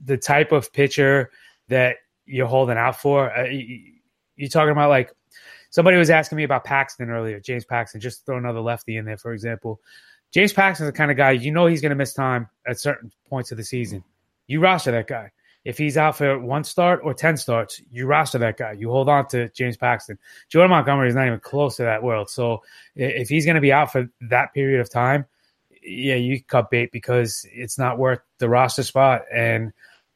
the 0.03 0.17
type 0.17 0.53
of 0.53 0.73
pitcher 0.73 1.31
that 1.69 1.97
you're 2.27 2.47
holding 2.47 2.77
out 2.79 3.01
for. 3.01 3.37
Uh, 3.37 3.49
you're 4.37 4.49
talking 4.49 4.73
about 4.73 4.91
like 4.91 5.13
somebody 5.71 5.97
was 5.97 6.11
asking 6.11 6.37
me 6.37 6.45
about 6.45 6.65
Paxton 6.65 7.11
earlier, 7.11 7.41
James 7.41 7.65
Paxton. 7.65 8.01
Just 8.01 8.25
throw 8.25 8.39
another 8.39 8.61
lefty 8.61 8.97
in 8.97 9.05
there, 9.05 9.17
for 9.17 9.33
example. 9.33 9.81
James 10.33 10.53
Paxton's 10.53 10.89
the 10.89 10.97
kind 10.97 11.11
of 11.11 11.17
guy 11.17 11.31
you 11.31 11.51
know 11.51 11.67
he's 11.67 11.81
going 11.81 11.91
to 11.91 11.97
miss 11.97 12.13
time 12.13 12.49
at 12.67 12.79
certain 12.79 13.13
points 13.29 13.53
of 13.53 13.57
the 13.57 13.65
season. 13.65 14.03
You 14.47 14.61
roster 14.61 14.91
that 14.91 15.07
guy. 15.07 15.31
If 15.65 15.79
he's 15.79 15.97
out 15.97 16.17
for 16.17 16.39
one 16.39 16.63
start 16.63 17.01
or 17.03 17.15
10 17.15 17.39
starts, 17.39 17.81
you 17.91 18.07
roster 18.07 18.37
that 18.39 18.59
guy. 18.59 18.73
You 18.73 18.91
hold 18.91 19.09
on 19.09 19.27
to 19.29 19.49
James 19.51 19.79
Paxton. 19.79 20.19
Jordan 20.51 20.71
Montgomery 20.71 21.09
is 21.09 21.15
not 21.15 21.27
even 21.27 21.41
close 21.41 21.77
to 21.77 21.85
that 21.85 22.03
world. 22.03 22.29
So 22.29 22.63
if 22.95 23.31
he's 23.31 23.47
going 23.47 23.55
to 23.55 23.63
be 23.63 23.73
out 23.73 23.91
for 23.91 24.11
that 24.29 24.53
period 24.53 24.81
of 24.81 24.91
time, 24.91 25.25
yeah, 25.85 26.17
you 26.17 26.43
cut 26.43 26.71
bait 26.71 26.91
because 26.93 27.47
it's 27.53 27.79
not 27.79 27.99
worth 27.99 28.21
the 28.39 28.49
roster 28.49 28.83
spot. 28.83 29.23
And 29.33 29.73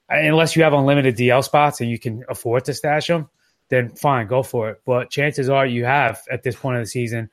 unless 0.08 0.56
you 0.56 0.62
have 0.62 0.72
unlimited 0.72 1.16
DL 1.16 1.44
spots 1.44 1.80
and 1.80 1.90
you 1.90 1.98
can 1.98 2.24
afford 2.28 2.64
to 2.66 2.74
stash 2.74 3.06
them, 3.06 3.28
then 3.68 3.90
fine, 3.90 4.26
go 4.26 4.42
for 4.42 4.70
it. 4.70 4.80
But 4.86 5.10
chances 5.10 5.48
are 5.48 5.66
you 5.66 5.84
have 5.84 6.22
at 6.30 6.42
this 6.42 6.56
point 6.56 6.78
of 6.78 6.82
the 6.82 6.88
season 6.88 7.30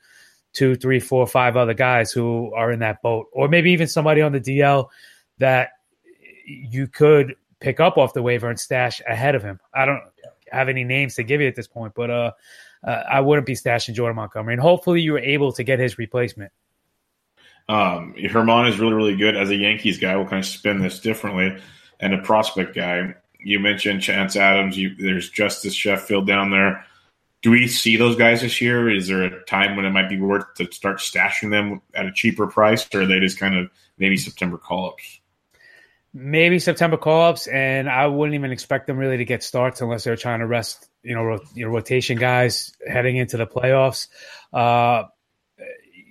two, 0.54 0.76
three, 0.76 1.00
four, 1.00 1.28
five 1.28 1.58
other 1.58 1.74
guys 1.74 2.12
who 2.12 2.54
are 2.54 2.72
in 2.72 2.80
that 2.80 3.02
boat, 3.02 3.28
or 3.32 3.48
maybe 3.48 3.72
even 3.72 3.88
somebody 3.88 4.22
on 4.22 4.32
the 4.32 4.40
DL 4.40 4.88
that 5.38 5.70
you 6.46 6.88
could 6.88 7.36
pick 7.60 7.80
up 7.80 7.98
off 7.98 8.14
the 8.14 8.22
waiver 8.22 8.50
and 8.50 8.60
stash 8.60 9.02
ahead 9.08 9.36
of 9.36 9.44
him. 9.44 9.60
I 9.74 9.86
don't 9.86 10.02
have 10.52 10.70
any 10.70 10.84
names 10.84 11.16
to 11.16 11.24
give 11.24 11.42
you 11.42 11.48
at 11.48 11.56
this 11.56 11.68
point, 11.68 11.94
but 11.96 12.10
uh, 12.10 12.32
uh, 12.84 13.04
I 13.10 13.22
wouldn't 13.22 13.48
be 13.48 13.54
stashing 13.54 13.94
Jordan 13.94 14.16
Montgomery, 14.16 14.54
and 14.54 14.62
hopefully 14.62 15.02
you 15.02 15.14
were 15.14 15.20
able 15.20 15.52
to 15.54 15.64
get 15.64 15.80
his 15.80 15.98
replacement. 15.98 16.52
Um, 17.68 18.14
Germán 18.18 18.70
is 18.70 18.80
really, 18.80 18.94
really 18.94 19.16
good 19.16 19.36
as 19.36 19.50
a 19.50 19.56
Yankees 19.56 19.98
guy. 19.98 20.16
We'll 20.16 20.28
kind 20.28 20.40
of 20.40 20.46
spin 20.46 20.80
this 20.80 21.00
differently, 21.00 21.62
and 22.00 22.14
a 22.14 22.20
prospect 22.20 22.76
guy 22.76 23.16
you 23.46 23.60
mentioned 23.60 24.02
Chance 24.02 24.36
Adams. 24.36 24.78
You, 24.78 24.96
there's 24.96 25.30
Justus 25.30 25.74
Sheffield 25.74 26.28
down 26.28 26.50
there. 26.50 26.84
Do 27.44 27.52
we 27.52 27.68
see 27.68 27.96
those 27.96 28.16
guys 28.16 28.42
this 28.42 28.60
year? 28.60 28.90
Is 28.90 29.08
there 29.08 29.22
a 29.22 29.44
time 29.44 29.76
when 29.76 29.86
it 29.86 29.92
might 29.92 30.10
be 30.10 30.20
worth 30.20 30.52
to 30.56 30.72
start 30.72 30.98
stashing 30.98 31.52
them 31.52 31.80
at 31.94 32.08
a 32.08 32.12
cheaper 32.12 32.48
price, 32.48 32.88
or 32.94 33.04
are 33.04 33.06
they 33.06 33.20
just 33.20 33.38
kind 33.38 33.56
of 33.56 33.70
maybe 34.00 34.18
September 34.18 34.58
call 34.58 34.90
ups? 34.90 35.20
Maybe 36.12 36.58
September 36.58 36.98
call 36.98 37.30
ups, 37.30 37.46
and 37.46 37.88
I 37.88 38.08
wouldn't 38.08 38.34
even 38.34 38.52
expect 38.52 38.88
them 38.88 38.98
really 38.98 39.18
to 39.18 39.26
get 39.26 39.44
starts 39.44 39.82
unless 39.82 40.06
they're 40.06 40.16
trying 40.16 40.40
to 40.40 40.48
rest, 40.48 40.90
you 41.04 41.14
know, 41.14 41.24
ro- 41.24 41.46
you 41.54 41.66
know 41.66 41.72
rotation 41.72 42.18
guys 42.18 42.74
heading 42.88 43.18
into 43.18 43.38
the 43.38 43.46
playoffs. 43.46 44.08
Uh, 44.52 45.04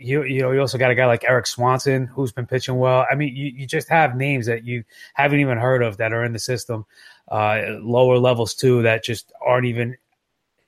you 0.04 0.22
you 0.24 0.42
know 0.42 0.50
you 0.52 0.60
also 0.60 0.78
got 0.78 0.90
a 0.90 0.94
guy 0.94 1.06
like 1.06 1.24
Erik 1.24 1.46
Swanson 1.46 2.06
who's 2.06 2.32
been 2.32 2.46
pitching 2.46 2.78
well. 2.78 3.06
I 3.10 3.14
mean, 3.14 3.34
you, 3.34 3.46
you 3.46 3.66
just 3.66 3.88
have 3.88 4.16
names 4.16 4.46
that 4.46 4.64
you 4.64 4.84
haven't 5.14 5.40
even 5.40 5.58
heard 5.58 5.82
of 5.82 5.96
that 5.96 6.12
are 6.12 6.24
in 6.24 6.32
the 6.32 6.38
system 6.38 6.84
uh, 7.28 7.62
lower 7.80 8.18
levels 8.18 8.54
too 8.54 8.82
that 8.82 9.04
just 9.04 9.32
aren't 9.44 9.66
even 9.66 9.96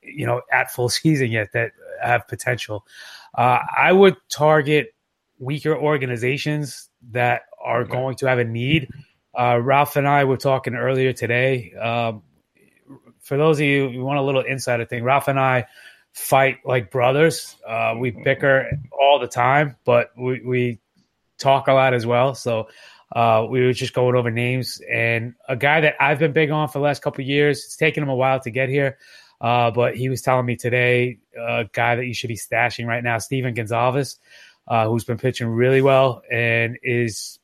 you 0.03 0.27
know 0.27 0.43
at 0.53 0.71
full 0.71 0.89
season 1.01 1.31
yet 1.31 1.53
that 1.53 1.73
have 2.03 2.27
potential. 2.29 2.87
Uh, 3.35 3.61
I 3.77 3.93
would 3.93 4.17
target 4.29 4.95
weaker 5.39 5.77
organizations 5.77 6.89
that 7.11 7.43
are 7.63 7.85
going 7.85 8.17
to 8.17 8.27
have 8.27 8.39
a 8.39 8.45
need. 8.45 8.89
Uh, 9.39 9.61
Ralph 9.63 9.97
and 9.97 10.09
I 10.09 10.25
were 10.25 10.39
talking 10.39 10.75
earlier 10.75 11.13
today. 11.13 11.75
Um, 11.75 12.23
for 13.21 13.37
those 13.37 13.59
of 13.59 13.67
you 13.67 13.91
who 13.91 14.05
want 14.05 14.19
a 14.19 14.23
little 14.23 14.41
insider 14.41 14.87
thing, 14.87 15.05
Ralph 15.05 15.29
and 15.29 15.39
I 15.39 15.67
fight 16.17 16.59
like 16.65 16.91
brothers. 16.91 17.57
Uh, 17.67 17.95
we 17.99 18.11
bicker 18.11 18.71
all 19.07 19.19
the 19.19 19.29
time, 19.29 19.77
but 19.85 20.11
we, 20.17 20.43
we 20.45 20.79
talk 21.39 21.69
a 21.69 21.73
lot 21.73 21.95
as 21.95 22.05
well. 22.05 22.35
So 22.35 22.69
uh, 23.13 23.47
we 23.49 23.65
were 23.65 23.73
just 23.73 23.95
going 23.95 24.17
over 24.17 24.31
names, 24.31 24.81
and 24.91 25.35
a 25.49 25.57
guy 25.57 25.81
that 25.83 25.95
I've 26.01 26.19
been 26.19 26.33
big 26.33 26.51
on 26.51 26.69
for 26.69 26.79
the 26.79 26.85
last 26.85 27.03
couple 27.03 27.25
years. 27.25 27.65
It's 27.65 27.77
taken 27.77 28.03
him 28.03 28.09
a 28.09 28.17
while 28.17 28.41
to 28.41 28.51
get 28.51 28.69
here, 28.69 28.99
uh, 29.41 29.71
but 29.71 29.97
he 29.97 30.09
was 30.09 30.23
telling 30.23 30.45
me 30.45 30.57
today 30.57 31.19
a 31.39 31.67
guy 31.73 31.97
that 31.97 32.07
you 32.07 32.15
should 32.15 32.29
be 32.29 32.37
stashing 32.37 32.87
right 32.87 33.05
now, 33.05 33.19
Stephen 33.19 33.55
Gonsalves, 33.55 34.17
uh, 34.67 34.89
who's 34.89 35.05
been 35.05 35.19
pitching 35.19 35.49
really 35.49 35.83
well 35.83 36.23
and 36.31 36.79
is 36.83 37.39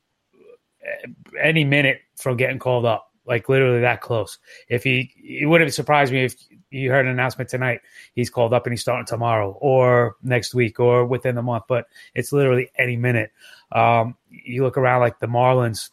any 1.40 1.64
minute 1.64 2.00
from 2.16 2.36
getting 2.36 2.58
called 2.58 2.84
up, 2.84 3.12
like 3.24 3.48
literally 3.48 3.80
that 3.80 4.00
close. 4.00 4.38
If 4.68 4.82
he, 4.82 5.12
it 5.16 5.46
wouldn't 5.46 5.72
surprise 5.72 6.10
me 6.10 6.24
if 6.24 6.34
you 6.72 6.90
heard 6.90 7.06
an 7.06 7.12
announcement 7.12 7.50
tonight. 7.50 7.80
He's 8.14 8.30
called 8.30 8.52
up 8.52 8.66
and 8.66 8.72
he's 8.72 8.80
starting 8.80 9.06
tomorrow 9.06 9.56
or 9.60 10.16
next 10.22 10.54
week 10.54 10.80
or 10.80 11.04
within 11.06 11.34
the 11.34 11.42
month, 11.42 11.64
but 11.68 11.86
it's 12.14 12.32
literally 12.32 12.70
any 12.78 12.96
minute. 12.96 13.30
Um, 13.70 14.16
you 14.30 14.62
look 14.62 14.76
around 14.76 15.00
like 15.00 15.20
the 15.20 15.26
Marlins. 15.26 15.90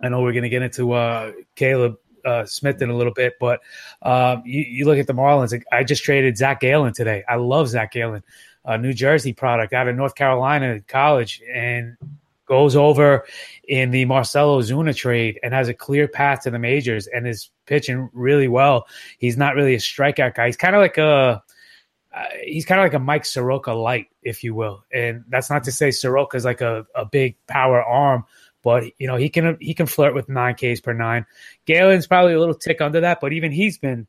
I 0.00 0.08
know 0.08 0.22
we're 0.22 0.32
going 0.32 0.42
to 0.42 0.48
get 0.48 0.62
into 0.62 0.92
uh, 0.92 1.32
Caleb 1.54 1.96
uh, 2.24 2.44
Smith 2.44 2.82
in 2.82 2.90
a 2.90 2.96
little 2.96 3.12
bit, 3.12 3.34
but 3.38 3.60
um, 4.02 4.42
you, 4.44 4.62
you, 4.62 4.84
look 4.84 4.98
at 4.98 5.06
the 5.06 5.14
Marlins. 5.14 5.58
I 5.70 5.84
just 5.84 6.02
traded 6.02 6.36
Zach 6.36 6.60
Gallen 6.60 6.92
today. 6.92 7.22
I 7.28 7.36
love 7.36 7.68
Zach 7.68 7.92
Gallen, 7.92 8.24
a 8.64 8.76
New 8.76 8.92
Jersey 8.92 9.32
product 9.32 9.72
out 9.72 9.86
of 9.86 9.94
North 9.94 10.16
Carolina 10.16 10.80
college, 10.88 11.40
and 11.52 11.96
goes 12.46 12.76
over 12.76 13.26
in 13.68 13.90
the 13.90 14.04
Marcell 14.04 14.58
Ozuna 14.58 14.94
trade 14.94 15.38
and 15.42 15.52
has 15.52 15.68
a 15.68 15.74
clear 15.74 16.08
path 16.08 16.42
to 16.42 16.50
the 16.50 16.58
majors 16.58 17.06
and 17.08 17.26
is 17.26 17.50
pitching 17.66 18.08
really 18.12 18.48
well. 18.48 18.86
He's 19.18 19.36
not 19.36 19.54
really 19.54 19.74
a 19.74 19.78
strikeout 19.78 20.34
guy. 20.34 20.46
He's 20.46 20.56
kind 20.56 20.74
of 20.74 20.80
like 20.80 20.98
a 20.98 21.42
uh, 22.16 22.24
he's 22.44 22.64
kind 22.64 22.80
of 22.80 22.84
like 22.84 22.94
a 22.94 22.98
Mike 22.98 23.26
Soroka 23.26 23.72
light, 23.72 24.06
if 24.22 24.42
you 24.42 24.54
will. 24.54 24.84
And 24.90 25.24
that's 25.28 25.50
not 25.50 25.64
to 25.64 25.72
say 25.72 25.90
Soroka 25.90 26.38
is 26.38 26.46
like 26.46 26.62
a, 26.62 26.86
a 26.94 27.04
big 27.04 27.36
power 27.46 27.82
arm, 27.82 28.24
but 28.62 28.84
you 28.98 29.06
know 29.06 29.16
he 29.16 29.28
can 29.28 29.58
he 29.60 29.74
can 29.74 29.86
flirt 29.86 30.14
with 30.14 30.28
nine 30.28 30.54
Ks 30.54 30.80
per 30.80 30.94
nine. 30.94 31.26
Gallen's 31.66 32.06
probably 32.06 32.32
a 32.32 32.38
little 32.38 32.54
tick 32.54 32.80
under 32.80 33.00
that, 33.00 33.20
but 33.20 33.34
even 33.34 33.52
he's 33.52 33.76
been 33.76 34.06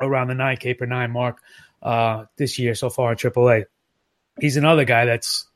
around 0.00 0.28
the 0.28 0.34
nine 0.34 0.56
K 0.56 0.72
per 0.72 0.86
nine 0.86 1.10
mark 1.10 1.42
uh, 1.82 2.24
this 2.36 2.58
year 2.58 2.74
so 2.74 2.88
far 2.88 3.12
in 3.12 3.18
AAA. 3.18 3.64
He's 4.40 4.56
another 4.56 4.84
guy 4.84 5.04
that's 5.04 5.46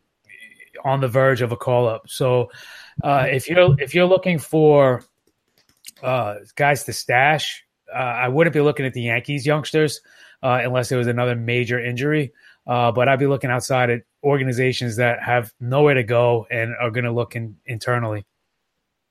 on 0.84 1.00
the 1.00 1.08
verge 1.08 1.42
of 1.42 1.52
a 1.52 1.56
call 1.56 1.88
up. 1.88 2.08
So 2.08 2.50
uh, 3.02 3.26
if 3.30 3.48
you're 3.48 3.80
if 3.80 3.94
you're 3.94 4.06
looking 4.06 4.38
for 4.38 5.04
uh, 6.02 6.36
guys 6.54 6.84
to 6.84 6.92
stash, 6.92 7.64
uh, 7.92 7.98
I 7.98 8.28
wouldn't 8.28 8.54
be 8.54 8.60
looking 8.60 8.86
at 8.86 8.94
the 8.94 9.02
Yankees 9.02 9.46
youngsters 9.46 10.00
uh, 10.42 10.60
unless 10.62 10.88
there 10.88 10.98
was 10.98 11.06
another 11.06 11.34
major 11.34 11.78
injury. 11.78 12.32
Uh, 12.66 12.92
but 12.92 13.08
I'd 13.08 13.18
be 13.18 13.26
looking 13.26 13.50
outside 13.50 13.90
at 13.90 14.02
organizations 14.22 14.96
that 14.96 15.22
have 15.22 15.52
nowhere 15.60 15.94
to 15.94 16.04
go 16.04 16.46
and 16.50 16.74
are 16.80 16.90
going 16.90 17.04
to 17.04 17.12
look 17.12 17.34
in, 17.34 17.56
internally. 17.66 18.26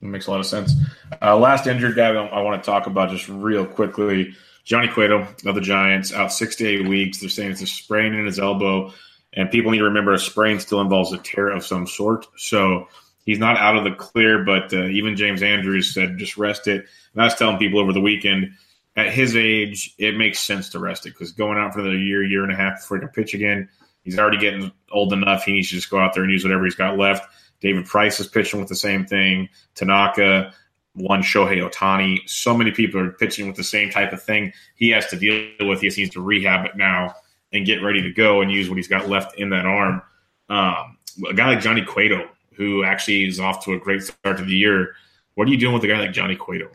Makes 0.00 0.28
a 0.28 0.30
lot 0.30 0.40
of 0.40 0.46
sense. 0.46 0.72
Uh, 1.20 1.36
last 1.36 1.66
injured 1.66 1.94
guy 1.94 2.08
I 2.08 2.40
want 2.40 2.62
to 2.62 2.66
talk 2.66 2.86
about 2.86 3.10
just 3.10 3.28
real 3.28 3.66
quickly 3.66 4.34
Johnny 4.64 4.88
Cueto 4.88 5.26
of 5.44 5.54
the 5.54 5.60
Giants, 5.60 6.12
out 6.12 6.32
six 6.32 6.56
to 6.56 6.66
eight 6.66 6.88
weeks. 6.88 7.18
They're 7.18 7.28
saying 7.28 7.52
it's 7.52 7.62
a 7.62 7.66
sprain 7.66 8.14
in 8.14 8.24
his 8.24 8.38
elbow. 8.38 8.92
And 9.34 9.50
people 9.50 9.70
need 9.70 9.78
to 9.78 9.84
remember 9.84 10.12
a 10.12 10.18
sprain 10.18 10.58
still 10.58 10.80
involves 10.80 11.12
a 11.12 11.18
tear 11.18 11.48
of 11.48 11.64
some 11.64 11.86
sort. 11.86 12.26
So 12.36 12.88
he's 13.24 13.38
not 13.38 13.56
out 13.56 13.76
of 13.76 13.84
the 13.84 13.92
clear, 13.92 14.44
but 14.44 14.72
uh, 14.72 14.86
even 14.86 15.16
James 15.16 15.42
Andrews 15.42 15.94
said 15.94 16.18
just 16.18 16.36
rest 16.36 16.66
it. 16.66 16.86
And 17.12 17.22
I 17.22 17.26
was 17.26 17.34
telling 17.34 17.58
people 17.58 17.80
over 17.80 17.92
the 17.92 18.00
weekend– 18.00 18.52
at 18.96 19.12
his 19.12 19.36
age, 19.36 19.94
it 19.98 20.16
makes 20.16 20.40
sense 20.40 20.68
to 20.70 20.78
rest 20.78 21.06
it 21.06 21.10
because 21.10 21.32
going 21.32 21.58
out 21.58 21.72
for 21.72 21.80
another 21.80 21.96
year, 21.96 22.22
year 22.22 22.42
and 22.42 22.52
a 22.52 22.56
half 22.56 22.80
before 22.80 22.98
he 22.98 23.00
can 23.02 23.10
pitch 23.10 23.34
again, 23.34 23.68
he's 24.02 24.18
already 24.18 24.38
getting 24.38 24.70
old 24.90 25.12
enough. 25.12 25.44
He 25.44 25.52
needs 25.52 25.68
to 25.68 25.76
just 25.76 25.90
go 25.90 25.98
out 25.98 26.14
there 26.14 26.22
and 26.22 26.32
use 26.32 26.44
whatever 26.44 26.64
he's 26.64 26.74
got 26.74 26.98
left. 26.98 27.26
David 27.60 27.86
Price 27.86 28.20
is 28.20 28.26
pitching 28.26 28.58
with 28.58 28.68
the 28.68 28.74
same 28.74 29.06
thing. 29.06 29.48
Tanaka, 29.74 30.52
one 30.94 31.22
Shohei 31.22 31.66
Ohtani. 31.66 32.18
So 32.26 32.56
many 32.56 32.72
people 32.72 33.00
are 33.00 33.12
pitching 33.12 33.46
with 33.46 33.56
the 33.56 33.64
same 33.64 33.90
type 33.90 34.12
of 34.12 34.22
thing. 34.22 34.52
He 34.74 34.90
has 34.90 35.06
to 35.08 35.16
deal 35.16 35.68
with. 35.68 35.80
He 35.80 35.88
needs 35.88 36.14
to 36.14 36.22
rehab 36.22 36.66
it 36.66 36.76
now 36.76 37.14
and 37.52 37.66
get 37.66 37.82
ready 37.82 38.02
to 38.02 38.12
go 38.12 38.42
and 38.42 38.50
use 38.50 38.68
what 38.68 38.76
he's 38.76 38.88
got 38.88 39.08
left 39.08 39.38
in 39.38 39.50
that 39.50 39.66
arm. 39.66 40.02
Um, 40.48 40.96
a 41.28 41.34
guy 41.34 41.48
like 41.48 41.60
Johnny 41.60 41.82
Cueto, 41.82 42.28
who 42.54 42.84
actually 42.84 43.24
is 43.24 43.40
off 43.40 43.64
to 43.64 43.72
a 43.72 43.78
great 43.78 44.02
start 44.02 44.36
to 44.38 44.44
the 44.44 44.54
year. 44.54 44.94
What 45.34 45.48
are 45.48 45.50
you 45.50 45.58
doing 45.58 45.74
with 45.74 45.84
a 45.84 45.88
guy 45.88 45.98
like 45.98 46.12
Johnny 46.12 46.36
Cueto? 46.36 46.70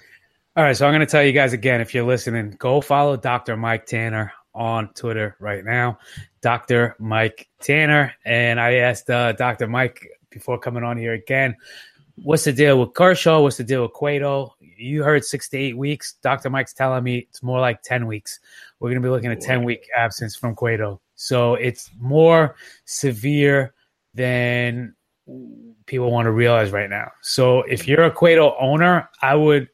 All 0.57 0.63
right, 0.63 0.75
so 0.75 0.88
I'm 0.88 0.93
going 0.93 1.01
to 1.01 1.05
tell 1.05 1.23
you 1.23 1.33
guys 1.33 1.53
again 1.53 1.81
if 1.81 1.93
you're 1.93 2.05
listening, 2.05 2.55
go 2.57 2.79
follow 2.79 3.17
Dr. 3.17 3.57
Mike 3.57 3.85
Tanner 3.85 4.31
on 4.53 4.88
Twitter 4.93 5.35
right 5.39 5.65
now, 5.65 5.99
Dr. 6.41 6.95
Mike 6.97 7.49
Tanner. 7.59 8.13
And 8.23 8.59
I 8.59 8.75
asked 8.75 9.09
uh, 9.09 9.33
Dr. 9.33 9.67
Mike 9.67 10.07
before 10.29 10.57
coming 10.57 10.83
on 10.83 10.97
here 10.97 11.13
again, 11.13 11.55
what's 12.15 12.45
the 12.45 12.53
deal 12.53 12.80
with 12.80 12.93
Kershaw? 12.93 13.41
What's 13.41 13.57
the 13.57 13.63
deal 13.63 13.84
with 13.84 13.93
Cueto? 13.93 14.55
You 14.59 15.03
heard 15.03 15.23
six 15.26 15.49
to 15.49 15.57
eight 15.57 15.78
weeks. 15.78 16.15
Dr. 16.23 16.49
Mike's 16.49 16.73
telling 16.73 17.03
me 17.03 17.28
it's 17.30 17.43
more 17.43 17.59
like 17.59 17.82
10 17.84 18.07
weeks. 18.07 18.39
We're 18.86 18.91
going 18.91 19.01
to 19.01 19.07
be 19.07 19.11
looking 19.11 19.31
at 19.31 19.41
10 19.41 19.63
week 19.63 19.89
absence 19.97 20.36
from 20.36 20.53
Cueto. 20.53 21.01
So 21.15 21.55
it's 21.55 21.89
more 21.99 22.55
severe 22.86 23.73
than 24.13 24.93
people 25.88 26.11
want 26.11 26.27
to 26.27 26.31
realize 26.31 26.71
right 26.71 26.88
now. 26.88 27.11
So 27.23 27.63
if 27.63 27.88
you're 27.88 28.03
a 28.03 28.11
Cueto 28.11 28.55
owner, 28.59 29.09
I 29.23 29.33
would 29.33 29.69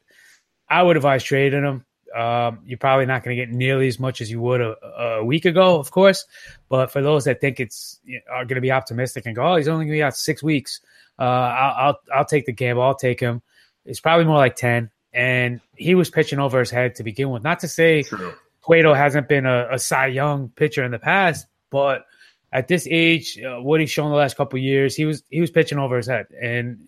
I 0.70 0.82
would 0.82 0.96
advise 0.96 1.26
trading 1.26 1.66
him. 1.66 1.86
Um, 2.16 2.60
you're 2.66 2.78
probably 2.78 3.06
not 3.06 3.22
going 3.22 3.36
to 3.36 3.46
get 3.46 3.54
nearly 3.54 3.90
as 3.90 4.00
much 4.00 4.22
as 4.22 4.32
you 4.32 4.40
would 4.40 4.62
a, 4.62 4.78
a, 4.86 5.26
week 5.26 5.44
ago, 5.44 5.78
of 5.78 5.92
course. 5.92 6.26
But 6.70 6.90
for 6.90 7.02
those 7.02 7.26
that 7.26 7.42
think 7.42 7.60
it's 7.60 8.00
are 8.32 8.46
going 8.46 8.56
to 8.56 8.62
be 8.62 8.72
optimistic 8.72 9.26
and 9.26 9.36
go, 9.36 9.46
oh, 9.46 9.58
he's 9.58 9.68
only 9.68 9.84
going 9.84 9.96
to 9.96 9.98
be 9.98 10.04
out 10.04 10.16
six 10.16 10.42
weeks, 10.42 10.80
uh, 11.20 11.24
I'll, 11.24 11.76
I'll, 11.88 12.00
I'll 12.16 12.26
take 12.26 12.46
the 12.46 12.54
gamble. 12.54 12.84
I'll 12.84 12.96
take 12.96 13.20
him. 13.20 13.42
It's 13.84 14.00
probably 14.00 14.24
more 14.24 14.38
like 14.38 14.56
ten. 14.56 14.90
And 15.12 15.60
he 15.76 15.96
was 15.96 16.10
pitching 16.10 16.40
over 16.40 16.60
his 16.60 16.72
head 16.72 16.96
to 16.96 17.04
begin 17.04 17.30
with. 17.30 17.44
Not 17.44 17.60
to 17.60 17.68
say 17.68 18.04
True. 18.04 18.34
Cueto 18.62 18.94
hasn't 18.94 19.28
been 19.28 19.46
a, 19.46 19.68
a 19.72 19.80
Cy 19.80 20.08
Young 20.08 20.50
pitcher 20.50 20.84
in 20.84 20.92
the 20.92 21.00
past, 21.00 21.48
but 21.70 22.06
at 22.54 22.68
this 22.68 22.88
age, 22.90 23.40
uh, 23.42 23.62
what 23.62 23.80
he's 23.80 23.90
shown 23.90 24.10
the 24.12 24.18
last 24.18 24.36
couple 24.38 24.60
years, 24.60 24.96
he 24.96 25.06
was 25.06 25.24
he 25.30 25.42
was 25.42 25.50
pitching 25.50 25.80
over 25.80 25.98
his 25.98 26.08
head. 26.08 26.28
And 26.42 26.88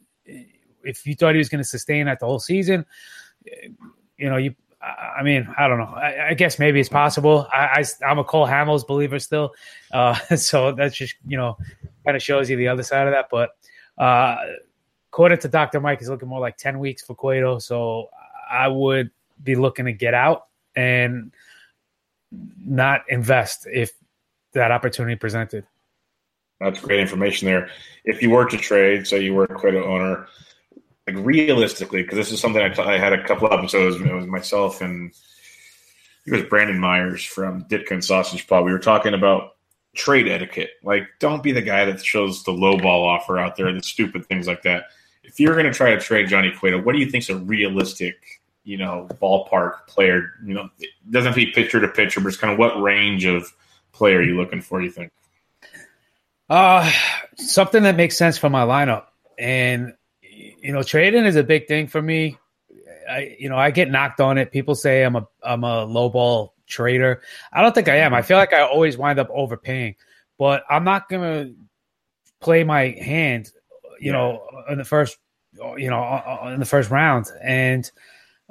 if 0.84 1.05
you 1.05 1.15
thought 1.15 1.34
he 1.34 1.39
was 1.39 1.49
going 1.49 1.63
to 1.63 1.67
sustain 1.67 2.05
that 2.05 2.19
the 2.19 2.26
whole 2.26 2.39
season, 2.39 2.86
you 4.17 4.30
know, 4.30 4.38
you 4.38 4.55
I 4.84 5.24
mean, 5.24 5.47
I 5.57 5.67
don't 5.67 5.78
know. 5.78 5.93
I, 5.95 6.30
I 6.30 6.34
guess 6.34 6.59
maybe 6.59 6.80
it's 6.80 6.89
possible. 6.89 7.47
I, 7.53 7.86
am 8.01 8.19
a 8.19 8.24
Cole 8.24 8.45
Hamels 8.45 8.86
believer 8.86 9.17
still, 9.17 9.53
uh, 9.93 10.15
so 10.36 10.74
that's 10.74 10.95
just 10.95 11.15
you 11.26 11.38
know 11.38 11.57
kind 12.05 12.17
of 12.17 12.21
shows 12.21 12.49
you 12.49 12.57
the 12.57 12.67
other 12.67 12.84
side 12.84 13.07
of 13.07 13.13
that. 13.13 13.28
But 13.32 13.51
uh, 13.97 14.36
according 15.09 15.39
to 15.39 15.47
Doctor 15.47 15.80
Mike, 15.80 16.01
is 16.01 16.09
looking 16.09 16.28
more 16.28 16.41
like 16.41 16.57
ten 16.57 16.80
weeks 16.80 17.01
for 17.01 17.15
Cueto. 17.15 17.59
So 17.59 18.09
I 18.51 18.67
would 18.67 19.09
be 19.41 19.55
looking 19.55 19.86
to 19.86 19.93
get 19.93 20.13
out 20.13 20.47
and 20.76 21.32
not 22.66 23.02
invest 23.10 23.68
if 23.72 23.92
that 24.54 24.72
opportunity 24.72 25.16
presented. 25.16 25.66
That's 26.60 26.80
great 26.80 27.00
information 27.00 27.48
there. 27.48 27.70
If 28.06 28.22
you 28.22 28.30
were 28.30 28.46
to 28.46 28.58
trade, 28.58 29.08
say 29.08 29.22
you 29.22 29.34
were 29.34 29.46
a 29.46 29.56
Cueto 29.56 29.84
owner, 29.84 30.28
like 31.08 31.18
realistically, 31.18 32.04
because 32.04 32.18
this 32.18 32.32
is 32.32 32.40
something 32.40 32.62
I, 32.62 32.70
t- 32.70 32.82
I 32.82 32.98
had 32.98 33.14
a 33.14 33.24
couple 33.26 33.52
episodes 33.52 34.00
with 34.00 34.28
myself 34.28 34.82
and 34.82 35.14
it 36.26 36.32
was 36.32 36.44
Brandon 36.44 36.80
Myers 36.80 37.24
from 37.24 37.66
Ditka 37.66 37.92
and 37.92 38.06
Sausage 38.06 38.48
Paw. 38.48 38.62
We 38.62 38.72
were 38.72 38.80
talking 38.80 39.14
about 39.14 39.56
trade 39.94 40.28
etiquette. 40.28 40.72
Like, 40.84 41.08
don't 41.20 41.44
be 41.44 41.52
the 41.52 41.62
guy 41.62 41.86
that 41.86 42.04
shows 42.04 42.44
the 42.44 42.52
low 42.52 42.78
ball 42.78 43.06
offer 43.06 43.38
out 43.38 43.56
there, 43.56 43.72
the 43.74 43.84
stupid 43.84 44.26
things 44.28 44.48
like 44.48 44.64
that. 44.64 44.86
If 45.24 45.40
you're 45.40 45.54
going 45.54 45.66
to 45.66 45.74
try 45.74 45.94
to 45.94 46.00
trade 46.00 46.30
Johnny 46.30 46.52
Cueto, 46.52 46.82
what 46.82 46.94
do 46.94 47.00
you 47.00 47.10
think 47.10 47.24
is 47.24 47.30
a 47.30 47.38
realistic, 47.38 48.42
you 48.64 48.78
know, 48.78 49.07
ballpark 49.22 49.88
player? 49.88 50.32
You 50.45 50.53
know, 50.53 50.70
it 50.80 50.89
doesn't 51.09 51.28
have 51.28 51.36
to 51.36 51.45
be 51.45 51.51
pitcher 51.51 51.82
to 51.82 51.88
pitcher, 51.88 52.20
but 52.22 52.28
it's 52.28 52.38
kind 52.38 52.53
of 52.53 52.59
what 52.59 52.82
range 52.82 53.26
of 53.26 53.51
player 53.91 54.20
are 54.20 54.24
you 54.24 54.38
looking 54.38 54.61
for? 54.61 54.82
You 54.82 54.91
think? 54.91 55.11
Uh, 56.49 56.91
something 57.38 57.84
that 57.84 57.95
makes 57.95 58.18
sense 58.18 58.38
for 58.38 58.49
my 58.49 58.64
lineup, 58.64 59.05
and 59.38 59.93
you 60.22 60.72
know, 60.72 60.84
trading 60.84 61.26
is 61.26 61.36
a 61.36 61.43
big 61.43 61.68
thing 61.68 61.88
for 61.88 62.01
me. 62.01 62.38
I, 63.09 63.36
you 63.39 63.49
know, 63.49 63.57
I 63.57 63.72
get 63.72 63.89
knocked 63.89 64.22
on 64.22 64.38
it. 64.38 64.51
People 64.51 64.76
say 64.76 65.03
I'm 65.03 65.16
a 65.16 65.28
I'm 65.41 65.64
a 65.64 65.84
low 65.86 66.09
ball 66.09 66.53
trader. 66.68 67.22
I 67.51 67.61
don't 67.61 67.74
think 67.76 67.89
I 67.89 67.97
am. 67.97 68.14
I 68.14 68.22
feel 68.22 68.38
like 68.38 68.53
I 68.53 68.61
always 68.61 68.97
wind 68.97 69.20
up 69.20 69.30
overpaying, 69.32 69.95
but 70.38 70.64
I'm 70.70 70.84
not 70.84 71.09
gonna 71.09 71.51
play 72.39 72.64
my 72.64 72.89
hand. 72.89 73.51
You 73.99 74.11
yeah. 74.11 74.18
know, 74.18 74.47
in 74.70 74.78
the 74.78 74.86
first, 74.86 75.18
you 75.78 75.89
know, 75.89 76.49
in 76.53 76.59
the 76.59 76.66
first 76.66 76.89
round, 76.89 77.28
and 77.41 77.89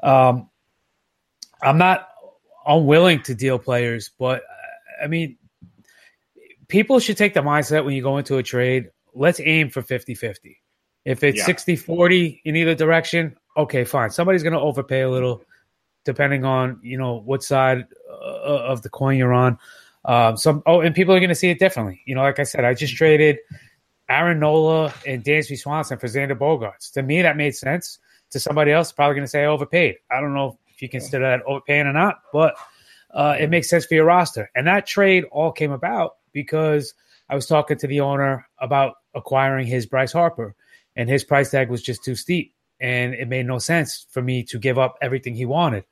um, 0.03 0.49
I'm 1.63 1.79
not 1.79 2.09
unwilling 2.67 3.23
to 3.25 3.35
deal 3.35 3.59
players, 3.59 4.11
but 4.19 4.43
I 5.03 5.07
mean, 5.07 5.37
people 6.69 6.99
should 7.01 7.17
take 7.17 7.35
the 7.35 7.41
mindset 7.41 7.85
when 7.85 7.95
you 7.95 8.03
go 8.03 8.19
into 8.19 8.39
a 8.39 8.43
trade. 8.43 8.91
Let's 9.15 9.41
aim 9.41 9.71
for 9.71 9.83
50 9.83 10.15
50. 10.15 10.61
If 11.05 11.25
it's 11.25 11.39
yeah. 11.39 11.45
60 11.45 11.77
40 11.77 12.43
in 12.45 12.57
either 12.57 12.75
direction, 12.75 13.37
okay, 13.57 13.85
fine. 13.85 14.11
Somebody's 14.11 14.43
going 14.43 14.55
to 14.55 14.61
overpay 14.61 15.03
a 15.03 15.11
little 15.11 15.45
depending 16.05 16.45
on, 16.45 16.81
you 16.83 16.99
know, 16.99 17.21
what 17.21 17.43
side 17.43 17.87
uh, 18.11 18.15
of 18.15 18.83
the 18.83 18.89
coin 18.89 19.17
you're 19.17 19.33
on. 19.33 19.59
Um, 20.05 20.37
some 20.37 20.63
oh, 20.67 20.81
and 20.81 20.95
people 20.95 21.15
are 21.15 21.21
going 21.21 21.29
to 21.29 21.35
see 21.35 21.51
it 21.51 21.59
differently. 21.59 22.03
You 22.07 22.15
know, 22.15 22.23
like 22.23 22.41
I 22.41 22.45
said, 22.45 22.65
I 22.65 22.75
just 22.75 22.97
traded 22.97 23.39
Aaron 24.09 24.41
Nola 24.41 24.93
and 25.07 25.23
Dansby 25.23 25.59
Swanson 25.59 25.99
for 25.99 26.07
Xander 26.07 26.37
Bogaerts. 26.37 26.93
To 26.93 27.03
me, 27.03 27.23
that 27.23 27.37
made 27.37 27.55
sense. 27.55 27.99
To 28.33 28.41
somebody 28.41 28.73
else, 28.73 28.93
probably 28.93 29.15
going 29.15 29.25
to 29.25 29.31
say 29.31 29.43
I 29.43 29.47
overpaid. 29.47 29.97
I 30.11 30.21
don't 30.21 30.35
know 30.35 30.59
if 30.69 30.83
you 30.83 30.89
consider 30.89 31.25
that 31.25 31.43
overpaying 31.47 31.87
or 31.87 31.93
not, 31.93 32.21
but 32.33 32.55
uh, 33.13 33.37
it 33.39 33.51
makes 33.51 33.69
sense 33.69 33.85
for 33.85 33.95
your 33.95 34.07
roster. 34.07 34.51
And 34.55 34.67
that 34.67 34.87
trade 34.87 35.25
all 35.31 35.53
came 35.53 35.73
about 35.73 36.17
because 36.33 36.95
I 37.29 37.35
was 37.35 37.47
talking 37.47 37.79
to 37.79 37.87
the 37.87 38.01
owner 38.01 38.49
about 38.59 38.95
acquiring 39.15 39.67
his 39.67 39.87
Bryce 39.87 40.13
Harper 40.13 40.55
and 40.97 41.09
his 41.09 41.25
price 41.25 41.51
tag 41.51 41.71
was 41.71 41.83
just 41.83 42.05
too 42.05 42.15
steep 42.15 42.55
and 42.81 43.15
it 43.15 43.29
made 43.29 43.47
no 43.47 43.59
sense 43.59 44.07
for 44.11 44.21
me 44.21 44.43
to 44.45 44.59
give 44.59 44.79
up 44.79 44.99
everything 45.01 45.35
he 45.35 45.47
wanted. 45.47 45.85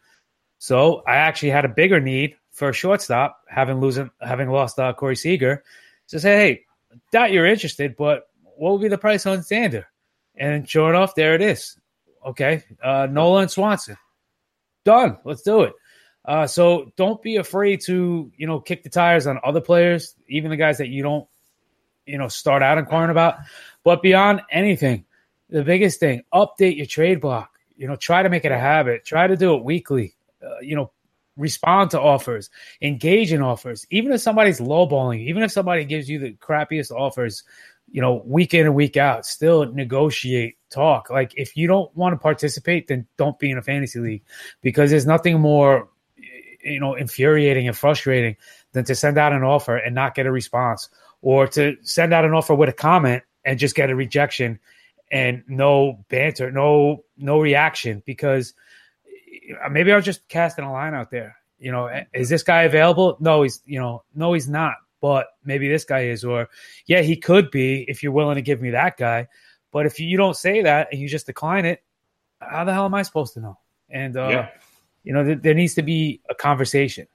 So 0.58 1.02
I 1.06 1.16
actually 1.16 1.50
had 1.50 1.64
a 1.64 1.68
bigger 1.68 2.00
need 2.00 2.36
for 2.50 2.68
a 2.68 2.74
shortstop, 2.74 3.40
having 3.48 3.80
losing 3.80 4.10
having 4.20 4.50
lost 4.50 4.78
uh, 4.78 4.92
Corey 4.92 5.16
Seager. 5.16 5.64
So 6.06 6.18
say, 6.18 6.36
hey, 6.36 6.64
doubt 7.12 7.32
you're 7.32 7.46
interested, 7.46 7.96
but 7.96 8.28
what 8.56 8.72
would 8.72 8.82
be 8.82 8.88
the 8.88 8.98
price 8.98 9.24
on 9.24 9.38
Xander? 9.38 9.84
And 10.36 10.68
sure 10.68 10.90
enough, 10.90 11.14
there 11.14 11.34
it 11.34 11.40
is. 11.40 11.78
Okay, 12.24 12.64
uh, 12.82 13.08
Nolan 13.10 13.48
Swanson, 13.48 13.96
done. 14.84 15.18
Let's 15.24 15.42
do 15.42 15.62
it. 15.62 15.72
Uh, 16.24 16.46
so 16.46 16.92
don't 16.96 17.22
be 17.22 17.36
afraid 17.36 17.80
to 17.86 18.30
you 18.36 18.46
know 18.46 18.60
kick 18.60 18.82
the 18.82 18.90
tires 18.90 19.26
on 19.26 19.40
other 19.42 19.60
players, 19.60 20.14
even 20.28 20.50
the 20.50 20.56
guys 20.56 20.78
that 20.78 20.88
you 20.88 21.02
don't 21.02 21.26
you 22.06 22.18
know 22.18 22.28
start 22.28 22.62
out 22.62 22.78
inquiring 22.78 23.10
about. 23.10 23.36
But 23.84 24.02
beyond 24.02 24.42
anything, 24.50 25.06
the 25.48 25.64
biggest 25.64 26.00
thing, 26.00 26.22
update 26.32 26.76
your 26.76 26.86
trade 26.86 27.20
block. 27.20 27.50
You 27.76 27.86
know, 27.86 27.96
try 27.96 28.22
to 28.22 28.28
make 28.28 28.44
it 28.44 28.52
a 28.52 28.58
habit. 28.58 29.04
Try 29.04 29.26
to 29.26 29.36
do 29.36 29.54
it 29.54 29.64
weekly. 29.64 30.14
Uh, 30.44 30.60
you 30.60 30.76
know, 30.76 30.92
respond 31.36 31.90
to 31.90 32.00
offers, 32.00 32.50
engage 32.82 33.32
in 33.32 33.40
offers. 33.40 33.86
Even 33.90 34.12
if 34.12 34.20
somebody's 34.20 34.60
lowballing, 34.60 35.20
even 35.20 35.42
if 35.42 35.50
somebody 35.50 35.84
gives 35.84 36.08
you 36.08 36.18
the 36.18 36.32
crappiest 36.34 36.90
offers, 36.90 37.42
you 37.90 38.00
know, 38.00 38.22
week 38.24 38.54
in 38.54 38.66
and 38.66 38.74
week 38.74 38.96
out, 38.96 39.26
still 39.26 39.66
negotiate, 39.72 40.56
talk. 40.70 41.10
Like 41.10 41.32
if 41.36 41.56
you 41.56 41.66
don't 41.66 41.94
want 41.96 42.12
to 42.12 42.16
participate, 42.16 42.88
then 42.88 43.06
don't 43.16 43.38
be 43.38 43.50
in 43.50 43.58
a 43.58 43.62
fantasy 43.62 43.98
league 43.98 44.22
because 44.62 44.90
there's 44.90 45.06
nothing 45.06 45.40
more, 45.40 45.88
you 46.62 46.78
know, 46.78 46.94
infuriating 46.94 47.66
and 47.66 47.76
frustrating 47.76 48.36
than 48.72 48.84
to 48.84 48.94
send 48.94 49.18
out 49.18 49.32
an 49.32 49.42
offer 49.42 49.76
and 49.76 49.94
not 49.94 50.14
get 50.14 50.26
a 50.26 50.32
response 50.32 50.88
or 51.22 51.46
to 51.48 51.76
send 51.82 52.14
out 52.14 52.24
an 52.24 52.32
offer 52.32 52.54
with 52.54 52.68
a 52.68 52.72
comment 52.72 53.22
and 53.44 53.58
just 53.58 53.74
get 53.74 53.90
a 53.90 53.96
rejection 53.96 54.58
and 55.10 55.42
no 55.48 56.04
banter, 56.08 56.52
no 56.52 57.04
no 57.18 57.40
reaction 57.40 58.02
because 58.06 58.54
uh, 59.64 59.68
maybe 59.68 59.92
I 59.92 59.96
was 59.96 60.04
just 60.04 60.26
casting 60.28 60.64
a 60.64 60.72
line 60.72 60.94
out 60.94 61.10
there. 61.10 61.36
You 61.58 61.72
know, 61.72 61.90
is 62.14 62.28
this 62.28 62.42
guy 62.42 62.62
available? 62.62 63.16
No, 63.20 63.42
he's 63.42 63.60
you 63.66 63.80
know, 63.80 64.04
no, 64.14 64.32
he's 64.32 64.48
not. 64.48 64.74
But 65.00 65.28
maybe 65.44 65.68
this 65.68 65.84
guy 65.84 66.06
is, 66.06 66.24
or 66.24 66.48
yeah, 66.86 67.00
he 67.00 67.16
could 67.16 67.50
be 67.50 67.84
if 67.88 68.02
you're 68.02 68.12
willing 68.12 68.36
to 68.36 68.42
give 68.42 68.60
me 68.60 68.70
that 68.70 68.96
guy. 68.96 69.28
But 69.72 69.86
if 69.86 69.98
you 70.00 70.16
don't 70.16 70.36
say 70.36 70.62
that 70.62 70.88
and 70.92 71.00
you 71.00 71.08
just 71.08 71.26
decline 71.26 71.64
it, 71.64 71.82
how 72.40 72.64
the 72.64 72.72
hell 72.72 72.84
am 72.84 72.94
I 72.94 73.02
supposed 73.02 73.34
to 73.34 73.40
know? 73.40 73.58
And 73.88 74.16
uh, 74.16 74.28
yeah. 74.28 74.48
you 75.04 75.12
know, 75.12 75.24
th- 75.24 75.42
there 75.42 75.54
needs 75.54 75.74
to 75.74 75.82
be 75.82 76.20
a 76.28 76.34
conversation. 76.34 77.06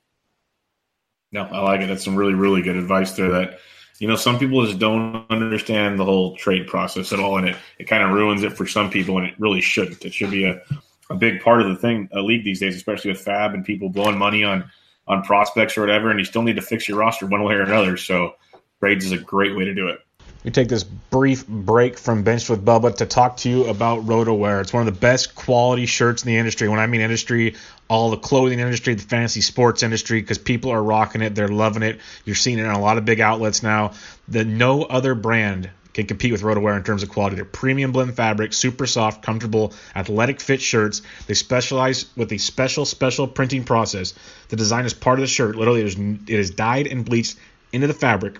No, 1.32 1.44
I 1.44 1.60
like 1.62 1.82
it. 1.82 1.88
That's 1.88 2.04
some 2.04 2.16
really, 2.16 2.34
really 2.34 2.62
good 2.62 2.76
advice 2.76 3.12
there. 3.14 3.30
That 3.30 3.60
you 4.00 4.08
know, 4.08 4.16
some 4.16 4.40
people 4.40 4.66
just 4.66 4.80
don't 4.80 5.26
understand 5.30 6.00
the 6.00 6.06
whole 6.06 6.36
trade 6.36 6.68
process 6.68 7.14
at 7.14 7.20
all, 7.20 7.38
and 7.38 7.50
it, 7.50 7.58
it 7.80 7.86
kind 7.86 8.04
of 8.04 8.12
ruins 8.12 8.44
it 8.44 8.54
for 8.54 8.66
some 8.66 8.90
people, 8.90 9.18
and 9.18 9.28
it 9.28 9.36
really 9.40 9.62
shouldn't. 9.62 10.06
It 10.06 10.14
should 10.14 10.32
be 10.32 10.46
a, 10.46 10.62
a 11.10 11.16
big 11.16 11.42
part 11.42 11.62
of 11.62 11.68
the 11.68 11.76
thing, 11.76 12.10
a 12.12 12.22
league 12.22 12.44
these 12.44 12.60
days, 12.60 12.76
especially 12.76 13.12
with 13.12 13.24
FAAB 13.24 13.54
and 13.54 13.66
people 13.66 13.90
blowing 13.90 14.18
money 14.18 14.44
on 14.44 14.70
on 15.08 15.24
prospects 15.24 15.78
or 15.78 15.82
whatever, 15.82 16.10
and 16.10 16.20
you 16.20 16.26
still 16.26 16.42
need 16.42 16.56
to 16.56 16.62
fix 16.62 16.88
your 16.88 16.98
roster 16.98 17.26
one 17.26 17.44
way 17.44 17.54
or 17.54 17.62
another. 17.62 17.98
So, 17.98 18.36
trades 18.80 19.06
is 19.06 19.12
a 19.12 19.18
great 19.18 19.56
way 19.56 19.66
to 19.66 19.74
do 19.74 19.88
it. 19.88 20.00
We 20.44 20.52
take 20.52 20.68
this 20.68 20.84
brief 20.84 21.48
break 21.48 21.98
from 21.98 22.22
Bench 22.22 22.50
with 22.50 22.64
Bubba 22.64 22.96
to 22.98 23.08
talk 23.08 23.38
to 23.38 23.50
you 23.50 23.66
about 23.66 24.06
RotoWear. 24.06 24.62
It's 24.62 24.72
one 24.72 24.88
of 24.88 24.94
the 24.94 25.00
best 25.00 25.34
quality 25.34 25.88
shirts 25.88 26.24
in 26.24 26.28
the 26.28 26.38
industry. 26.38 26.70
When 26.70 26.80
I 26.80 26.86
mean 26.86 27.02
industry, 27.02 27.56
all 27.88 28.12
the 28.12 28.18
clothing 28.18 28.60
industry, 28.60 28.94
the 28.94 29.02
fantasy 29.02 29.42
sports 29.42 29.82
industry, 29.82 30.22
because 30.22 30.38
people 30.38 30.70
are 30.70 30.84
rocking 30.84 31.24
it. 31.24 31.34
They're 31.34 31.48
loving 31.48 31.82
it. 31.82 32.00
You're 32.26 32.36
seeing 32.36 32.60
it 32.60 32.64
in 32.64 32.70
a 32.70 32.80
lot 32.80 33.00
of 33.00 33.06
big 33.06 33.22
outlets 33.22 33.64
now. 33.64 33.94
The 34.28 34.46
no 34.46 34.84
other 34.84 35.16
brand 35.16 35.72
can 35.96 36.06
compete 36.06 36.34
with 36.34 36.42
RotoWear 36.42 36.76
in 36.76 36.84
terms 36.84 37.04
of 37.04 37.10
quality. 37.10 37.38
They're 37.38 37.46
premium 37.46 37.94
blend 37.94 38.16
fabric, 38.16 38.52
super 38.52 38.86
soft, 38.86 39.24
comfortable, 39.24 39.74
athletic 39.96 40.42
fit 40.42 40.62
shirts. 40.62 41.02
They 41.26 41.34
specialize 41.34 42.06
with 42.18 42.32
a 42.34 42.38
special, 42.38 42.84
special 42.86 43.28
printing 43.30 43.64
process. 43.64 44.14
The 44.50 44.58
design 44.58 44.86
is 44.86 44.94
part 44.94 45.20
of 45.20 45.22
the 45.22 45.28
shirt. 45.28 45.56
Literally, 45.56 45.82
it 45.82 45.88
is, 45.88 45.96
it 45.98 46.40
is 46.40 46.52
dyed 46.52 46.88
and 46.88 47.06
bleached 47.06 47.38
into 47.72 47.88
the 47.88 47.94
fabric 47.94 48.40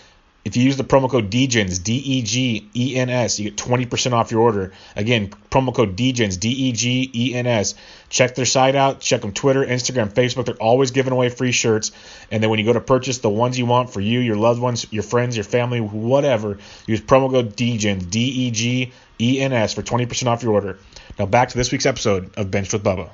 if 0.43 0.57
you 0.57 0.63
use 0.63 0.77
the 0.77 0.83
promo 0.83 1.09
code 1.09 1.29
DEGENS, 1.29 1.79
D 1.79 1.95
E 1.97 2.21
G 2.23 2.69
E 2.75 2.95
N 2.95 3.09
S, 3.09 3.39
you 3.39 3.51
get 3.51 3.57
20% 3.57 4.13
off 4.13 4.31
your 4.31 4.41
order. 4.41 4.73
Again, 4.95 5.29
promo 5.51 5.73
code 5.73 5.95
DEGENS, 5.95 6.37
D 6.37 6.49
E 6.49 6.71
G 6.71 7.11
E 7.13 7.35
N 7.35 7.45
S. 7.45 7.75
Check 8.09 8.33
their 8.33 8.45
site 8.45 8.75
out. 8.75 8.99
Check 9.01 9.21
them 9.21 9.33
Twitter, 9.33 9.63
Instagram, 9.63 10.11
Facebook. 10.11 10.45
They're 10.45 10.55
always 10.55 10.91
giving 10.91 11.13
away 11.13 11.29
free 11.29 11.51
shirts. 11.51 11.91
And 12.31 12.41
then 12.41 12.49
when 12.49 12.57
you 12.57 12.65
go 12.65 12.73
to 12.73 12.81
purchase 12.81 13.19
the 13.19 13.29
ones 13.29 13.57
you 13.57 13.67
want 13.67 13.91
for 13.91 14.01
you, 14.01 14.19
your 14.19 14.35
loved 14.35 14.59
ones, 14.59 14.91
your 14.91 15.03
friends, 15.03 15.37
your 15.37 15.43
family, 15.43 15.79
whatever, 15.79 16.57
use 16.87 17.01
promo 17.01 17.29
code 17.29 17.55
DEGENS, 17.55 18.05
D 18.05 18.19
E 18.19 18.51
G 18.51 18.91
E 19.19 19.39
N 19.39 19.53
S, 19.53 19.73
for 19.73 19.83
20% 19.83 20.27
off 20.27 20.41
your 20.41 20.53
order. 20.53 20.79
Now 21.19 21.27
back 21.27 21.49
to 21.49 21.57
this 21.57 21.71
week's 21.71 21.85
episode 21.85 22.35
of 22.37 22.49
Bench 22.49 22.73
with 22.73 22.83
Bubba. 22.83 23.09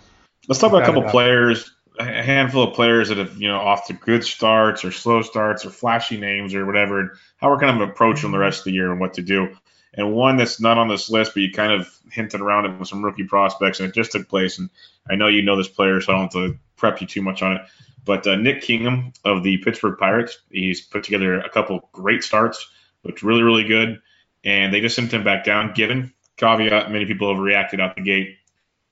Let's 0.48 0.62
talk 0.62 0.72
about 0.72 0.84
a 0.84 0.86
couple 0.86 1.04
players 1.04 1.70
a 2.00 2.24
handful 2.24 2.64
of 2.64 2.76
players 2.76 3.10
that 3.10 3.18
have 3.18 3.42
you 3.42 3.48
know 3.48 3.58
off 3.60 3.88
to 3.88 3.94
good 3.94 4.24
starts 4.24 4.86
or 4.86 4.92
slow 4.92 5.22
starts 5.22 5.66
or 5.66 5.70
flashy 5.70 6.18
names 6.18 6.54
or 6.54 6.66
whatever, 6.66 7.00
and 7.00 7.10
how 7.38 7.50
we're 7.50 7.60
kind 7.60 7.82
of 7.82 7.90
approaching 7.90 8.32
the 8.32 8.38
rest 8.38 8.60
of 8.60 8.66
the 8.66 8.72
year 8.72 8.92
and 8.92 9.00
what 9.00 9.16
to 9.16 9.22
do. 9.22 9.56
And 9.94 10.14
one 10.14 10.38
that's 10.38 10.62
not 10.62 10.78
on 10.78 10.88
this 10.88 11.10
list, 11.10 11.34
but 11.34 11.42
you 11.42 11.52
kind 11.52 11.72
of 11.72 11.88
hinted 12.12 12.42
around 12.42 12.66
it 12.66 12.78
with 12.78 12.88
some 12.88 13.04
rookie 13.04 13.24
prospects, 13.24 13.80
and 13.80 13.90
it 13.90 13.96
just 13.96 14.12
took 14.12 14.30
place. 14.30 14.60
And 14.60 14.70
I 15.10 15.16
know 15.16 15.28
you 15.28 15.42
know 15.42 15.58
this 15.58 15.68
player, 15.68 16.00
so 16.02 16.14
I 16.14 16.16
don't 16.16 16.34
have 16.34 16.52
to 16.52 16.60
prep 16.76 17.02
you 17.02 17.08
too 17.08 17.22
much 17.22 17.42
on 17.42 17.54
it. 17.54 17.62
But 18.06 18.26
uh, 18.28 18.36
Nick 18.36 18.62
Kingham 18.62 19.12
of 19.26 19.44
the 19.44 19.58
Pittsburgh 19.58 19.98
Pirates, 19.98 20.38
he's 20.50 20.82
put 20.82 21.04
together 21.04 21.40
a 21.40 21.50
couple 21.50 21.90
great 21.92 22.24
starts, 22.24 22.70
looked 23.04 23.24
really, 23.24 23.42
really 23.42 23.66
good, 23.66 24.02
and 24.46 24.74
they 24.74 24.82
just 24.82 24.96
sent 24.96 25.14
him 25.14 25.24
back 25.24 25.44
down. 25.44 25.74
Given 25.74 26.14
caveat, 26.38 26.92
many 26.92 27.06
people 27.06 27.34
have 27.34 27.44
reacted 27.44 27.82
out 27.82 27.96
the 27.96 28.02
gate 28.02 28.38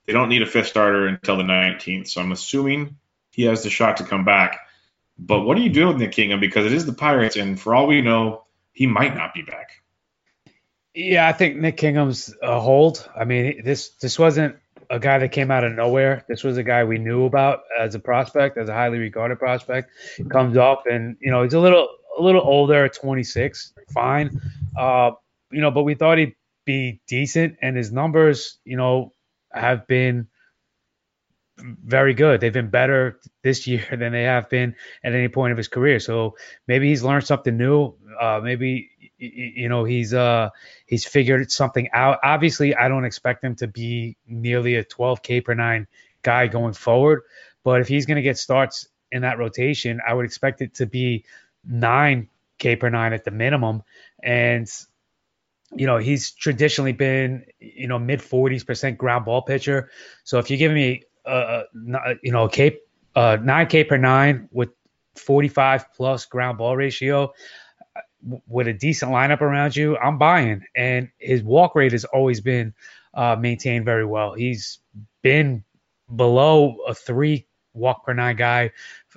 they 0.06 0.12
don't 0.12 0.28
need 0.28 0.42
a 0.42 0.46
fifth 0.46 0.68
starter 0.68 1.06
until 1.06 1.36
the 1.36 1.42
19th. 1.42 2.08
So 2.08 2.20
I'm 2.20 2.32
assuming 2.32 2.96
he 3.30 3.44
has 3.44 3.62
the 3.62 3.70
shot 3.70 3.98
to 3.98 4.04
come 4.04 4.24
back. 4.24 4.60
But 5.18 5.42
what 5.42 5.56
do 5.56 5.62
you 5.62 5.70
do 5.70 5.88
with 5.88 5.96
Nick 5.96 6.12
Kingham? 6.12 6.40
Because 6.40 6.66
it 6.66 6.72
is 6.72 6.86
the 6.86 6.92
Pirates, 6.92 7.36
and 7.36 7.58
for 7.58 7.74
all 7.74 7.86
we 7.86 8.02
know, 8.02 8.44
he 8.72 8.86
might 8.86 9.14
not 9.14 9.32
be 9.34 9.42
back. 9.42 9.82
Yeah, 10.94 11.26
I 11.26 11.32
think 11.32 11.56
Nick 11.56 11.76
Kingham's 11.76 12.34
a 12.42 12.60
hold. 12.60 13.08
I 13.18 13.24
mean, 13.24 13.62
this 13.64 13.90
this 14.00 14.18
wasn't 14.18 14.56
a 14.88 14.98
guy 14.98 15.18
that 15.18 15.32
came 15.32 15.50
out 15.50 15.64
of 15.64 15.72
nowhere. 15.72 16.24
This 16.28 16.44
was 16.44 16.58
a 16.58 16.62
guy 16.62 16.84
we 16.84 16.98
knew 16.98 17.24
about 17.24 17.60
as 17.78 17.94
a 17.94 17.98
prospect, 17.98 18.56
as 18.56 18.68
a 18.68 18.72
highly 18.74 18.98
regarded 18.98 19.38
prospect. 19.38 19.90
Comes 20.30 20.56
up, 20.56 20.84
and 20.86 21.16
you 21.20 21.30
know 21.30 21.42
he's 21.42 21.54
a 21.54 21.60
little 21.60 21.88
a 22.18 22.22
little 22.22 22.42
older, 22.42 22.88
26, 22.88 23.74
fine. 23.92 24.40
Uh, 24.76 25.12
you 25.50 25.60
know, 25.60 25.70
but 25.70 25.82
we 25.82 25.94
thought 25.94 26.18
he'd 26.18 26.34
be 26.64 27.00
decent, 27.06 27.56
and 27.62 27.76
his 27.76 27.92
numbers, 27.92 28.58
you 28.64 28.76
know, 28.76 29.12
have 29.52 29.86
been 29.86 30.28
very 31.58 32.14
good. 32.14 32.40
They've 32.40 32.52
been 32.52 32.70
better 32.70 33.18
this 33.42 33.66
year 33.66 33.84
than 33.90 34.12
they 34.12 34.24
have 34.24 34.48
been 34.48 34.74
at 35.02 35.14
any 35.14 35.28
point 35.28 35.52
of 35.52 35.56
his 35.56 35.68
career. 35.68 36.00
So 36.00 36.36
maybe 36.66 36.88
he's 36.88 37.02
learned 37.02 37.24
something 37.24 37.56
new. 37.56 37.94
Uh, 38.20 38.40
maybe 38.42 38.90
you 39.18 39.70
know 39.70 39.84
he's 39.84 40.12
uh 40.12 40.50
he's 40.86 41.06
figured 41.06 41.50
something 41.50 41.88
out. 41.92 42.18
Obviously, 42.22 42.74
I 42.74 42.88
don't 42.88 43.04
expect 43.04 43.42
him 43.42 43.54
to 43.56 43.66
be 43.66 44.16
nearly 44.26 44.76
a 44.76 44.84
12k 44.84 45.44
per 45.44 45.54
nine 45.54 45.86
guy 46.22 46.46
going 46.46 46.74
forward. 46.74 47.22
But 47.64 47.80
if 47.80 47.88
he's 47.88 48.06
going 48.06 48.16
to 48.16 48.22
get 48.22 48.38
starts 48.38 48.86
in 49.10 49.22
that 49.22 49.38
rotation, 49.38 50.00
I 50.06 50.14
would 50.14 50.26
expect 50.26 50.60
it 50.60 50.74
to 50.74 50.86
be 50.86 51.24
nine 51.64 52.28
k 52.58 52.76
per 52.76 52.90
nine 52.90 53.12
at 53.12 53.24
the 53.24 53.30
minimum. 53.30 53.82
And 54.22 54.68
you 55.76 55.86
know, 55.86 55.98
he's 55.98 56.30
traditionally 56.30 56.92
been, 56.92 57.44
you 57.60 57.86
know, 57.86 57.98
mid 57.98 58.20
40s 58.20 58.66
percent 58.66 58.98
ground 58.98 59.24
ball 59.24 59.42
pitcher. 59.42 59.90
So 60.24 60.38
if 60.38 60.50
you 60.50 60.56
give 60.56 60.72
me, 60.72 61.02
uh, 61.24 61.62
you 62.22 62.32
know, 62.32 62.48
K, 62.48 62.78
uh, 63.14 63.38
9K 63.40 63.88
per 63.88 63.96
nine 63.96 64.48
with 64.52 64.70
45 65.16 65.92
plus 65.94 66.26
ground 66.26 66.58
ball 66.58 66.76
ratio 66.76 67.32
with 68.48 68.68
a 68.68 68.72
decent 68.72 69.12
lineup 69.12 69.40
around 69.40 69.76
you, 69.76 69.96
I'm 69.98 70.18
buying. 70.18 70.62
And 70.74 71.10
his 71.18 71.42
walk 71.42 71.74
rate 71.74 71.92
has 71.92 72.04
always 72.04 72.40
been 72.40 72.74
uh, 73.14 73.36
maintained 73.38 73.84
very 73.84 74.04
well. 74.04 74.34
He's 74.34 74.78
been 75.22 75.64
below 76.14 76.76
a 76.86 76.94
three 76.94 77.46
walk 77.72 78.04
per 78.04 78.14
nine 78.14 78.36
guy 78.36 78.70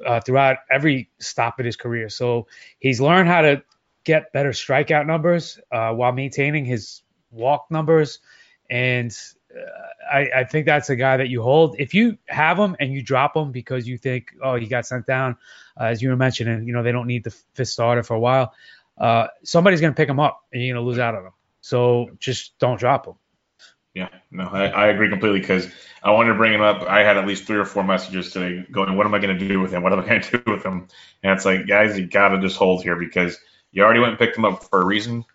uh, 0.05 0.19
throughout 0.19 0.57
every 0.69 1.09
stop 1.19 1.59
of 1.59 1.65
his 1.65 1.75
career. 1.75 2.09
So 2.09 2.47
he's 2.79 2.99
learned 2.99 3.29
how 3.29 3.41
to 3.41 3.63
get 4.03 4.31
better 4.33 4.51
strikeout 4.51 5.05
numbers 5.05 5.59
uh, 5.71 5.91
while 5.91 6.11
maintaining 6.11 6.65
his 6.65 7.01
walk 7.31 7.67
numbers. 7.69 8.19
And 8.69 9.15
uh, 9.53 10.13
I, 10.13 10.29
I, 10.37 10.43
think 10.43 10.65
that's 10.65 10.89
a 10.89 10.95
guy 10.95 11.17
that 11.17 11.29
you 11.29 11.41
hold. 11.41 11.75
If 11.79 11.93
you 11.93 12.17
have 12.27 12.57
him 12.57 12.75
and 12.79 12.93
you 12.93 13.01
drop 13.01 13.35
him 13.35 13.51
because 13.51 13.87
you 13.87 13.97
think, 13.97 14.27
oh, 14.43 14.55
he 14.55 14.67
got 14.67 14.85
sent 14.85 15.05
down, 15.05 15.37
uh, 15.79 15.85
as 15.85 16.01
you 16.01 16.09
were 16.09 16.15
mentioning, 16.15 16.67
you 16.67 16.73
know, 16.73 16.83
they 16.83 16.91
don't 16.91 17.07
need 17.07 17.23
the 17.23 17.31
fifth 17.53 17.69
starter 17.69 18.03
for 18.03 18.15
a 18.15 18.19
while, 18.19 18.53
uh, 18.97 19.27
somebody's 19.43 19.81
going 19.81 19.93
to 19.93 19.97
pick 19.97 20.09
him 20.09 20.19
up 20.19 20.45
and 20.53 20.61
you're 20.61 20.75
going 20.75 20.83
to 20.83 20.87
lose 20.87 20.99
out 20.99 21.15
on 21.15 21.25
him. 21.25 21.33
So 21.61 22.11
just 22.19 22.57
don't 22.59 22.79
drop 22.79 23.07
him. 23.07 23.15
Yeah, 23.95 24.09
no, 24.29 24.43
I, 24.43 24.67
I 24.67 24.87
agree 24.87 25.09
completely 25.09 25.39
because 25.39 25.67
I 26.03 26.11
wanted 26.11 26.29
to 26.29 26.35
bring 26.35 26.53
him 26.53 26.61
up. 26.61 26.83
I 26.83 27.03
had 27.03 27.17
at 27.17 27.25
least 27.25 27.45
three 27.45 27.57
or 27.57 27.65
four 27.65 27.83
messages 27.83 28.31
today 28.31 28.65
going, 28.71 28.95
what 28.95 29.07
am 29.07 29.15
I 29.15 29.19
going 29.19 29.37
to 29.37 29.47
do 29.47 29.59
with 29.59 29.73
him? 29.73 29.81
What 29.81 29.93
am 29.93 29.99
I 29.99 30.07
going 30.07 30.21
to 30.31 30.37
do 30.37 30.51
with 30.51 30.63
him? 30.63 30.87
And 31.23 31.33
it's 31.33 31.43
like, 31.43 31.67
guys, 31.67 31.97
you 31.97 32.05
got 32.05 32.29
to 32.29 32.39
just 32.39 32.57
hold 32.57 32.83
here 32.83 32.95
because– 32.95 33.37
you 33.71 33.83
already 33.83 33.99
went 33.99 34.11
and 34.11 34.19
picked 34.19 34.37
him 34.37 34.45
up 34.45 34.63
for 34.63 34.81
a 34.81 34.85
reason. 34.85 35.25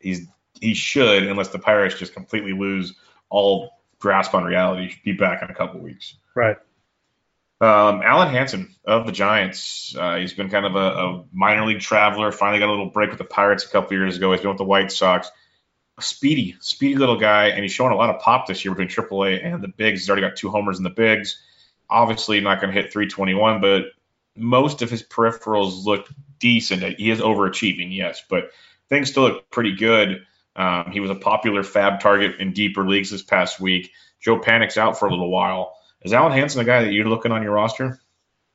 He's 0.00 0.26
he 0.60 0.74
should, 0.74 1.24
unless 1.24 1.48
the 1.48 1.58
Pirates 1.58 1.98
just 1.98 2.14
completely 2.14 2.52
lose 2.52 2.94
all 3.28 3.70
grasp 3.98 4.34
on 4.34 4.44
reality, 4.44 4.94
be 5.04 5.12
back 5.12 5.42
in 5.42 5.50
a 5.50 5.54
couple 5.54 5.80
weeks. 5.80 6.16
Right. 6.34 6.56
Um, 7.60 8.02
Alen 8.02 8.30
Hanson 8.30 8.74
of 8.84 9.06
the 9.06 9.12
Giants. 9.12 9.94
Uh, 9.98 10.16
he's 10.16 10.34
been 10.34 10.50
kind 10.50 10.66
of 10.66 10.74
a, 10.74 10.78
a, 10.78 11.24
minor 11.32 11.66
league 11.66 11.80
traveler. 11.80 12.32
Finally 12.32 12.58
got 12.58 12.68
a 12.68 12.70
little 12.70 12.90
break 12.90 13.10
with 13.10 13.18
the 13.18 13.24
Pirates 13.24 13.64
a 13.64 13.68
couple 13.68 13.96
years 13.96 14.16
ago. 14.16 14.32
He's 14.32 14.40
been 14.40 14.50
with 14.50 14.58
the 14.58 14.64
White 14.64 14.92
Sox. 14.92 15.30
A 15.96 16.02
speedy, 16.02 16.56
speedy 16.60 16.96
little 16.96 17.18
guy, 17.18 17.46
and 17.46 17.62
he's 17.62 17.72
showing 17.72 17.92
a 17.92 17.96
lot 17.96 18.10
of 18.10 18.20
pop 18.20 18.46
this 18.46 18.64
year 18.64 18.74
between 18.74 18.88
AAA 18.88 19.44
and 19.44 19.62
the 19.62 19.68
bigs. 19.68 20.00
He's 20.00 20.10
already 20.10 20.26
got 20.26 20.36
two 20.36 20.50
homers 20.50 20.78
in 20.78 20.84
the 20.84 20.90
bigs. 20.90 21.40
Obviously, 21.88 22.40
not 22.40 22.60
going 22.60 22.74
to 22.74 22.80
hit 22.80 22.92
321, 22.92 23.60
but 23.60 23.84
most 24.36 24.82
of 24.82 24.90
his 24.90 25.02
peripherals 25.02 25.84
look 25.84 26.08
decent. 26.44 26.82
He 26.98 27.10
is 27.10 27.20
overachieving, 27.20 27.88
yes, 27.96 28.22
but 28.28 28.50
things 28.90 29.08
still 29.08 29.22
look 29.22 29.50
pretty 29.50 29.74
good. 29.76 30.26
Um, 30.54 30.90
he 30.92 31.00
was 31.00 31.10
a 31.10 31.14
popular 31.14 31.62
FAAB 31.62 32.00
target 32.00 32.38
in 32.38 32.52
deeper 32.52 32.86
leagues 32.86 33.10
this 33.10 33.22
past 33.22 33.58
week. 33.58 33.92
Joe 34.20 34.38
Panik's 34.38 34.76
out 34.76 34.98
for 34.98 35.08
a 35.08 35.10
little 35.10 35.30
while. 35.30 35.74
Is 36.02 36.12
Alen 36.12 36.32
Hanson 36.32 36.58
the 36.58 36.66
guy 36.66 36.84
that 36.84 36.92
you're 36.92 37.08
looking 37.08 37.32
on 37.32 37.42
your 37.42 37.52
roster? 37.52 37.98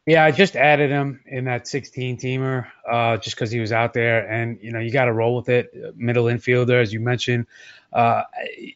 Yeah, 0.05 0.23
I 0.23 0.29
just 0.29 0.55
added 0.55 0.91
him 0.91 1.21
in 1.25 1.45
that 1.45 1.67
16 1.67 2.17
teamer 2.17 2.67
uh, 2.89 3.17
just 3.17 3.35
because 3.35 3.49
he 3.49 3.59
was 3.59 3.71
out 3.71 3.93
there, 3.93 4.27
and 4.29 4.59
you 4.61 4.71
know 4.71 4.79
you 4.79 4.91
got 4.91 5.05
to 5.05 5.13
roll 5.13 5.35
with 5.35 5.49
it. 5.49 5.73
Middle 5.97 6.25
infielder, 6.25 6.79
as 6.79 6.93
you 6.93 6.99
mentioned, 6.99 7.47
uh, 7.91 8.23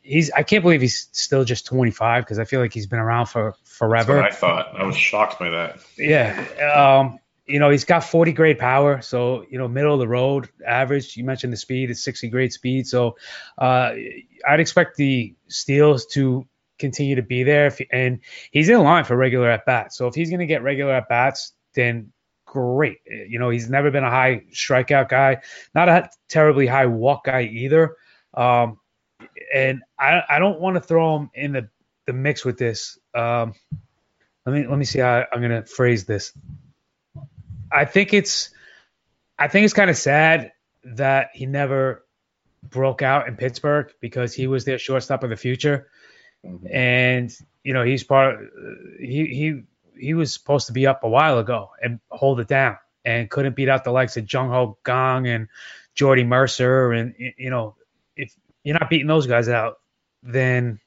he's 0.02 0.32
I 0.32 0.42
can't 0.42 0.64
believe 0.64 0.82
he's 0.82 1.08
still 1.12 1.44
just 1.44 1.68
25 1.68 2.24
because 2.24 2.40
I 2.40 2.46
feel 2.46 2.60
like 2.60 2.74
he's 2.74 2.88
been 2.88 3.00
around 3.00 3.28
for 3.28 3.56
forever. 3.64 4.22
I 4.22 4.32
thought. 4.32 4.76
I 4.76 4.84
was 4.86 4.98
shocked 4.98 5.40
by 5.40 5.52
that. 5.52 5.80
Yeah. 5.98 7.00
Um, 7.00 7.20
you 7.46 7.60
know, 7.60 7.70
he's 7.70 7.86
got 7.86 8.04
40 8.04 8.32
grade 8.34 8.60
power. 8.60 9.02
So, 9.02 9.46
you 9.50 9.58
know, 9.58 9.68
middle 9.68 9.94
of 9.94 10.00
the 10.00 10.08
road 10.08 10.50
average. 10.66 11.18
You 11.18 11.24
mentioned 11.24 11.52
the 11.52 11.58
speed 11.58 11.90
is 11.90 12.04
60 12.04 12.30
grade 12.30 12.54
speed. 12.54 12.88
So, 12.88 13.18
uh, 13.58 13.94
I'd 14.48 14.60
expect 14.60 14.96
the 14.96 15.36
steals 15.48 16.06
to 16.08 16.48
continue 16.80 17.16
to 17.16 17.22
be 17.22 17.44
there. 17.44 17.68
If, 17.68 17.82
and 17.92 18.20
he's 18.52 18.70
in 18.70 18.82
line 18.82 19.04
for 19.04 19.18
regular 19.18 19.50
at 19.50 19.66
bats. 19.66 19.98
So, 19.98 20.08
if 20.08 20.16
he's 20.16 20.30
going 20.30 20.40
to 20.40 20.46
get 20.46 20.64
regular 20.64 20.94
at 20.94 21.10
bats, 21.10 21.54
then 21.74 22.12
great. 22.46 23.00
You 23.06 23.40
know, 23.40 23.50
he's 23.50 23.70
never 23.70 23.92
been 23.92 24.04
a 24.04 24.10
high 24.10 24.44
strikeout 24.54 25.10
guy, 25.10 25.42
not 25.76 25.90
a 25.90 26.10
terribly 26.30 26.68
high 26.68 26.86
walk 26.86 27.26
guy 27.26 27.44
either. 27.44 27.98
Um, 28.36 28.80
and 29.54 29.82
I, 30.00 30.22
I 30.30 30.40
don't 30.40 30.60
want 30.60 30.76
to 30.76 30.82
throw 30.82 31.18
him 31.18 31.30
in 31.34 31.52
the, 31.54 31.70
the 32.06 32.14
mix 32.14 32.46
with 32.46 32.58
this. 32.58 32.98
Um, 33.14 33.54
let 34.46 34.54
me 34.54 34.68
let 34.68 34.78
me 34.78 34.84
see 34.86 35.00
how 35.00 35.26
I'm 35.32 35.42
gonna 35.42 35.66
phrase 35.66 36.04
this. 36.04 36.34
I 37.74 37.86
think 37.86 38.14
it's 38.14 38.50
I 39.38 39.48
think 39.48 39.66
it's 39.66 39.74
kind 39.74 39.90
of 39.90 39.98
sad 39.98 40.52
that 40.84 41.30
he 41.34 41.46
never 41.46 42.06
broke 42.62 43.02
out 43.02 43.28
in 43.28 43.36
Pittsburgh 43.36 43.92
because 44.00 44.34
he 44.34 44.48
was 44.48 44.66
their 44.66 44.78
shortstop 44.78 45.24
of 45.24 45.30
the 45.30 45.36
future, 45.36 45.90
mm-hmm. 46.46 46.68
and 46.72 47.36
you 47.64 47.74
know 47.74 47.84
he's 47.84 48.04
part. 48.04 48.36
Of, 48.36 48.50
he 49.00 49.26
he 49.26 49.62
he 50.00 50.14
was 50.14 50.34
supposed 50.34 50.68
to 50.68 50.74
be 50.74 50.88
up 50.88 51.04
a 51.04 51.10
while 51.10 51.40
ago 51.40 51.72
and 51.82 52.00
hold 52.10 52.40
it 52.40 52.48
down, 52.48 52.78
and 53.04 53.30
couldn't 53.30 53.56
beat 53.56 53.70
out 53.70 53.84
the 53.84 53.92
likes 53.92 54.18
of 54.18 54.32
Jung 54.32 54.50
Ho 54.50 54.78
Kang 54.86 55.28
and 55.28 55.48
Jordy 55.96 56.24
Mercer, 56.24 56.92
and 56.92 57.16
you 57.18 57.50
know 57.50 57.76
if 58.16 58.36
you're 58.64 58.78
not 58.80 58.90
beating 58.90 59.08
those 59.08 59.28
guys 59.28 59.50
out, 59.50 59.80
then 60.22 60.80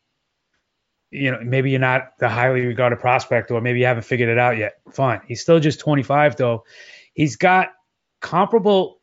you 1.11 1.31
know, 1.31 1.39
maybe 1.43 1.71
you're 1.71 1.81
not 1.81 2.19
the 2.19 2.29
highly 2.29 2.63
regarded 2.63 2.99
prospect, 2.99 3.51
or 3.51 3.61
maybe 3.61 3.79
you 3.79 3.87
haven't 3.87 4.05
figured 4.05 4.29
it 4.29 4.39
out 4.39 4.57
yet. 4.57 4.81
Fine. 4.91 5.21
He's 5.27 5.41
still 5.41 5.61
just 5.61 5.81
25, 5.81 6.37
though. 6.37 6.65
He's 7.15 7.37
got 7.37 7.69
comparable 8.21 9.01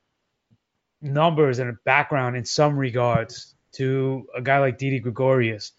numbers 1.02 1.60
and 1.60 1.70
a 1.70 1.74
background 1.86 2.36
in 2.36 2.46
some 2.46 2.78
regards 2.78 3.56
to 3.74 4.28
a 4.36 4.42
guy 4.42 4.60
like 4.60 4.78
Didi 4.78 5.00
Gregorius. 5.00 5.72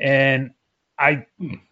And 0.00 0.50
I 0.98 1.26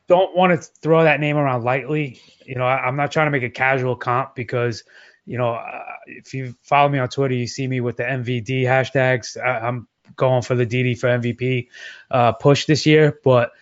don't 0.06 0.36
want 0.36 0.52
to 0.52 0.56
throw 0.80 1.04
that 1.04 1.20
name 1.20 1.36
around 1.36 1.64
lightly. 1.64 2.20
You 2.44 2.56
know, 2.56 2.64
I, 2.64 2.88
am 2.88 2.96
not 2.96 3.12
trying 3.12 3.26
to 3.26 3.30
make 3.30 3.42
a 3.42 3.50
casual 3.50 3.96
comp 3.96 4.34
because, 4.34 4.84
you 5.26 5.38
know, 5.38 5.54
uh, 5.54 5.82
if 6.06 6.34
you 6.34 6.54
follow 6.62 6.88
me 6.88 6.98
on 6.98 7.08
Twitter, 7.08 7.34
you 7.34 7.46
see 7.46 7.66
me 7.66 7.80
with 7.80 7.96
the 7.96 8.04
MVD 8.04 8.62
hashtags. 8.62 9.40
I, 9.42 9.66
am 9.66 9.88
going 10.16 10.42
for 10.42 10.54
the 10.54 10.66
Didi 10.66 10.94
for 10.94 11.08
MVP 11.08 11.68
uh, 12.10 12.32
push 12.32 12.66
this 12.66 12.86
year. 12.86 13.18
But 13.24 13.52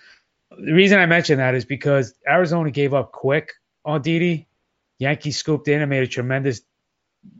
the 0.58 0.72
reason 0.72 0.98
I 0.98 1.06
mention 1.06 1.38
that 1.38 1.54
is 1.54 1.64
because 1.64 2.14
Arizona 2.28 2.70
gave 2.70 2.94
up 2.94 3.12
quick 3.12 3.52
on 3.84 4.02
Didi. 4.02 4.48
Yankees 4.98 5.36
scooped 5.36 5.68
in 5.68 5.80
and 5.80 5.90
made 5.90 6.02
a 6.02 6.06
tremendous 6.06 6.60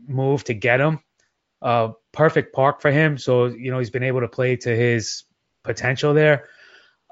move 0.07 0.43
to 0.45 0.53
get 0.53 0.81
him. 0.81 0.99
Uh, 1.61 1.89
perfect 2.11 2.53
park 2.53 2.81
for 2.81 2.91
him. 2.91 3.17
So, 3.17 3.45
you 3.45 3.71
know, 3.71 3.79
he's 3.79 3.89
been 3.89 4.03
able 4.03 4.21
to 4.21 4.27
play 4.27 4.55
to 4.57 4.75
his 4.75 5.23
potential 5.63 6.13
there. 6.13 6.49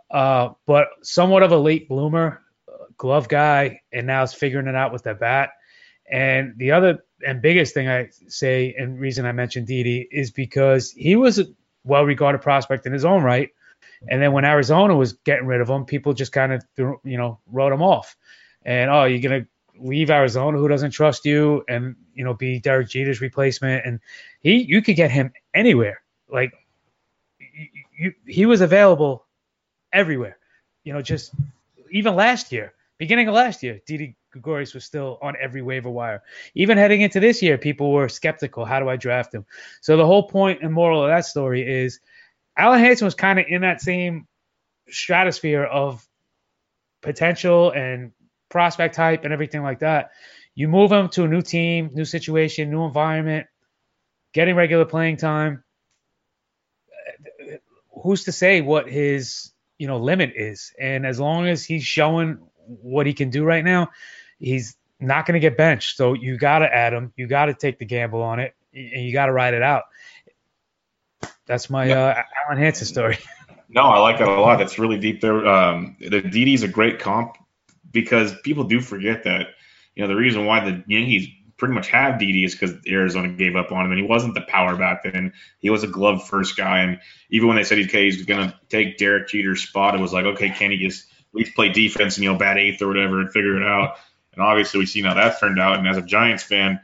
Uh, 0.09 0.49
but 0.65 0.87
somewhat 1.03 1.43
of 1.43 1.51
a 1.51 1.57
late 1.57 1.87
bloomer, 1.87 2.41
glove 2.97 3.29
guy, 3.29 3.79
and 3.93 4.07
now 4.07 4.23
is 4.23 4.33
figuring 4.33 4.67
it 4.67 4.75
out 4.75 4.91
with 4.91 5.03
the 5.03 5.13
bat. 5.13 5.51
And 6.11 6.53
the 6.57 6.71
other 6.71 6.99
and 7.25 7.41
biggest 7.41 7.73
thing 7.73 7.87
I 7.87 8.09
say, 8.27 8.75
and 8.77 8.99
reason 8.99 9.25
I 9.25 9.31
mentioned 9.31 9.67
Didi 9.67 10.07
is 10.11 10.31
because 10.31 10.91
he 10.91 11.15
was 11.15 11.39
a 11.39 11.45
well 11.85 12.03
regarded 12.03 12.41
prospect 12.41 12.85
in 12.85 12.93
his 12.93 13.05
own 13.05 13.23
right. 13.23 13.49
And 14.07 14.21
then 14.21 14.31
when 14.31 14.45
Arizona 14.45 14.95
was 14.95 15.13
getting 15.13 15.45
rid 15.45 15.61
of 15.61 15.69
him, 15.69 15.85
people 15.85 16.13
just 16.13 16.31
kind 16.31 16.53
of, 16.53 16.63
you 16.77 17.17
know, 17.17 17.39
wrote 17.51 17.71
him 17.71 17.81
off. 17.81 18.15
And 18.63 18.89
oh, 18.89 19.05
you're 19.05 19.21
gonna 19.21 19.45
leave 19.79 20.09
Arizona? 20.09 20.57
Who 20.57 20.67
doesn't 20.67 20.91
trust 20.91 21.25
you? 21.25 21.63
And 21.67 21.95
you 22.13 22.23
know, 22.23 22.33
be 22.33 22.59
Derek 22.59 22.89
Jeter's 22.89 23.21
replacement. 23.21 23.85
And 23.85 23.99
he, 24.41 24.63
you 24.63 24.81
could 24.81 24.95
get 24.95 25.11
him 25.11 25.31
anywhere. 25.53 26.01
Like, 26.29 26.53
you, 27.97 28.13
he 28.25 28.45
was 28.45 28.61
available 28.61 29.25
everywhere. 29.93 30.37
You 30.83 30.93
know, 30.93 31.01
just 31.01 31.33
even 31.91 32.15
last 32.15 32.51
year, 32.51 32.73
beginning 32.97 33.27
of 33.27 33.35
last 33.35 33.61
year, 33.61 33.79
Didi 33.85 34.15
Gregorius 34.31 34.73
was 34.73 34.85
still 34.85 35.19
on 35.21 35.35
every 35.39 35.61
waiver 35.61 35.89
wire. 35.89 36.23
Even 36.55 36.77
heading 36.77 37.01
into 37.01 37.19
this 37.19 37.41
year, 37.41 37.57
people 37.57 37.91
were 37.91 38.07
skeptical. 38.07 38.65
How 38.65 38.79
do 38.79 38.89
I 38.89 38.95
draft 38.95 39.33
him? 39.33 39.45
So 39.81 39.97
the 39.97 40.05
whole 40.05 40.23
point 40.23 40.61
and 40.61 40.73
moral 40.73 41.03
of 41.03 41.09
that 41.09 41.25
story 41.25 41.67
is 41.67 41.99
Alen 42.61 42.79
Hanson 42.79 43.05
was 43.05 43.15
kind 43.15 43.39
of 43.39 43.45
in 43.47 43.61
that 43.61 43.81
same 43.81 44.27
stratosphere 44.89 45.63
of 45.63 46.05
potential 47.01 47.71
and 47.71 48.11
prospect 48.49 48.95
type 48.95 49.23
and 49.23 49.33
everything 49.33 49.63
like 49.63 49.79
that. 49.79 50.11
You 50.53 50.67
move 50.67 50.91
him 50.91 51.09
to 51.09 51.23
a 51.23 51.27
new 51.27 51.41
team, 51.41 51.89
new 51.93 52.05
situation, 52.05 52.69
new 52.69 52.85
environment, 52.85 53.47
getting 54.33 54.55
regular 54.55 54.85
playing 54.85 55.17
time. 55.17 55.63
Who's 58.03 58.25
to 58.25 58.31
say 58.31 58.61
what 58.61 58.89
his 58.89 59.51
you 59.77 59.87
know 59.87 59.97
limit 59.97 60.33
is? 60.35 60.73
And 60.79 61.05
as 61.05 61.19
long 61.19 61.47
as 61.47 61.63
he's 61.63 61.83
showing 61.83 62.39
what 62.67 63.07
he 63.07 63.13
can 63.13 63.29
do 63.29 63.43
right 63.43 63.63
now, 63.63 63.89
he's 64.39 64.75
not 64.99 65.25
going 65.25 65.33
to 65.33 65.39
get 65.39 65.57
benched. 65.57 65.97
So 65.97 66.13
you 66.13 66.37
got 66.37 66.59
to 66.59 66.73
add 66.73 66.93
him. 66.93 67.13
You 67.15 67.27
got 67.27 67.45
to 67.45 67.53
take 67.53 67.79
the 67.79 67.85
gamble 67.85 68.21
on 68.21 68.39
it, 68.39 68.53
and 68.73 69.03
you 69.03 69.13
got 69.13 69.25
to 69.25 69.33
ride 69.33 69.53
it 69.53 69.63
out. 69.63 69.83
That's 71.51 71.69
my 71.69 71.91
uh, 71.91 72.23
Alen 72.49 72.59
Hanson 72.59 72.87
story. 72.87 73.17
No, 73.73 73.83
I 73.83 73.99
like 73.99 74.19
that 74.19 74.27
a 74.27 74.41
lot. 74.41 74.57
That's 74.57 74.77
really 74.77 74.97
deep 74.97 75.21
there. 75.21 75.47
Um, 75.47 75.95
the 76.01 76.53
is 76.53 76.63
a 76.63 76.67
great 76.67 76.99
comp 76.99 77.37
because 77.89 78.37
people 78.43 78.65
do 78.65 78.81
forget 78.81 79.23
that. 79.23 79.47
You 79.95 80.03
know, 80.03 80.09
the 80.09 80.17
reason 80.17 80.45
why 80.45 80.59
the 80.69 80.83
Yankees 80.87 81.29
pretty 81.55 81.73
much 81.73 81.87
have 81.87 82.19
Didi 82.19 82.43
is 82.43 82.53
because 82.53 82.75
Arizona 82.85 83.29
gave 83.29 83.55
up 83.55 83.71
on 83.71 83.85
him, 83.85 83.91
and 83.93 84.01
he 84.01 84.05
wasn't 84.05 84.33
the 84.33 84.41
power 84.41 84.75
back 84.75 85.03
then. 85.03 85.31
He 85.59 85.69
was 85.69 85.83
a 85.83 85.87
glove 85.87 86.27
first 86.27 86.57
guy, 86.57 86.79
and 86.79 86.99
even 87.29 87.47
when 87.47 87.55
they 87.55 87.63
said 87.63 87.79
okay, 87.79 88.03
he's 88.03 88.25
going 88.25 88.49
to 88.49 88.59
take 88.67 88.97
Derek 88.97 89.29
Jeter's 89.29 89.63
spot, 89.63 89.95
it 89.95 90.01
was 90.01 90.11
like, 90.11 90.25
okay, 90.25 90.49
can 90.49 90.71
he 90.71 90.77
just 90.77 91.05
at 91.05 91.35
least 91.35 91.55
play 91.55 91.69
defense 91.69 92.17
and 92.17 92.25
you 92.25 92.33
know 92.33 92.37
bat 92.37 92.57
eighth 92.57 92.81
or 92.81 92.89
whatever 92.89 93.21
and 93.21 93.31
figure 93.31 93.55
it 93.55 93.65
out? 93.65 93.95
And 94.33 94.43
obviously, 94.43 94.79
we've 94.79 94.89
seen 94.89 95.05
how 95.05 95.13
that's 95.13 95.39
turned 95.39 95.61
out. 95.61 95.77
And 95.77 95.87
as 95.87 95.95
a 95.95 96.01
Giants 96.01 96.43
fan, 96.43 96.81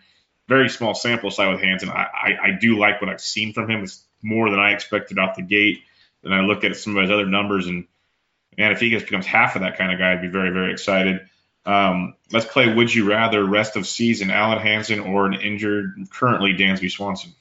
very 0.48 0.70
small 0.70 0.96
sample 0.96 1.32
size 1.32 1.52
with 1.52 1.62
Hanson. 1.62 1.90
I, 1.90 2.08
I, 2.14 2.38
I 2.44 2.52
do 2.60 2.78
like 2.78 3.02
what 3.02 3.10
I've 3.10 3.22
seen 3.22 3.54
from 3.54 3.70
him. 3.70 3.84
It's 3.84 4.04
more 4.22 4.50
than 4.50 4.60
I 4.60 4.72
expected 4.72 5.20
off 5.20 5.36
the 5.36 5.42
gate. 5.42 5.80
Then 6.24 6.34
I 6.34 6.42
look 6.42 6.64
at 6.64 6.76
some 6.76 6.96
of 6.96 7.02
his 7.02 7.12
other 7.12 7.26
numbers, 7.26 7.68
and 7.68 7.86
man, 8.58 8.72
if 8.72 8.80
he 8.80 8.90
just 8.90 9.06
becomes 9.06 9.26
half 9.26 9.56
of 9.56 9.62
that 9.62 9.78
kind 9.78 9.92
of 9.92 10.00
guy, 10.00 10.14
I'd 10.14 10.22
be 10.22 10.28
very, 10.28 10.52
very 10.52 10.72
excited. 10.72 11.22
Um, 11.66 12.16
let's 12.32 12.46
play 12.46 12.74
Would 12.74 12.94
You 12.94 13.10
Rather 13.10 13.44
rest 13.44 13.76
of 13.76 13.86
season, 13.86 14.30
Alen 14.30 14.62
Hanson 14.62 15.02
or 15.02 15.26
an 15.26 15.34
injured 15.34 16.08
currently 16.10 16.54
Dansby 16.54 16.90
Swanson? 16.90 17.34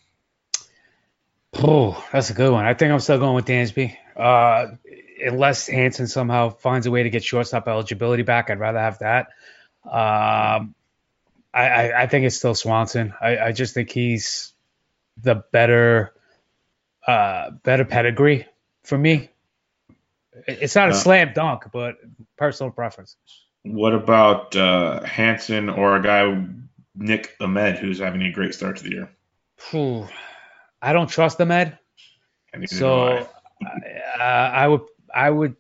Oh, 1.54 2.04
that's 2.12 2.30
a 2.30 2.34
good 2.34 2.52
one. 2.52 2.66
I 2.66 2.74
think 2.74 2.92
I'm 2.92 3.00
still 3.00 3.18
going 3.18 3.34
with 3.34 3.46
Dansby. 3.46 3.96
Uh, 4.16 4.76
unless 5.24 5.68
Hanson 5.68 6.07
somehow 6.07 6.50
finds 6.50 6.86
a 6.86 6.90
way 6.90 7.02
to 7.02 7.11
get 7.11 7.24
shortstop 7.24 7.68
eligibility 7.68 8.24
back, 8.24 8.50
I'd 8.50 8.61
rather 8.61 8.78
have 8.78 8.98
that. 8.98 9.28
Um, 9.90 10.74
I, 11.57 11.68
I, 11.68 12.02
I, 12.02 12.07
think 12.07 12.26
it's 12.26 12.36
still 12.36 12.54
Swanson. 12.54 13.14
I, 13.18 13.38
I 13.38 13.52
just 13.52 13.72
think 13.72 13.90
he's 13.90 14.52
the 15.22 15.42
better 15.52 16.12
uh, 17.07 17.50
better 17.62 17.86
pedigree 17.86 18.46
for 18.84 18.98
me. 18.98 19.30
It's 20.46 20.74
not 20.74 20.88
a 20.90 20.92
uh, 20.92 20.94
slam 20.94 21.32
dunk, 21.34 21.64
but 21.72 21.96
personal 22.36 22.70
preference. 22.70 23.16
What 23.62 23.94
about 23.94 24.54
uh, 24.54 25.02
Hanson 25.04 25.70
or 25.70 25.96
a 25.96 26.02
guy 26.02 26.44
Nick 26.94 27.34
Ahmed 27.40 27.78
who's 27.78 28.00
having 28.00 28.22
a 28.22 28.30
great 28.30 28.54
start 28.54 28.76
to 28.76 28.82
the 28.82 28.90
year? 28.90 29.11
Whew. 29.70 30.07
I 30.82 30.92
don't 30.92 31.09
trust 31.09 31.40
Ahmed, 31.40 31.78
so 32.66 33.26
I. 34.20 34.22
I 34.22 34.68
would 34.68 34.82
I 35.12 35.30
would. 35.30 35.57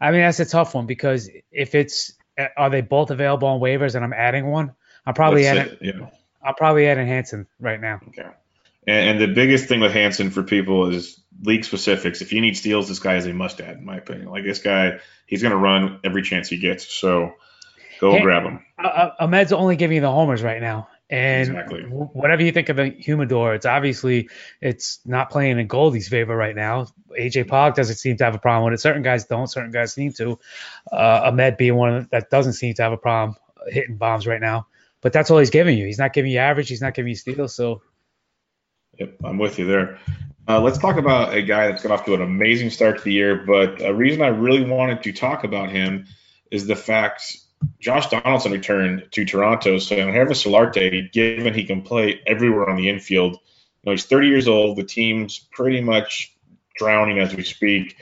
I 0.00 0.10
mean 0.10 0.22
that's 0.22 0.40
a 0.40 0.46
tough 0.46 0.74
one 0.74 0.86
because 0.86 1.28
if 1.52 1.74
it's 1.74 2.14
are 2.56 2.70
they 2.70 2.80
both 2.80 3.10
available 3.10 3.48
on 3.48 3.60
waivers 3.60 3.94
and 3.94 4.04
I'm 4.04 4.12
adding 4.12 4.46
one, 4.46 4.72
I'm 5.06 5.14
probably 5.14 5.46
adding. 5.46 5.76
Yeah. 5.80 6.08
I'm 6.42 6.54
probably 6.54 6.86
adding 6.86 7.06
Hanson 7.06 7.46
right 7.58 7.80
now. 7.80 8.00
Okay. 8.08 8.28
And, 8.86 9.10
and, 9.10 9.20
the 9.20 9.34
biggest 9.34 9.66
thing 9.66 9.80
with 9.80 9.92
Hanson 9.92 10.30
for 10.30 10.42
people 10.42 10.88
is 10.88 11.20
league 11.42 11.64
specifics. 11.64 12.22
If 12.22 12.32
you 12.32 12.40
need 12.40 12.56
steals, 12.56 12.88
this 12.88 12.98
guy 12.98 13.16
is 13.16 13.26
a 13.26 13.32
must 13.32 13.60
add, 13.60 13.76
in 13.76 13.84
my 13.84 13.98
opinion. 13.98 14.28
Like 14.28 14.44
this 14.44 14.58
guy, 14.58 15.00
he's 15.26 15.42
going 15.42 15.52
to 15.52 15.58
run 15.58 16.00
every 16.02 16.22
chance 16.22 16.48
he 16.48 16.56
gets. 16.56 16.92
So 16.92 17.34
go 18.00 18.20
grab 18.20 18.44
him. 18.44 18.64
Uh, 18.82 18.86
uh, 18.86 19.14
Ahmed's 19.20 19.52
only 19.52 19.76
giving 19.76 19.96
you 19.96 20.00
the 20.00 20.10
homers 20.10 20.42
right 20.42 20.60
now. 20.60 20.88
And 21.10 21.48
exactly. 21.48 21.82
whatever 21.82 22.42
you 22.42 22.52
think 22.52 22.68
of 22.68 22.76
the 22.76 22.90
humidor, 22.90 23.54
it's 23.54 23.66
obviously 23.66 24.30
it's 24.60 25.00
not 25.04 25.30
playing 25.30 25.58
in 25.58 25.66
Goldie's 25.66 26.08
favor 26.08 26.36
right 26.36 26.54
now. 26.54 26.86
AJ 27.18 27.48
Pollock 27.48 27.74
doesn't 27.74 27.96
seem 27.96 28.16
to 28.18 28.24
have 28.24 28.36
a 28.36 28.38
problem 28.38 28.70
with 28.70 28.78
it. 28.78 28.82
Certain 28.82 29.02
guys 29.02 29.24
don't. 29.24 29.48
Certain 29.48 29.72
guys 29.72 29.92
seem 29.92 30.12
to. 30.14 30.38
Uh, 30.90 31.22
Ahmed 31.24 31.56
being 31.56 31.74
one 31.74 32.06
that 32.12 32.30
doesn't 32.30 32.52
seem 32.52 32.74
to 32.74 32.82
have 32.82 32.92
a 32.92 32.96
problem 32.96 33.36
hitting 33.66 33.96
bombs 33.96 34.26
right 34.26 34.40
now. 34.40 34.68
But 35.00 35.12
that's 35.12 35.30
all 35.32 35.38
he's 35.38 35.50
giving 35.50 35.76
you. 35.76 35.86
He's 35.86 35.98
not 35.98 36.12
giving 36.12 36.30
you 36.30 36.38
average. 36.38 36.68
He's 36.68 36.82
not 36.82 36.94
giving 36.94 37.08
you 37.08 37.16
steals. 37.16 37.56
So 37.56 37.82
Yep, 39.00 39.16
I'm 39.24 39.38
with 39.38 39.58
you 39.58 39.66
there. 39.66 39.98
Uh, 40.46 40.60
let's 40.60 40.78
talk 40.78 40.96
about 40.96 41.34
a 41.34 41.42
guy 41.42 41.68
that's 41.68 41.82
got 41.82 41.92
off 41.92 42.04
to 42.04 42.14
an 42.14 42.22
amazing 42.22 42.70
start 42.70 42.98
to 42.98 43.04
the 43.04 43.12
year. 43.12 43.44
But 43.46 43.80
a 43.82 43.94
reason 43.94 44.20
I 44.20 44.28
really 44.28 44.64
wanted 44.64 45.02
to 45.04 45.12
talk 45.12 45.44
about 45.44 45.70
him 45.70 46.06
is 46.50 46.66
the 46.66 46.76
fact 46.76 47.38
Josh 47.78 48.08
Donaldson 48.08 48.52
returned 48.52 49.08
to 49.12 49.24
Toronto. 49.24 49.78
So 49.78 49.96
Yangervis 49.96 50.44
Solarte, 50.44 51.12
given 51.12 51.54
he 51.54 51.64
can 51.64 51.82
play 51.82 52.20
everywhere 52.26 52.68
on 52.68 52.76
the 52.76 52.88
infield, 52.88 53.34
you 53.34 53.38
know, 53.84 53.92
he's 53.92 54.04
30 54.04 54.28
years 54.28 54.48
old. 54.48 54.76
The 54.76 54.84
team's 54.84 55.38
pretty 55.38 55.80
much 55.80 56.34
drowning 56.76 57.18
as 57.18 57.34
we 57.34 57.42
speak. 57.42 57.96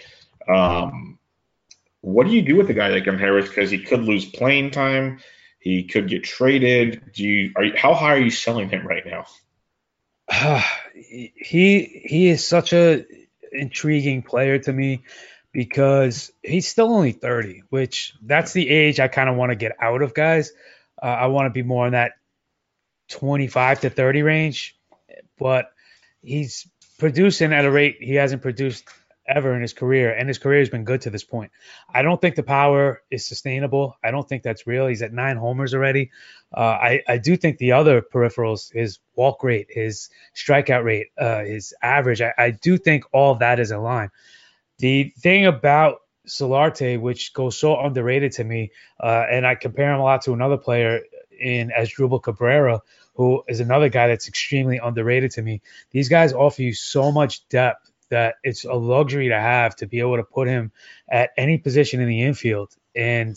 Um, 0.48 1.18
what 2.00 2.26
do 2.26 2.32
you 2.32 2.42
do 2.42 2.56
with 2.56 2.70
a 2.70 2.74
guy 2.74 2.88
like 2.88 3.04
him, 3.04 3.18
Harris? 3.18 3.48
Because 3.48 3.70
he 3.70 3.78
could 3.78 4.02
lose 4.02 4.24
playing 4.24 4.70
time. 4.70 5.20
He 5.60 5.84
could 5.84 6.08
get 6.08 6.24
traded. 6.24 7.12
Do 7.12 7.24
you, 7.24 7.52
are 7.56 7.64
you, 7.64 7.74
how 7.76 7.94
high 7.94 8.14
are 8.14 8.20
you 8.20 8.30
selling 8.30 8.68
him 8.68 8.86
right 8.86 9.04
now? 9.04 9.26
he 10.94 12.02
he 12.04 12.28
is 12.28 12.46
such 12.46 12.72
a 12.72 13.04
intriguing 13.50 14.22
player 14.22 14.58
to 14.58 14.72
me 14.72 15.02
because 15.52 16.30
he's 16.42 16.68
still 16.68 16.92
only 16.92 17.12
30, 17.12 17.62
which 17.70 18.14
that's 18.22 18.52
the 18.52 18.68
age 18.68 19.00
I 19.00 19.08
kind 19.08 19.28
of 19.28 19.36
want 19.36 19.50
to 19.50 19.56
get 19.56 19.72
out 19.80 20.02
of 20.02 20.14
guys. 20.14 20.52
Uh, 21.00 21.06
I 21.06 21.26
want 21.26 21.46
to 21.46 21.50
be 21.50 21.62
more 21.62 21.86
in 21.86 21.92
that 21.92 22.12
25 23.08 23.80
to 23.80 23.90
30 23.90 24.22
range, 24.22 24.76
but 25.38 25.72
he's 26.22 26.68
producing 26.98 27.52
at 27.52 27.64
a 27.64 27.70
rate 27.70 27.96
he 28.00 28.14
hasn't 28.14 28.42
produced 28.42 28.84
ever 29.28 29.54
in 29.54 29.60
his 29.60 29.74
career, 29.74 30.10
and 30.12 30.26
his 30.26 30.38
career 30.38 30.60
has 30.60 30.70
been 30.70 30.84
good 30.84 31.02
to 31.02 31.10
this 31.10 31.22
point. 31.22 31.52
I 31.92 32.02
don't 32.02 32.20
think 32.20 32.34
the 32.34 32.42
power 32.42 33.02
is 33.10 33.26
sustainable. 33.26 33.96
I 34.02 34.10
don't 34.10 34.26
think 34.26 34.42
that's 34.42 34.66
real. 34.66 34.86
He's 34.86 35.02
at 35.02 35.12
nine 35.12 35.36
homers 35.36 35.74
already. 35.74 36.10
Uh, 36.56 36.60
I, 36.60 37.02
I 37.06 37.18
do 37.18 37.36
think 37.36 37.58
the 37.58 37.72
other 37.72 38.00
peripherals, 38.00 38.72
his 38.72 38.98
walk 39.14 39.44
rate, 39.44 39.66
his 39.68 40.08
strikeout 40.34 40.82
rate, 40.82 41.08
uh, 41.18 41.40
his 41.40 41.74
average, 41.82 42.22
I, 42.22 42.32
I 42.38 42.50
do 42.50 42.78
think 42.78 43.04
all 43.12 43.32
of 43.32 43.40
that 43.40 43.60
is 43.60 43.70
in 43.70 43.82
line. 43.82 44.10
The 44.78 45.12
thing 45.18 45.46
about 45.46 45.98
Solarte, 46.28 47.00
which 47.00 47.32
goes 47.32 47.58
so 47.58 47.78
underrated 47.80 48.32
to 48.32 48.44
me, 48.44 48.70
uh, 49.00 49.24
and 49.30 49.46
I 49.46 49.54
compare 49.54 49.92
him 49.92 50.00
a 50.00 50.04
lot 50.04 50.22
to 50.22 50.32
another 50.32 50.56
player 50.56 51.00
in 51.40 51.70
Asdrubal 51.76 52.22
Cabrera, 52.22 52.80
who 53.14 53.42
is 53.48 53.60
another 53.60 53.88
guy 53.88 54.08
that's 54.08 54.28
extremely 54.28 54.78
underrated 54.78 55.32
to 55.32 55.42
me. 55.42 55.62
These 55.90 56.08
guys 56.08 56.32
offer 56.32 56.62
you 56.62 56.72
so 56.74 57.10
much 57.10 57.48
depth 57.48 57.90
that 58.10 58.36
it's 58.42 58.64
a 58.64 58.72
luxury 58.72 59.28
to 59.28 59.38
have 59.38 59.76
to 59.76 59.86
be 59.86 60.00
able 60.00 60.16
to 60.16 60.22
put 60.22 60.48
him 60.48 60.72
at 61.10 61.30
any 61.36 61.58
position 61.58 62.00
in 62.00 62.08
the 62.08 62.22
infield 62.22 62.74
and 62.94 63.36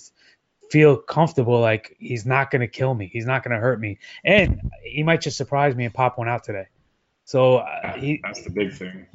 feel 0.70 0.96
comfortable 0.96 1.60
like 1.60 1.96
he's 2.00 2.26
not 2.26 2.52
going 2.52 2.62
to 2.62 2.68
kill 2.68 2.94
me, 2.94 3.10
he's 3.12 3.26
not 3.26 3.44
going 3.44 3.54
to 3.54 3.60
hurt 3.60 3.80
me, 3.80 4.00
and 4.24 4.72
he 4.84 5.04
might 5.04 5.22
just 5.22 5.38
surprise 5.38 5.76
me 5.76 5.86
and 5.86 5.94
pop 5.94 6.18
one 6.18 6.30
out 6.30 6.44
today. 6.44 6.68
So 7.26 7.58
uh, 7.58 7.94
he, 7.94 8.20
that's 8.24 8.44
the 8.44 8.50
big 8.50 8.74
thing. 8.74 9.06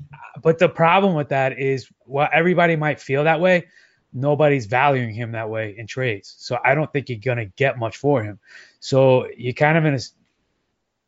But 0.42 0.58
the 0.58 0.68
problem 0.68 1.14
with 1.14 1.30
that 1.30 1.58
is, 1.58 1.90
while 2.04 2.28
everybody 2.32 2.76
might 2.76 3.00
feel 3.00 3.24
that 3.24 3.40
way, 3.40 3.66
nobody's 4.12 4.66
valuing 4.66 5.12
him 5.14 5.32
that 5.32 5.50
way 5.50 5.74
in 5.76 5.86
trades. 5.86 6.34
So 6.38 6.58
I 6.64 6.74
don't 6.74 6.90
think 6.92 7.08
you're 7.08 7.18
gonna 7.18 7.46
get 7.46 7.78
much 7.78 7.96
for 7.96 8.22
him. 8.22 8.38
So 8.80 9.26
you're 9.36 9.52
kind 9.52 9.76
of 9.76 9.84
in 9.84 9.94
a 9.94 9.98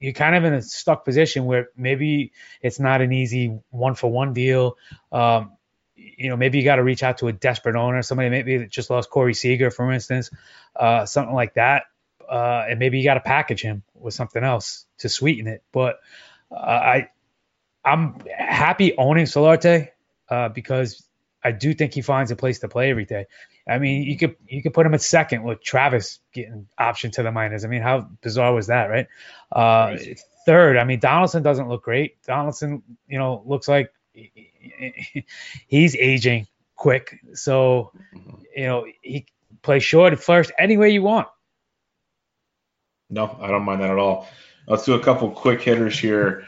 you're 0.01 0.13
kind 0.13 0.37
of 0.37 0.45
in 0.45 0.55
a 0.55 0.63
stuck 0.63 1.05
position 1.05 1.45
where 1.45 1.69
maybe 1.77 2.33
it's 2.63 2.79
not 2.79 3.01
an 3.01 3.13
easy 3.13 3.59
one 3.71 3.95
for 3.95 4.11
one 4.11 4.33
deal. 4.33 4.77
Um, 5.11 5.53
you 5.97 6.29
know, 6.29 6.37
maybe 6.37 6.59
you 6.59 6.65
got 6.65 6.77
to 6.77 6.85
reach 6.85 7.03
out 7.03 7.19
to 7.19 7.29
a 7.29 7.33
desperate 7.33 7.75
owner, 7.75 8.03
somebody 8.03 8.31
maybe 8.31 8.59
that 8.59 8.71
just 8.71 8.91
lost 8.91 9.11
Corey 9.11 9.35
Seager, 9.35 9.71
for 9.71 9.91
instance, 9.91 10.31
uh, 10.77 11.05
something 11.05 11.35
like 11.35 11.55
that. 11.55 11.85
Uh, 12.29 12.67
and 12.69 12.79
maybe 12.79 12.99
you 12.99 13.05
got 13.05 13.15
to 13.15 13.21
package 13.21 13.63
him 13.63 13.83
with 13.95 14.15
something 14.15 14.45
else 14.45 14.87
to 14.99 15.09
sweeten 15.09 15.49
it. 15.49 15.63
But 15.73 15.99
I, 16.51 17.09
I'm 17.85 18.21
happy 18.37 18.97
owning 18.97 19.27
Solarte 19.27 19.89
uh, 20.29 20.49
because 20.49 21.07
I 21.43 21.53
do 21.53 21.75
think 21.75 21.95
he 21.95 22.03
finds 22.03 22.31
a 22.31 22.37
place 22.37 22.61
to 22.61 22.69
play 22.69 22.91
every 22.91 23.05
day. 23.05 23.27
I 23.69 23.79
mean, 23.79 24.03
you 24.03 24.17
could 24.17 24.37
you 24.47 24.63
could 24.63 24.73
put 24.73 24.87
him 24.87 24.95
at 24.95 25.03
second 25.03 25.43
with 25.43 25.63
Travis 25.63 26.21
getting 26.33 26.69
option 26.79 27.11
to 27.13 27.23
the 27.23 27.31
minors. 27.31 27.65
I 27.65 27.69
mean, 27.69 27.83
how 27.83 28.09
bizarre 28.23 28.55
was 28.55 28.69
that, 28.69 28.87
right? 28.87 29.07
Uh, 29.53 29.97
third, 30.47 30.79
I 30.79 30.85
mean, 30.85 31.01
Donaldson 31.01 31.43
doesn't 31.43 31.69
look 31.69 31.85
great. 31.85 32.23
Donaldson, 32.23 32.83
you 33.07 33.19
know, 33.19 33.43
looks 33.47 33.69
like 33.69 33.93
he's 35.67 35.95
aging 35.97 36.47
quick. 36.77 37.21
So, 37.35 37.93
you 38.57 38.67
know, 38.67 38.87
he 39.03 39.27
plays 39.63 39.85
short 39.85 40.15
at 40.15 40.21
first 40.21 40.51
any 40.59 40.79
way 40.79 40.91
you 40.91 41.03
want. 41.03 41.29
No, 43.11 43.39
I 43.41 43.49
don't 43.49 43.65
mind 43.65 43.83
that 43.83 43.91
at 43.91 43.99
all. 43.99 44.27
Let's 44.69 44.85
do 44.85 44.93
a 44.93 45.01
couple 45.01 45.31
quick 45.31 45.63
hitters 45.63 45.99
here. 45.99 46.47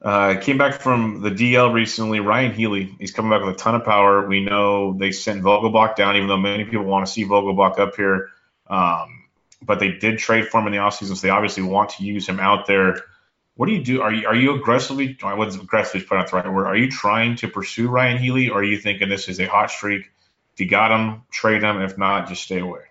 Uh, 0.00 0.36
came 0.40 0.56
back 0.56 0.80
from 0.80 1.20
the 1.20 1.30
DL 1.30 1.72
recently. 1.72 2.20
Ryon 2.20 2.52
Healy, 2.52 2.94
he's 3.00 3.10
coming 3.10 3.32
back 3.32 3.44
with 3.44 3.56
a 3.56 3.58
ton 3.58 3.74
of 3.74 3.84
power. 3.84 4.24
We 4.28 4.44
know 4.44 4.92
they 4.92 5.10
sent 5.10 5.42
Vogelbach 5.42 5.96
down, 5.96 6.14
even 6.14 6.28
though 6.28 6.36
many 6.36 6.64
people 6.64 6.84
want 6.84 7.06
to 7.06 7.12
see 7.12 7.24
Vogelbach 7.24 7.80
up 7.80 7.96
here. 7.96 8.30
Um, 8.68 9.24
but 9.60 9.80
they 9.80 9.92
did 9.92 10.18
trade 10.18 10.46
for 10.48 10.60
him 10.60 10.68
in 10.68 10.74
the 10.74 10.78
offseason, 10.78 11.16
so 11.16 11.26
they 11.26 11.30
obviously 11.30 11.64
want 11.64 11.90
to 11.90 12.04
use 12.04 12.28
him 12.28 12.38
out 12.38 12.66
there. 12.66 13.00
What 13.56 13.66
do 13.66 13.72
you 13.72 13.82
do? 13.82 14.02
Are 14.02 14.12
you 14.12 14.28
are 14.28 14.36
you 14.36 14.54
aggressively? 14.54 15.16
Was 15.20 15.56
aggressively 15.56 16.06
put 16.06 16.18
out 16.18 16.30
the 16.30 16.36
right 16.36 16.52
word. 16.52 16.66
Are 16.66 16.76
you 16.76 16.88
trying 16.88 17.34
to 17.36 17.48
pursue 17.48 17.88
Ryon 17.88 18.18
Healy, 18.18 18.50
or 18.50 18.60
are 18.60 18.64
you 18.64 18.78
thinking 18.78 19.08
this 19.08 19.28
is 19.28 19.40
a 19.40 19.46
hot 19.46 19.70
streak? 19.72 20.10
If 20.52 20.60
you 20.60 20.68
got 20.68 20.92
him, 20.92 21.22
trade 21.32 21.64
him. 21.64 21.80
If 21.80 21.98
not, 21.98 22.28
just 22.28 22.42
stay 22.42 22.60
away. 22.60 22.82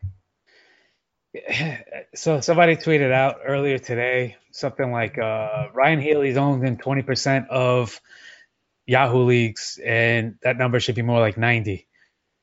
So 2.15 2.41
somebody 2.41 2.75
tweeted 2.75 3.11
out 3.11 3.38
earlier 3.43 3.79
today 3.79 4.38
something 4.51 4.91
like 4.91 5.17
uh, 5.17 5.69
Ryon 5.73 5.99
Healy's 5.99 6.38
owned 6.38 6.63
in 6.63 6.77
20% 6.77 7.47
of 7.47 7.99
Yahoo 8.86 9.23
leagues, 9.23 9.79
and 9.84 10.36
that 10.43 10.57
number 10.57 10.79
should 10.79 10.93
be 10.93 11.01
more 11.01 11.19
like 11.19 11.38
90. 11.38 11.88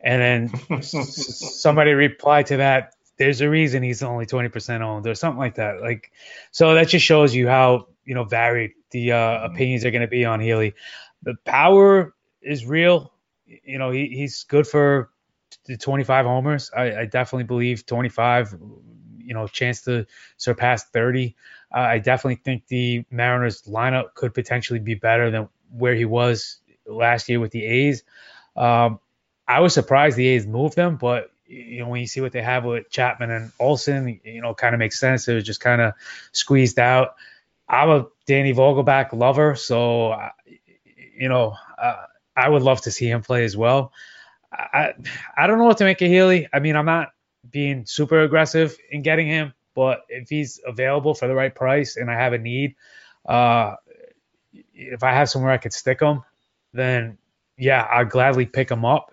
And 0.00 0.50
then 0.50 0.82
somebody 0.82 1.92
replied 1.92 2.46
to 2.46 2.56
that, 2.58 2.94
there's 3.16 3.42
a 3.42 3.48
reason 3.48 3.82
he's 3.82 4.02
only 4.02 4.26
20% 4.26 4.80
owned, 4.80 5.06
or 5.06 5.14
something 5.14 5.38
like 5.38 5.56
that. 5.56 5.80
Like, 5.80 6.10
so 6.50 6.74
that 6.74 6.88
just 6.88 7.04
shows 7.04 7.34
you 7.34 7.46
how 7.48 7.88
you 8.04 8.14
know 8.14 8.24
varied 8.24 8.72
the 8.90 9.12
uh, 9.12 9.44
opinions 9.44 9.84
are 9.84 9.90
going 9.90 10.00
to 10.00 10.08
be 10.08 10.24
on 10.24 10.40
Healy. 10.40 10.74
The 11.22 11.34
power 11.44 12.14
is 12.40 12.64
real. 12.64 13.12
You 13.46 13.78
know, 13.78 13.90
he, 13.90 14.08
he's 14.08 14.44
good 14.44 14.66
for 14.66 15.10
the 15.66 15.76
25 15.76 16.26
homers. 16.26 16.70
I, 16.76 17.00
I 17.00 17.04
definitely 17.06 17.44
believe 17.44 17.86
25. 17.86 18.56
You 19.18 19.34
know, 19.34 19.46
chance 19.46 19.82
to 19.82 20.06
surpass 20.38 20.84
30. 20.86 21.36
Uh, 21.72 21.78
I 21.78 21.98
definitely 21.98 22.40
think 22.44 22.66
the 22.66 23.04
Mariners 23.10 23.62
lineup 23.62 24.14
could 24.14 24.34
potentially 24.34 24.80
be 24.80 24.94
better 24.94 25.30
than 25.30 25.48
where 25.70 25.94
he 25.94 26.04
was 26.04 26.60
last 26.86 27.28
year 27.28 27.38
with 27.38 27.52
the 27.52 27.64
A's. 27.64 28.02
Um, 28.56 28.98
I 29.46 29.60
was 29.60 29.74
surprised 29.74 30.16
the 30.16 30.26
A's 30.28 30.46
moved 30.46 30.76
them, 30.76 30.96
but 30.96 31.30
you 31.46 31.80
know 31.80 31.88
when 31.88 32.00
you 32.00 32.06
see 32.06 32.20
what 32.20 32.32
they 32.32 32.42
have 32.42 32.64
with 32.64 32.90
Chapman 32.90 33.30
and 33.30 33.52
Olson, 33.58 34.20
you 34.24 34.42
know, 34.42 34.54
kind 34.54 34.74
of 34.74 34.78
makes 34.78 34.98
sense. 34.98 35.28
It 35.28 35.34
was 35.34 35.44
just 35.44 35.60
kind 35.60 35.80
of 35.80 35.94
squeezed 36.32 36.78
out. 36.78 37.14
I'm 37.68 37.90
a 37.90 38.06
Danny 38.26 38.52
Vogelbach 38.52 39.12
lover, 39.12 39.54
so 39.54 40.16
you 41.16 41.28
know 41.28 41.54
uh, 41.80 42.04
I 42.36 42.48
would 42.48 42.62
love 42.62 42.82
to 42.82 42.90
see 42.90 43.08
him 43.10 43.22
play 43.22 43.44
as 43.44 43.56
well. 43.56 43.92
I 44.52 44.94
I 45.36 45.46
don't 45.46 45.58
know 45.58 45.64
what 45.64 45.78
to 45.78 45.84
make 45.84 46.02
of 46.02 46.08
Healy. 46.08 46.48
I 46.52 46.60
mean, 46.60 46.76
I'm 46.76 46.86
not 46.86 47.10
being 47.50 47.86
super 47.86 48.20
aggressive 48.20 48.76
in 48.90 49.02
getting 49.02 49.26
him. 49.26 49.52
But 49.74 50.02
if 50.08 50.28
he's 50.28 50.60
available 50.66 51.14
for 51.14 51.28
the 51.28 51.34
right 51.34 51.54
price 51.54 51.96
and 51.96 52.10
I 52.10 52.14
have 52.14 52.32
a 52.32 52.38
need, 52.38 52.74
uh, 53.26 53.76
if 54.74 55.02
I 55.02 55.12
have 55.12 55.30
somewhere 55.30 55.52
I 55.52 55.58
could 55.58 55.72
stick 55.72 56.00
him, 56.00 56.22
then 56.72 57.18
yeah, 57.56 57.86
I'd 57.92 58.10
gladly 58.10 58.46
pick 58.46 58.70
him 58.70 58.84
up. 58.84 59.10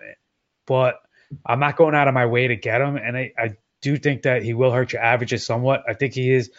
But 0.65 0.99
I'm 1.45 1.59
not 1.59 1.77
going 1.77 1.95
out 1.95 2.07
of 2.07 2.13
my 2.13 2.25
way 2.25 2.47
to 2.47 2.55
get 2.55 2.81
him, 2.81 2.97
and 2.97 3.15
I, 3.17 3.33
I 3.37 3.55
do 3.81 3.97
think 3.97 4.23
that 4.23 4.43
he 4.43 4.53
will 4.53 4.71
hurt 4.71 4.93
your 4.93 5.01
averages 5.01 5.45
somewhat. 5.45 5.83
I 5.87 5.93
think 5.93 6.13
he 6.13 6.33
is 6.33 6.51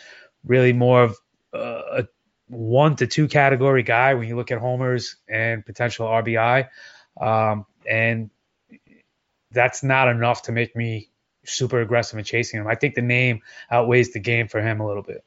really 0.44 0.72
more 0.72 1.02
of 1.02 1.16
a 1.52 2.06
one 2.48 2.96
to 2.96 3.06
two 3.06 3.28
category 3.28 3.82
guy 3.82 4.14
when 4.14 4.28
you 4.28 4.36
look 4.36 4.50
at 4.50 4.58
homers 4.58 5.16
and 5.28 5.64
potential 5.64 6.06
RBI, 6.06 6.68
um, 7.20 7.66
and 7.88 8.30
that's 9.53 9.82
not 9.82 10.09
enough 10.09 10.42
to 10.42 10.53
make 10.53 10.76
me 10.76 11.11
super 11.44 11.80
aggressive 11.80 12.18
in 12.18 12.24
chasing 12.24 12.61
him. 12.61 12.66
I 12.66 12.74
think 12.74 12.94
the 12.94 13.03
name 13.03 13.40
outweighs 13.70 14.12
the 14.12 14.20
game 14.20 14.49
for 14.49 14.61
him 14.61 14.80
a 14.80 14.86
little 14.86 15.03
bit. 15.03 15.24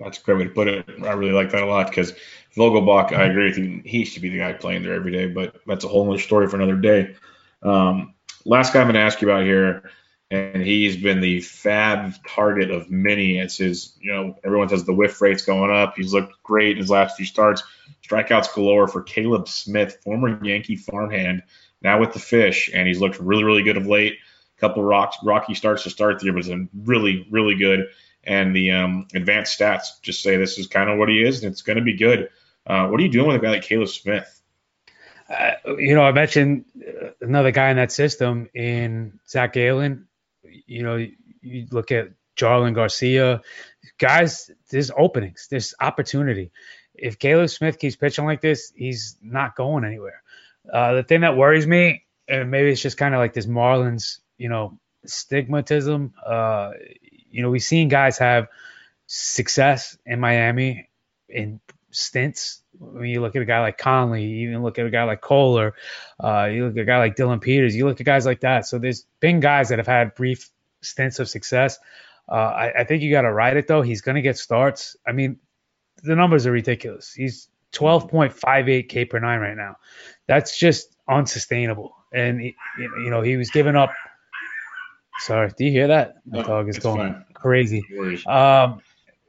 That's 0.00 0.18
a 0.18 0.22
great 0.22 0.38
way 0.38 0.44
to 0.44 0.50
put 0.50 0.68
it. 0.68 0.88
I 1.02 1.12
really 1.12 1.32
like 1.32 1.50
that 1.50 1.62
a 1.62 1.66
lot 1.66 1.88
because 1.88 2.12
Vogelbach, 2.56 3.12
I 3.12 3.26
agree 3.26 3.48
with 3.48 3.58
you. 3.58 3.82
He 3.84 4.04
should 4.04 4.22
be 4.22 4.30
the 4.30 4.38
guy 4.38 4.52
playing 4.52 4.82
there 4.82 4.94
every 4.94 5.12
day, 5.12 5.28
but 5.28 5.60
that's 5.66 5.84
a 5.84 5.88
whole 5.88 6.08
other 6.08 6.20
story 6.20 6.48
for 6.48 6.56
another 6.56 6.76
day. 6.76 7.14
Um, 7.62 8.14
last 8.44 8.72
guy 8.72 8.80
I'm 8.80 8.86
going 8.86 8.94
to 8.94 9.00
ask 9.00 9.20
you 9.20 9.30
about 9.30 9.44
here, 9.44 9.90
and 10.30 10.62
he's 10.62 10.96
been 10.96 11.20
the 11.20 11.38
FAAB 11.38 12.18
target 12.26 12.70
of 12.70 12.90
many. 12.90 13.38
It's 13.38 13.58
his, 13.58 13.96
you 14.00 14.12
know, 14.12 14.38
everyone 14.42 14.68
says 14.70 14.84
the 14.84 14.94
whiff 14.94 15.20
rate's 15.20 15.44
going 15.44 15.70
up. 15.70 15.94
He's 15.96 16.12
looked 16.12 16.42
great 16.42 16.72
in 16.72 16.78
his 16.78 16.90
last 16.90 17.16
few 17.16 17.26
starts. 17.26 17.62
Strikeouts 18.06 18.52
galore 18.54 18.88
for 18.88 19.02
Caleb 19.02 19.46
Smith, 19.46 19.98
former 20.02 20.44
Yankee 20.44 20.76
farmhand, 20.76 21.42
now 21.82 22.00
with 22.00 22.12
the 22.12 22.18
fish, 22.18 22.70
and 22.72 22.86
he's 22.86 23.00
looked 23.00 23.18
really, 23.18 23.44
really 23.44 23.62
good 23.62 23.76
of 23.76 23.86
late 23.86 24.18
A 24.56 24.60
couple 24.60 24.82
rocks, 24.82 25.16
rocky 25.24 25.54
starts 25.54 25.82
to 25.84 25.90
start 25.90 26.18
the 26.18 26.26
year, 26.26 26.34
but 26.34 26.46
it's 26.46 26.70
really, 26.74 27.26
really 27.30 27.56
good. 27.56 27.88
And 28.24 28.54
the 28.54 28.70
um, 28.70 29.08
advanced 29.14 29.58
stats 29.58 30.00
just 30.00 30.22
say 30.22 30.36
this 30.36 30.58
is 30.58 30.68
kind 30.68 30.88
of 30.88 30.98
what 30.98 31.08
he 31.08 31.22
is, 31.22 31.42
and 31.42 31.52
it's 31.52 31.62
going 31.62 31.78
to 31.78 31.82
be 31.82 31.96
good. 31.96 32.28
Uh, 32.66 32.86
what 32.88 33.00
are 33.00 33.02
you 33.02 33.10
doing 33.10 33.26
with 33.26 33.36
a 33.36 33.40
guy 33.40 33.50
like 33.50 33.62
Caleb 33.62 33.88
Smith? 33.88 34.40
Uh, 35.28 35.52
you 35.78 35.94
know, 35.94 36.02
I 36.02 36.12
mentioned 36.12 36.66
another 37.20 37.50
guy 37.50 37.70
in 37.70 37.76
that 37.78 37.90
system 37.90 38.48
in 38.54 39.18
Zach 39.28 39.54
Gallen. 39.54 40.06
You 40.66 40.82
know, 40.82 40.96
you 41.40 41.66
look 41.70 41.90
at 41.90 42.10
Jarlin 42.36 42.74
Garcia. 42.74 43.42
Guys, 43.98 44.50
there's 44.70 44.90
openings, 44.96 45.48
there's 45.50 45.74
opportunity. 45.80 46.52
If 46.94 47.18
Caleb 47.18 47.50
Smith 47.50 47.78
keeps 47.78 47.96
pitching 47.96 48.26
like 48.26 48.40
this, 48.40 48.72
he's 48.76 49.16
not 49.22 49.56
going 49.56 49.84
anywhere. 49.84 50.21
Uh, 50.70 50.94
the 50.94 51.02
thing 51.02 51.22
that 51.22 51.36
worries 51.36 51.66
me, 51.66 52.04
and 52.28 52.50
maybe 52.50 52.70
it's 52.70 52.82
just 52.82 52.96
kind 52.96 53.14
of 53.14 53.18
like 53.18 53.32
this 53.32 53.46
Marlins 53.46 54.18
you 54.42 54.48
know, 54.48 54.76
stigmatism. 55.06 56.10
Uh, 56.26 56.72
you 57.30 57.42
know, 57.42 57.50
we've 57.50 57.62
seen 57.62 57.86
guys 57.86 58.18
have 58.18 58.48
success 59.06 59.96
in 60.04 60.18
Miami 60.18 60.88
in 61.28 61.60
stints. 61.92 62.60
When 62.76 63.06
you 63.06 63.20
look 63.20 63.36
at 63.36 63.42
a 63.42 63.44
guy 63.44 63.60
like 63.60 63.78
Conley, 63.78 64.24
you 64.24 64.48
even 64.48 64.64
look 64.64 64.80
at 64.80 64.86
a 64.86 64.90
guy 64.90 65.04
like 65.04 65.20
Koehler, 65.20 65.72
uh, 66.18 66.48
you 66.52 66.66
look 66.66 66.76
at 66.76 66.80
a 66.80 66.84
guy 66.84 66.98
like 66.98 67.14
Dillon 67.14 67.38
Peters, 67.38 67.76
you 67.76 67.86
look 67.86 68.00
at 68.00 68.04
guys 68.06 68.26
like 68.26 68.40
that. 68.40 68.66
So 68.66 68.80
there's 68.80 69.06
been 69.20 69.38
guys 69.38 69.68
that 69.68 69.78
have 69.78 69.86
had 69.86 70.16
brief 70.16 70.50
stints 70.80 71.20
of 71.20 71.28
success. 71.28 71.78
Uh, 72.28 72.34
I, 72.34 72.80
I, 72.80 72.84
think 72.84 73.02
you 73.02 73.12
got 73.12 73.22
to 73.22 73.32
ride 73.32 73.56
it 73.56 73.68
though. 73.68 73.82
He's 73.82 74.00
going 74.00 74.16
to 74.16 74.22
get 74.22 74.38
starts. 74.38 74.96
I 75.06 75.12
mean, 75.12 75.38
the 76.02 76.16
numbers 76.16 76.46
are 76.48 76.52
ridiculous. 76.52 77.12
He's 77.12 77.48
12.58 77.72 78.88
K 78.88 79.04
per 79.04 79.20
nine 79.20 79.38
right 79.38 79.56
now. 79.56 79.76
That's 80.28 80.58
just 80.58 80.94
unsustainable. 81.08 81.94
And 82.12 82.40
he, 82.40 82.54
you 82.78 83.10
know, 83.10 83.22
he 83.22 83.36
was 83.36 83.50
giving 83.50 83.76
up 83.76 83.92
Sorry, 85.18 85.52
do 85.56 85.64
you 85.64 85.70
hear 85.70 85.88
that? 85.88 86.16
My 86.26 86.38
no, 86.38 86.44
dog 86.44 86.68
is 86.68 86.78
going 86.78 87.12
fine. 87.12 87.24
crazy. 87.34 87.84
Um, 88.26 88.80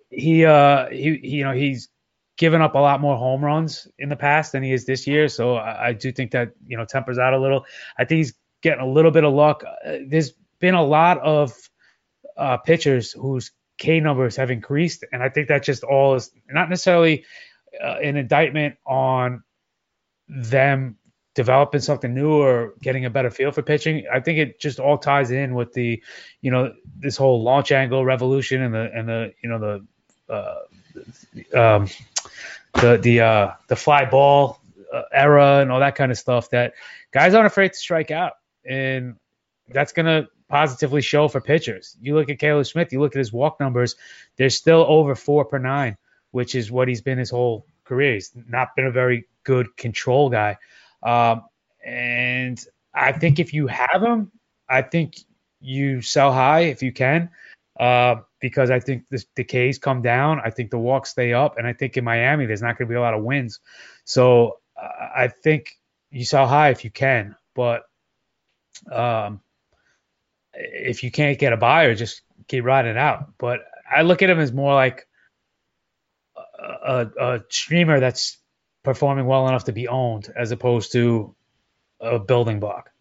he, 0.10 0.46
uh, 0.46 0.90
he, 0.90 1.18
he, 1.18 1.38
you 1.38 1.44
know, 1.44 1.52
he's 1.52 1.90
given 2.38 2.62
up 2.62 2.76
a 2.76 2.80
lot 2.80 3.00
more 3.00 3.16
home 3.16 3.44
runs 3.44 3.88
in 4.00 4.10
the 4.10 4.16
past 4.16 4.54
than 4.54 4.64
he 4.64 4.74
is 4.74 4.86
this 4.86 5.06
year. 5.06 5.28
So 5.28 5.56
I, 5.56 5.90
I, 5.90 5.94
do 5.94 6.12
think 6.12 6.32
that 6.32 6.54
you 6.66 6.78
know 6.78 6.86
tempers 6.86 7.20
out 7.20 7.34
a 7.34 7.40
little. 7.40 7.66
I 7.98 8.06
think 8.06 8.20
he's 8.20 8.34
getting 8.62 8.82
a 8.82 8.88
little 8.88 9.12
bit 9.12 9.24
of 9.24 9.34
luck. 9.34 9.64
Uh, 9.64 9.98
there's 10.08 10.32
been 10.60 10.74
a 10.74 10.84
lot 10.84 11.20
of 11.20 11.54
uh, 12.38 12.58
pitchers 12.58 13.12
whose 13.12 13.52
K 13.78 14.00
numbers 14.00 14.36
have 14.38 14.50
increased, 14.50 15.06
and 15.12 15.22
I 15.22 15.30
think 15.30 15.50
that 15.50 15.64
just 15.64 15.84
all 15.84 16.16
is 16.16 16.32
not 16.50 16.70
necessarily 16.70 17.26
uh, 17.84 17.98
an 18.02 18.18
indictment 18.18 18.78
on 18.86 19.44
them 20.34 20.98
developing 21.36 21.82
something 21.82 22.14
new 22.14 22.32
or 22.32 22.74
getting 22.82 23.06
a 23.06 23.10
better 23.10 23.30
feel 23.30 23.52
for 23.52 23.62
pitching. 23.62 24.06
I 24.12 24.20
think 24.20 24.40
it 24.40 24.60
just 24.60 24.80
all 24.80 24.98
ties 24.98 25.32
in 25.32 25.54
with 25.56 25.74
the, 25.74 26.02
you 26.42 26.52
know, 26.52 26.74
this 27.00 27.18
whole 27.18 27.44
launch 27.44 27.72
angle 27.72 28.04
revolution 28.04 28.62
and 28.62 28.74
the 28.74 28.92
and 28.94 29.08
the 29.08 29.34
you 29.42 29.50
know 29.50 29.60
the 29.60 30.34
uh, 30.34 31.76
um, 31.76 31.88
the 32.74 32.98
the 32.98 33.22
uh, 33.22 33.52
the 33.68 33.76
fly 33.76 34.06
ball 34.06 34.60
uh, 34.92 35.04
era 35.12 35.60
and 35.60 35.72
all 35.72 35.80
that 35.80 35.96
kind 35.96 36.12
of 36.12 36.18
stuff 36.18 36.50
that 36.50 36.74
guys 37.12 37.34
aren't 37.34 37.48
afraid 37.48 37.74
to 37.74 37.80
strike 37.80 38.12
out, 38.12 38.34
and 38.66 39.16
that's 39.70 39.94
gonna 39.94 40.28
positively 40.50 41.02
show 41.02 41.28
for 41.28 41.42
pitchers. 41.42 41.96
You 42.02 42.16
look 42.16 42.30
at 42.30 42.40
Caleb 42.40 42.66
Smith, 42.66 42.92
you 42.94 43.00
look 43.00 43.16
at 43.16 43.20
his 43.20 43.34
walk 43.34 43.60
numbers, 43.60 43.96
they're 44.36 44.50
still 44.50 44.86
over 44.88 45.16
four 45.16 45.46
per 45.46 45.58
nine, 45.58 45.98
which 46.32 46.56
is 46.56 46.72
what 46.72 46.88
he's 46.88 47.02
been 47.02 47.18
his 47.18 47.30
whole 47.30 47.66
career. 47.86 48.14
He's 48.14 48.32
not 48.36 48.76
been 48.76 48.86
a 48.86 48.92
very 48.92 49.28
good 49.44 49.76
control 49.78 50.30
guy. 50.30 50.58
Um, 51.02 51.44
and 51.86 52.60
I 52.94 53.12
think 53.12 53.40
if 53.40 53.54
you 53.54 53.68
have 53.68 54.02
him, 54.02 54.32
I 54.70 54.82
think 54.82 55.18
you 55.60 56.02
sell 56.02 56.32
high 56.32 56.62
if 56.62 56.82
you 56.82 56.92
can, 56.92 57.30
uh, 57.80 58.16
because 58.40 58.70
I 58.70 58.80
think 58.80 59.06
the, 59.10 59.24
the 59.36 59.44
K's 59.44 59.78
come 59.80 60.02
down. 60.02 60.42
I 60.44 60.50
think 60.50 60.72
the 60.72 60.78
walks 60.78 61.12
stay 61.12 61.34
up, 61.34 61.58
and 61.58 61.68
I 61.68 61.74
think 61.74 61.98
in 61.98 62.04
Miami 62.04 62.46
there's 62.46 62.62
not 62.62 62.78
going 62.78 62.88
to 62.88 62.92
be 62.92 62.98
a 62.98 63.02
lot 63.02 63.14
of 63.14 63.24
wins. 63.24 63.60
So 64.06 64.60
uh, 64.82 65.08
I 65.16 65.28
think 65.28 65.78
you 66.12 66.26
sell 66.26 66.48
high 66.48 66.70
if 66.70 66.84
you 66.84 66.92
can, 66.92 67.36
but 67.56 67.84
um, 68.92 69.42
if 70.54 71.04
you 71.04 71.12
can't 71.12 71.40
get 71.40 71.54
a 71.54 71.58
buyer, 71.58 71.96
just 71.96 72.22
keep 72.48 72.64
riding 72.64 72.92
it 72.92 72.98
out. 72.98 73.34
But 73.38 73.62
I 73.90 74.04
look 74.04 74.22
at 74.22 74.30
him 74.30 74.40
as 74.40 74.52
more 74.52 74.74
like 74.74 75.08
a, 76.84 77.08
a 77.20 77.44
streamer 77.50 78.00
that's 78.00 78.38
performing 78.84 79.26
well 79.26 79.48
enough 79.48 79.66
to 79.66 79.72
be 79.72 79.88
owned 79.88 80.32
as 80.36 80.52
opposed 80.52 80.92
to 80.92 81.36
a 82.00 82.20
building 82.20 82.60
block. 82.60 82.92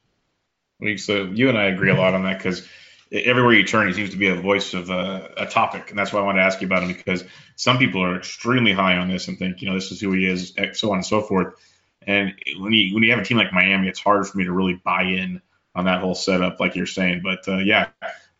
So 0.96 1.24
you 1.24 1.48
and 1.48 1.58
I 1.58 1.66
agree 1.66 1.90
a 1.90 1.94
lot 1.94 2.14
on 2.14 2.24
that 2.24 2.38
because 2.38 2.66
everywhere 3.12 3.52
you 3.54 3.64
turn, 3.64 3.88
he 3.88 3.94
seems 3.94 4.10
to 4.10 4.16
be 4.16 4.28
a 4.28 4.34
voice 4.34 4.74
of 4.74 4.90
uh, 4.90 5.28
a 5.36 5.46
topic, 5.46 5.90
and 5.90 5.98
that's 5.98 6.12
why 6.12 6.20
I 6.20 6.24
wanted 6.24 6.40
to 6.40 6.44
ask 6.44 6.60
you 6.60 6.66
about 6.66 6.82
him 6.82 6.88
because 6.88 7.24
some 7.56 7.78
people 7.78 8.02
are 8.02 8.16
extremely 8.16 8.72
high 8.72 8.96
on 8.96 9.08
this 9.08 9.28
and 9.28 9.38
think 9.38 9.60
you 9.60 9.68
know 9.68 9.74
this 9.74 9.92
is 9.92 10.00
who 10.00 10.12
he 10.12 10.26
is, 10.26 10.54
so 10.72 10.90
on 10.90 10.96
and 10.96 11.06
so 11.06 11.20
forth. 11.20 11.54
And 12.04 12.34
when 12.58 12.72
you 12.72 12.94
when 12.94 13.02
you 13.02 13.10
have 13.10 13.20
a 13.20 13.24
team 13.24 13.36
like 13.36 13.52
Miami, 13.52 13.88
it's 13.88 14.00
hard 14.00 14.26
for 14.26 14.38
me 14.38 14.44
to 14.44 14.52
really 14.52 14.74
buy 14.74 15.02
in 15.02 15.40
on 15.74 15.84
that 15.84 16.00
whole 16.00 16.14
setup, 16.14 16.58
like 16.58 16.74
you're 16.74 16.86
saying. 16.86 17.22
But 17.22 17.46
uh, 17.46 17.58
yeah, 17.58 17.88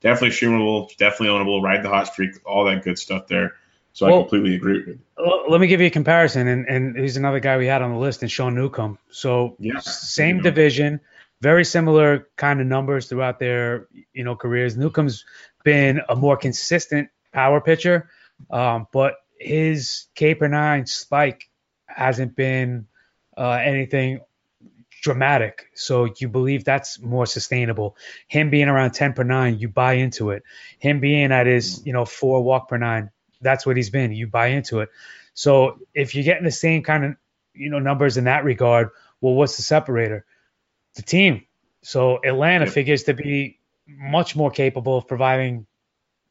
definitely 0.00 0.30
streamable, 0.30 0.94
definitely 0.96 1.28
ownable, 1.28 1.62
ride 1.62 1.84
the 1.84 1.88
hot 1.88 2.08
streak, 2.08 2.32
all 2.44 2.64
that 2.64 2.82
good 2.82 2.98
stuff 2.98 3.28
there. 3.28 3.54
So 3.92 4.06
well, 4.06 4.16
I 4.16 4.22
completely 4.22 4.54
agree. 4.56 4.78
With 4.78 4.98
you. 5.18 5.44
Let 5.48 5.60
me 5.60 5.66
give 5.66 5.80
you 5.80 5.86
a 5.86 5.90
comparison, 5.90 6.48
and 6.48 6.66
and 6.66 6.96
he's 6.96 7.16
another 7.16 7.40
guy 7.40 7.58
we 7.58 7.66
had 7.66 7.82
on 7.82 7.92
the 7.92 7.98
list, 7.98 8.22
and 8.22 8.30
Sean 8.30 8.54
Newcomb. 8.54 8.98
So 9.10 9.56
yeah, 9.58 9.78
same 9.80 10.40
division, 10.40 11.00
very 11.40 11.64
similar 11.64 12.28
kind 12.36 12.60
of 12.60 12.66
numbers 12.66 13.08
throughout 13.08 13.38
their 13.38 13.88
you 14.12 14.24
know 14.24 14.34
careers. 14.34 14.76
Newcomb's 14.76 15.24
been 15.64 16.00
a 16.08 16.16
more 16.16 16.36
consistent 16.36 17.10
power 17.32 17.60
pitcher, 17.60 18.08
um, 18.50 18.86
but 18.92 19.16
his 19.38 20.06
K 20.14 20.34
per 20.34 20.48
nine 20.48 20.86
spike 20.86 21.48
hasn't 21.86 22.34
been 22.34 22.86
uh, 23.36 23.60
anything 23.62 24.20
dramatic. 25.02 25.66
So 25.74 26.08
you 26.18 26.28
believe 26.28 26.64
that's 26.64 27.00
more 27.00 27.26
sustainable. 27.26 27.96
Him 28.28 28.50
being 28.50 28.68
around 28.68 28.92
10 28.92 29.12
per 29.14 29.24
nine, 29.24 29.58
you 29.58 29.68
buy 29.68 29.94
into 29.94 30.30
it. 30.30 30.44
Him 30.78 31.00
being 31.00 31.32
at 31.32 31.46
his, 31.46 31.84
you 31.84 31.92
know, 31.92 32.04
four 32.04 32.42
walk 32.42 32.68
per 32.68 32.78
nine, 32.78 33.10
that's 33.42 33.66
what 33.66 33.76
he's 33.76 33.90
been. 33.90 34.12
You 34.12 34.26
buy 34.26 34.48
into 34.48 34.80
it. 34.80 34.90
So 35.34 35.78
if 35.94 36.14
you're 36.14 36.24
getting 36.24 36.44
the 36.44 36.50
same 36.50 36.82
kind 36.82 37.04
of 37.04 37.16
you 37.54 37.70
know 37.70 37.78
numbers 37.78 38.16
in 38.16 38.24
that 38.24 38.44
regard, 38.44 38.90
well, 39.20 39.34
what's 39.34 39.56
the 39.56 39.62
separator? 39.62 40.24
The 40.94 41.02
team. 41.02 41.46
So 41.82 42.20
Atlanta 42.24 42.66
yep. 42.66 42.74
figures 42.74 43.04
to 43.04 43.14
be 43.14 43.58
much 43.86 44.36
more 44.36 44.50
capable 44.50 44.96
of 44.96 45.08
providing 45.08 45.66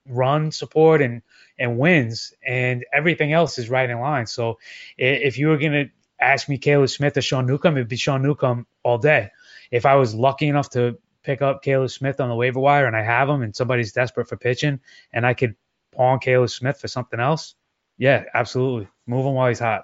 run 0.08 0.52
support 0.52 1.02
and 1.02 1.22
and 1.60 1.78
wins, 1.78 2.34
and 2.46 2.86
everything 2.92 3.34
else 3.34 3.60
is 3.60 3.70
right 3.70 3.90
in 3.90 4.00
line. 4.00 4.26
So 4.26 4.60
if 4.98 5.38
you 5.38 5.50
were 5.50 5.58
gonna 5.58 5.86
ask 6.20 6.48
me 6.48 6.58
Caleb 6.58 6.90
Smith 6.90 7.18
or 7.18 7.22
Sean 7.22 7.46
Newcomb, 7.46 7.76
it'd 7.76 7.88
be 7.88 7.98
Sean 7.98 8.22
Newcomb 8.22 8.66
all 8.84 8.98
day. 8.98 9.32
If 9.72 9.86
I 9.86 9.96
was 9.96 10.14
lucky 10.14 10.48
enough 10.48 10.70
to 10.72 10.98
pick 11.24 11.42
up 11.42 11.64
Caleb 11.64 11.90
Smith 11.90 12.20
on 12.20 12.30
the 12.30 12.36
waiver 12.36 12.60
wire 12.60 12.88
and 12.88 12.96
I 12.96 13.04
have 13.04 13.30
him 13.30 13.42
and 13.42 13.56
somebody's 13.56 13.94
desperate 13.94 14.28
for 14.28 14.38
pitching 14.38 14.80
and 15.14 15.26
I 15.26 15.34
could 15.34 15.56
pawn 15.92 16.20
Caleb 16.20 16.50
Smith 16.50 16.80
for 16.80 16.88
something 16.88 17.20
else, 17.20 17.56
yeah, 17.98 18.24
absolutely. 18.34 18.88
Move 19.06 19.26
him 19.26 19.34
while 19.34 19.48
he's 19.48 19.60
hot. 19.60 19.84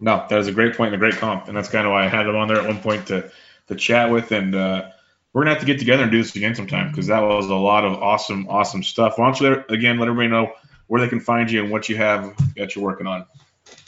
No, 0.00 0.26
that 0.28 0.38
is 0.38 0.48
a 0.48 0.52
great 0.52 0.76
point 0.76 0.92
and 0.92 0.96
a 0.96 0.98
great 0.98 1.18
comp, 1.18 1.48
and 1.48 1.56
that's 1.56 1.68
kind 1.68 1.86
of 1.86 1.92
why 1.92 2.04
I 2.04 2.08
had 2.08 2.26
him 2.26 2.34
on 2.36 2.48
there 2.48 2.58
at 2.58 2.66
one 2.66 2.80
point 2.80 3.06
to 3.06 3.30
to 3.68 3.74
chat 3.76 4.10
with. 4.10 4.32
And 4.32 4.54
uh, 4.54 4.90
we're 5.32 5.42
gonna 5.42 5.52
have 5.52 5.60
to 5.60 5.66
get 5.66 5.78
together 5.78 6.02
and 6.02 6.12
do 6.12 6.20
this 6.20 6.34
again 6.34 6.54
sometime 6.54 6.90
because 6.90 7.06
that 7.06 7.20
was 7.20 7.46
a 7.46 7.54
lot 7.54 7.84
of 7.84 8.02
awesome, 8.02 8.48
awesome 8.48 8.82
stuff. 8.82 9.16
Why 9.16 9.26
don't 9.26 9.40
you 9.40 9.48
let, 9.50 9.70
again 9.70 9.98
let 9.98 10.08
everybody 10.08 10.28
know 10.28 10.52
where 10.88 11.00
they 11.00 11.08
can 11.08 11.20
find 11.20 11.50
you 11.50 11.62
and 11.62 11.70
what 11.70 11.88
you 11.88 11.96
have 11.96 12.36
that 12.56 12.74
you're 12.74 12.84
working 12.84 13.06
on? 13.06 13.26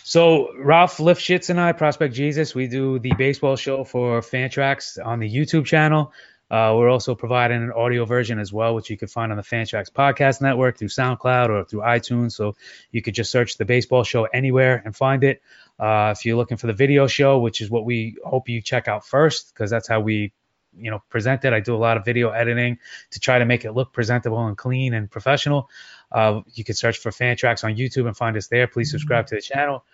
So 0.04 0.54
Ralph 0.56 0.98
Lifshitz 0.98 1.50
and 1.50 1.60
I, 1.60 1.72
Prospect 1.72 2.14
Jesus, 2.14 2.54
we 2.54 2.68
do 2.68 3.00
the 3.00 3.12
baseball 3.14 3.56
show 3.56 3.82
for 3.82 4.20
Fantrax 4.20 5.04
on 5.04 5.18
the 5.18 5.28
YouTube 5.28 5.66
channel. 5.66 6.12
Uh, 6.50 6.74
we're 6.76 6.88
also 6.88 7.14
providing 7.14 7.62
an 7.62 7.72
audio 7.72 8.04
version 8.04 8.38
as 8.38 8.52
well, 8.52 8.74
which 8.74 8.88
you 8.88 8.96
can 8.96 9.08
find 9.08 9.32
on 9.32 9.36
the 9.36 9.42
Fantrax 9.42 9.90
Podcast 9.90 10.40
Network 10.40 10.78
through 10.78 10.88
SoundCloud 10.88 11.48
or 11.48 11.64
through 11.64 11.80
iTunes. 11.80 12.32
So 12.32 12.54
you 12.92 13.02
could 13.02 13.14
just 13.14 13.30
search 13.30 13.56
the 13.56 13.64
baseball 13.64 14.04
show 14.04 14.24
anywhere 14.24 14.80
and 14.84 14.94
find 14.94 15.24
it. 15.24 15.42
Uh, 15.78 16.14
if 16.16 16.24
you're 16.24 16.36
looking 16.36 16.56
for 16.56 16.68
the 16.68 16.72
video 16.72 17.06
show, 17.06 17.40
which 17.40 17.60
is 17.60 17.68
what 17.68 17.84
we 17.84 18.16
hope 18.24 18.48
you 18.48 18.62
check 18.62 18.86
out 18.88 19.04
first, 19.04 19.52
because 19.52 19.70
that's 19.70 19.88
how 19.88 20.00
we, 20.00 20.32
you 20.78 20.90
know, 20.90 21.02
present 21.10 21.44
it. 21.44 21.52
I 21.52 21.60
do 21.60 21.74
a 21.74 21.78
lot 21.78 21.96
of 21.96 22.04
video 22.04 22.30
editing 22.30 22.78
to 23.10 23.20
try 23.20 23.38
to 23.38 23.44
make 23.44 23.64
it 23.64 23.72
look 23.72 23.92
presentable 23.92 24.46
and 24.46 24.56
clean 24.56 24.94
and 24.94 25.10
professional. 25.10 25.68
Uh, 26.12 26.42
you 26.54 26.62
can 26.62 26.76
search 26.76 26.98
for 26.98 27.10
Fantrax 27.10 27.64
on 27.64 27.74
YouTube 27.74 28.06
and 28.06 28.16
find 28.16 28.36
us 28.36 28.46
there. 28.46 28.68
Please 28.68 28.90
subscribe 28.90 29.26
to 29.26 29.34
the 29.34 29.40
channel. 29.40 29.84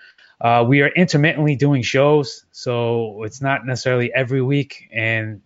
Uh, 0.40 0.64
we 0.68 0.82
are 0.82 0.88
intermittently 0.88 1.57
doing 1.57 1.82
shows, 1.82 2.44
so 2.50 3.22
it's 3.22 3.40
not 3.40 3.64
necessarily 3.64 4.12
every 4.12 4.42
week, 4.42 4.88
and 4.92 5.40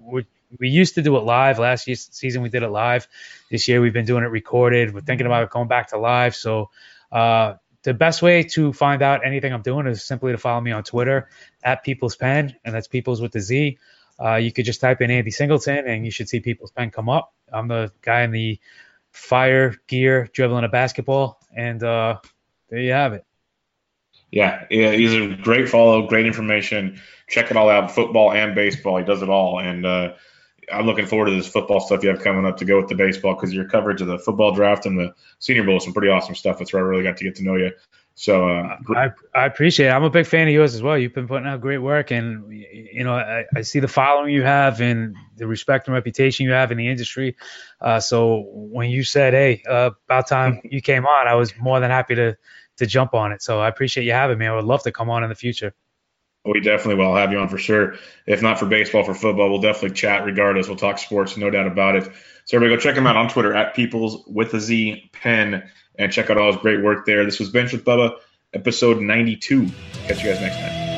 we're 0.00 0.24
we 0.58 0.68
used 0.68 0.94
to 0.94 1.02
do 1.02 1.16
it 1.16 1.20
live 1.20 1.58
last 1.58 1.86
year, 1.86 1.96
season. 1.96 2.42
We 2.42 2.48
did 2.48 2.62
it 2.62 2.68
live. 2.68 3.06
This 3.50 3.68
year 3.68 3.80
we've 3.80 3.92
been 3.92 4.06
doing 4.06 4.24
it 4.24 4.28
recorded. 4.28 4.94
We're 4.94 5.00
thinking 5.00 5.26
about 5.26 5.50
going 5.50 5.68
back 5.68 5.88
to 5.88 5.98
live. 5.98 6.34
So 6.34 6.70
uh, 7.12 7.54
the 7.82 7.94
best 7.94 8.22
way 8.22 8.42
to 8.42 8.72
find 8.72 9.02
out 9.02 9.24
anything 9.24 9.52
I'm 9.52 9.62
doing 9.62 9.86
is 9.86 10.04
simply 10.04 10.32
to 10.32 10.38
follow 10.38 10.60
me 10.60 10.72
on 10.72 10.82
Twitter 10.84 11.28
at 11.62 11.84
People's 11.84 12.16
Pen, 12.16 12.56
and 12.64 12.74
that's 12.74 12.88
People's 12.88 13.20
with 13.20 13.32
the 13.32 13.40
Z. 13.40 13.78
Uh, 14.20 14.34
you 14.36 14.52
could 14.52 14.64
just 14.64 14.80
type 14.80 15.00
in 15.00 15.10
Andy 15.10 15.30
Singleton, 15.30 15.86
and 15.86 16.04
you 16.04 16.10
should 16.10 16.28
see 16.28 16.40
People's 16.40 16.72
Pen 16.72 16.90
come 16.90 17.08
up. 17.08 17.32
I'm 17.52 17.68
the 17.68 17.92
guy 18.02 18.22
in 18.22 18.30
the 18.32 18.58
fire 19.12 19.74
gear 19.86 20.28
dribbling 20.32 20.64
a 20.64 20.68
basketball, 20.68 21.40
and 21.56 21.82
uh, 21.82 22.18
there 22.68 22.80
you 22.80 22.92
have 22.92 23.12
it. 23.12 23.24
Yeah, 24.30 24.66
yeah, 24.70 24.92
he's 24.92 25.14
a 25.14 25.28
great 25.36 25.68
follow, 25.68 26.06
great 26.06 26.26
information. 26.26 27.00
Check 27.28 27.50
it 27.50 27.56
all 27.56 27.70
out, 27.70 27.90
football 27.90 28.32
and 28.32 28.54
baseball. 28.54 28.98
He 28.98 29.04
does 29.04 29.22
it 29.22 29.30
all, 29.30 29.58
and 29.60 29.86
uh, 29.86 30.14
I'm 30.72 30.86
looking 30.86 31.06
forward 31.06 31.26
to 31.26 31.36
this 31.36 31.48
football 31.48 31.80
stuff 31.80 32.02
you 32.02 32.10
have 32.10 32.20
coming 32.20 32.46
up 32.46 32.56
to 32.58 32.64
go 32.64 32.80
with 32.80 32.88
the 32.88 32.94
baseball 32.94 33.34
because 33.34 33.52
your 33.52 33.64
coverage 33.64 34.00
of 34.00 34.08
the 34.08 34.18
football 34.18 34.52
draft 34.52 34.86
and 34.86 34.98
the 34.98 35.14
Senior 35.38 35.64
Bowl 35.64 35.76
is 35.78 35.84
some 35.84 35.92
pretty 35.92 36.08
awesome 36.08 36.34
stuff. 36.34 36.58
That's 36.58 36.72
where 36.72 36.84
I 36.84 36.86
really 36.86 37.02
got 37.02 37.16
to 37.18 37.24
get 37.24 37.36
to 37.36 37.44
know 37.44 37.56
you. 37.56 37.72
So 38.18 38.48
uh, 38.48 38.76
I, 38.96 39.10
I 39.32 39.46
appreciate 39.46 39.86
it. 39.86 39.90
I'm 39.90 40.02
a 40.02 40.10
big 40.10 40.26
fan 40.26 40.48
of 40.48 40.52
yours 40.52 40.74
as 40.74 40.82
well. 40.82 40.98
You've 40.98 41.14
been 41.14 41.28
putting 41.28 41.46
out 41.46 41.60
great 41.60 41.78
work, 41.78 42.10
and 42.10 42.52
you 42.52 43.04
know 43.04 43.14
I, 43.14 43.44
I 43.54 43.62
see 43.62 43.78
the 43.78 43.86
following 43.86 44.34
you 44.34 44.42
have 44.42 44.80
and 44.80 45.14
the 45.36 45.46
respect 45.46 45.86
and 45.86 45.94
reputation 45.94 46.44
you 46.44 46.50
have 46.50 46.72
in 46.72 46.78
the 46.78 46.88
industry. 46.88 47.36
Uh, 47.80 48.00
so 48.00 48.44
when 48.50 48.90
you 48.90 49.04
said, 49.04 49.34
"Hey, 49.34 49.62
uh, 49.68 49.90
about 50.06 50.26
time 50.26 50.60
you 50.64 50.82
came 50.82 51.06
on," 51.06 51.28
I 51.28 51.34
was 51.34 51.56
more 51.60 51.78
than 51.78 51.92
happy 51.92 52.16
to 52.16 52.36
to 52.78 52.86
jump 52.86 53.14
on 53.14 53.30
it. 53.30 53.40
So 53.40 53.60
I 53.60 53.68
appreciate 53.68 54.02
you 54.02 54.12
having 54.12 54.36
me. 54.36 54.48
I 54.48 54.54
would 54.56 54.64
love 54.64 54.82
to 54.82 54.90
come 54.90 55.10
on 55.10 55.22
in 55.22 55.28
the 55.28 55.36
future. 55.36 55.72
We 56.52 56.60
definitely 56.60 57.02
will 57.02 57.14
have 57.14 57.32
you 57.32 57.38
on 57.38 57.48
for 57.48 57.58
sure. 57.58 57.96
If 58.26 58.42
not 58.42 58.58
for 58.58 58.66
baseball, 58.66 59.04
for 59.04 59.14
football, 59.14 59.50
we'll 59.50 59.60
definitely 59.60 59.96
chat 59.96 60.24
regardless. 60.24 60.68
We'll 60.68 60.76
talk 60.76 60.98
sports, 60.98 61.36
no 61.36 61.50
doubt 61.50 61.66
about 61.66 61.96
it. 61.96 62.04
So 62.44 62.56
everybody 62.56 62.76
go 62.76 62.82
check 62.82 62.96
him 62.96 63.06
out 63.06 63.16
on 63.16 63.28
Twitter 63.28 63.54
at 63.54 63.74
Peoples 63.74 64.24
with 64.26 64.54
a 64.54 64.60
Z 64.60 65.10
pen 65.12 65.70
and 65.98 66.12
check 66.12 66.30
out 66.30 66.38
all 66.38 66.52
his 66.52 66.60
great 66.60 66.82
work 66.82 67.04
there. 67.04 67.24
This 67.24 67.38
was 67.38 67.50
Bench 67.50 67.72
with 67.72 67.84
Bubba, 67.84 68.16
episode 68.54 69.00
92. 69.00 69.68
Catch 70.06 70.22
you 70.22 70.32
guys 70.32 70.40
next 70.40 70.56
time. 70.56 70.97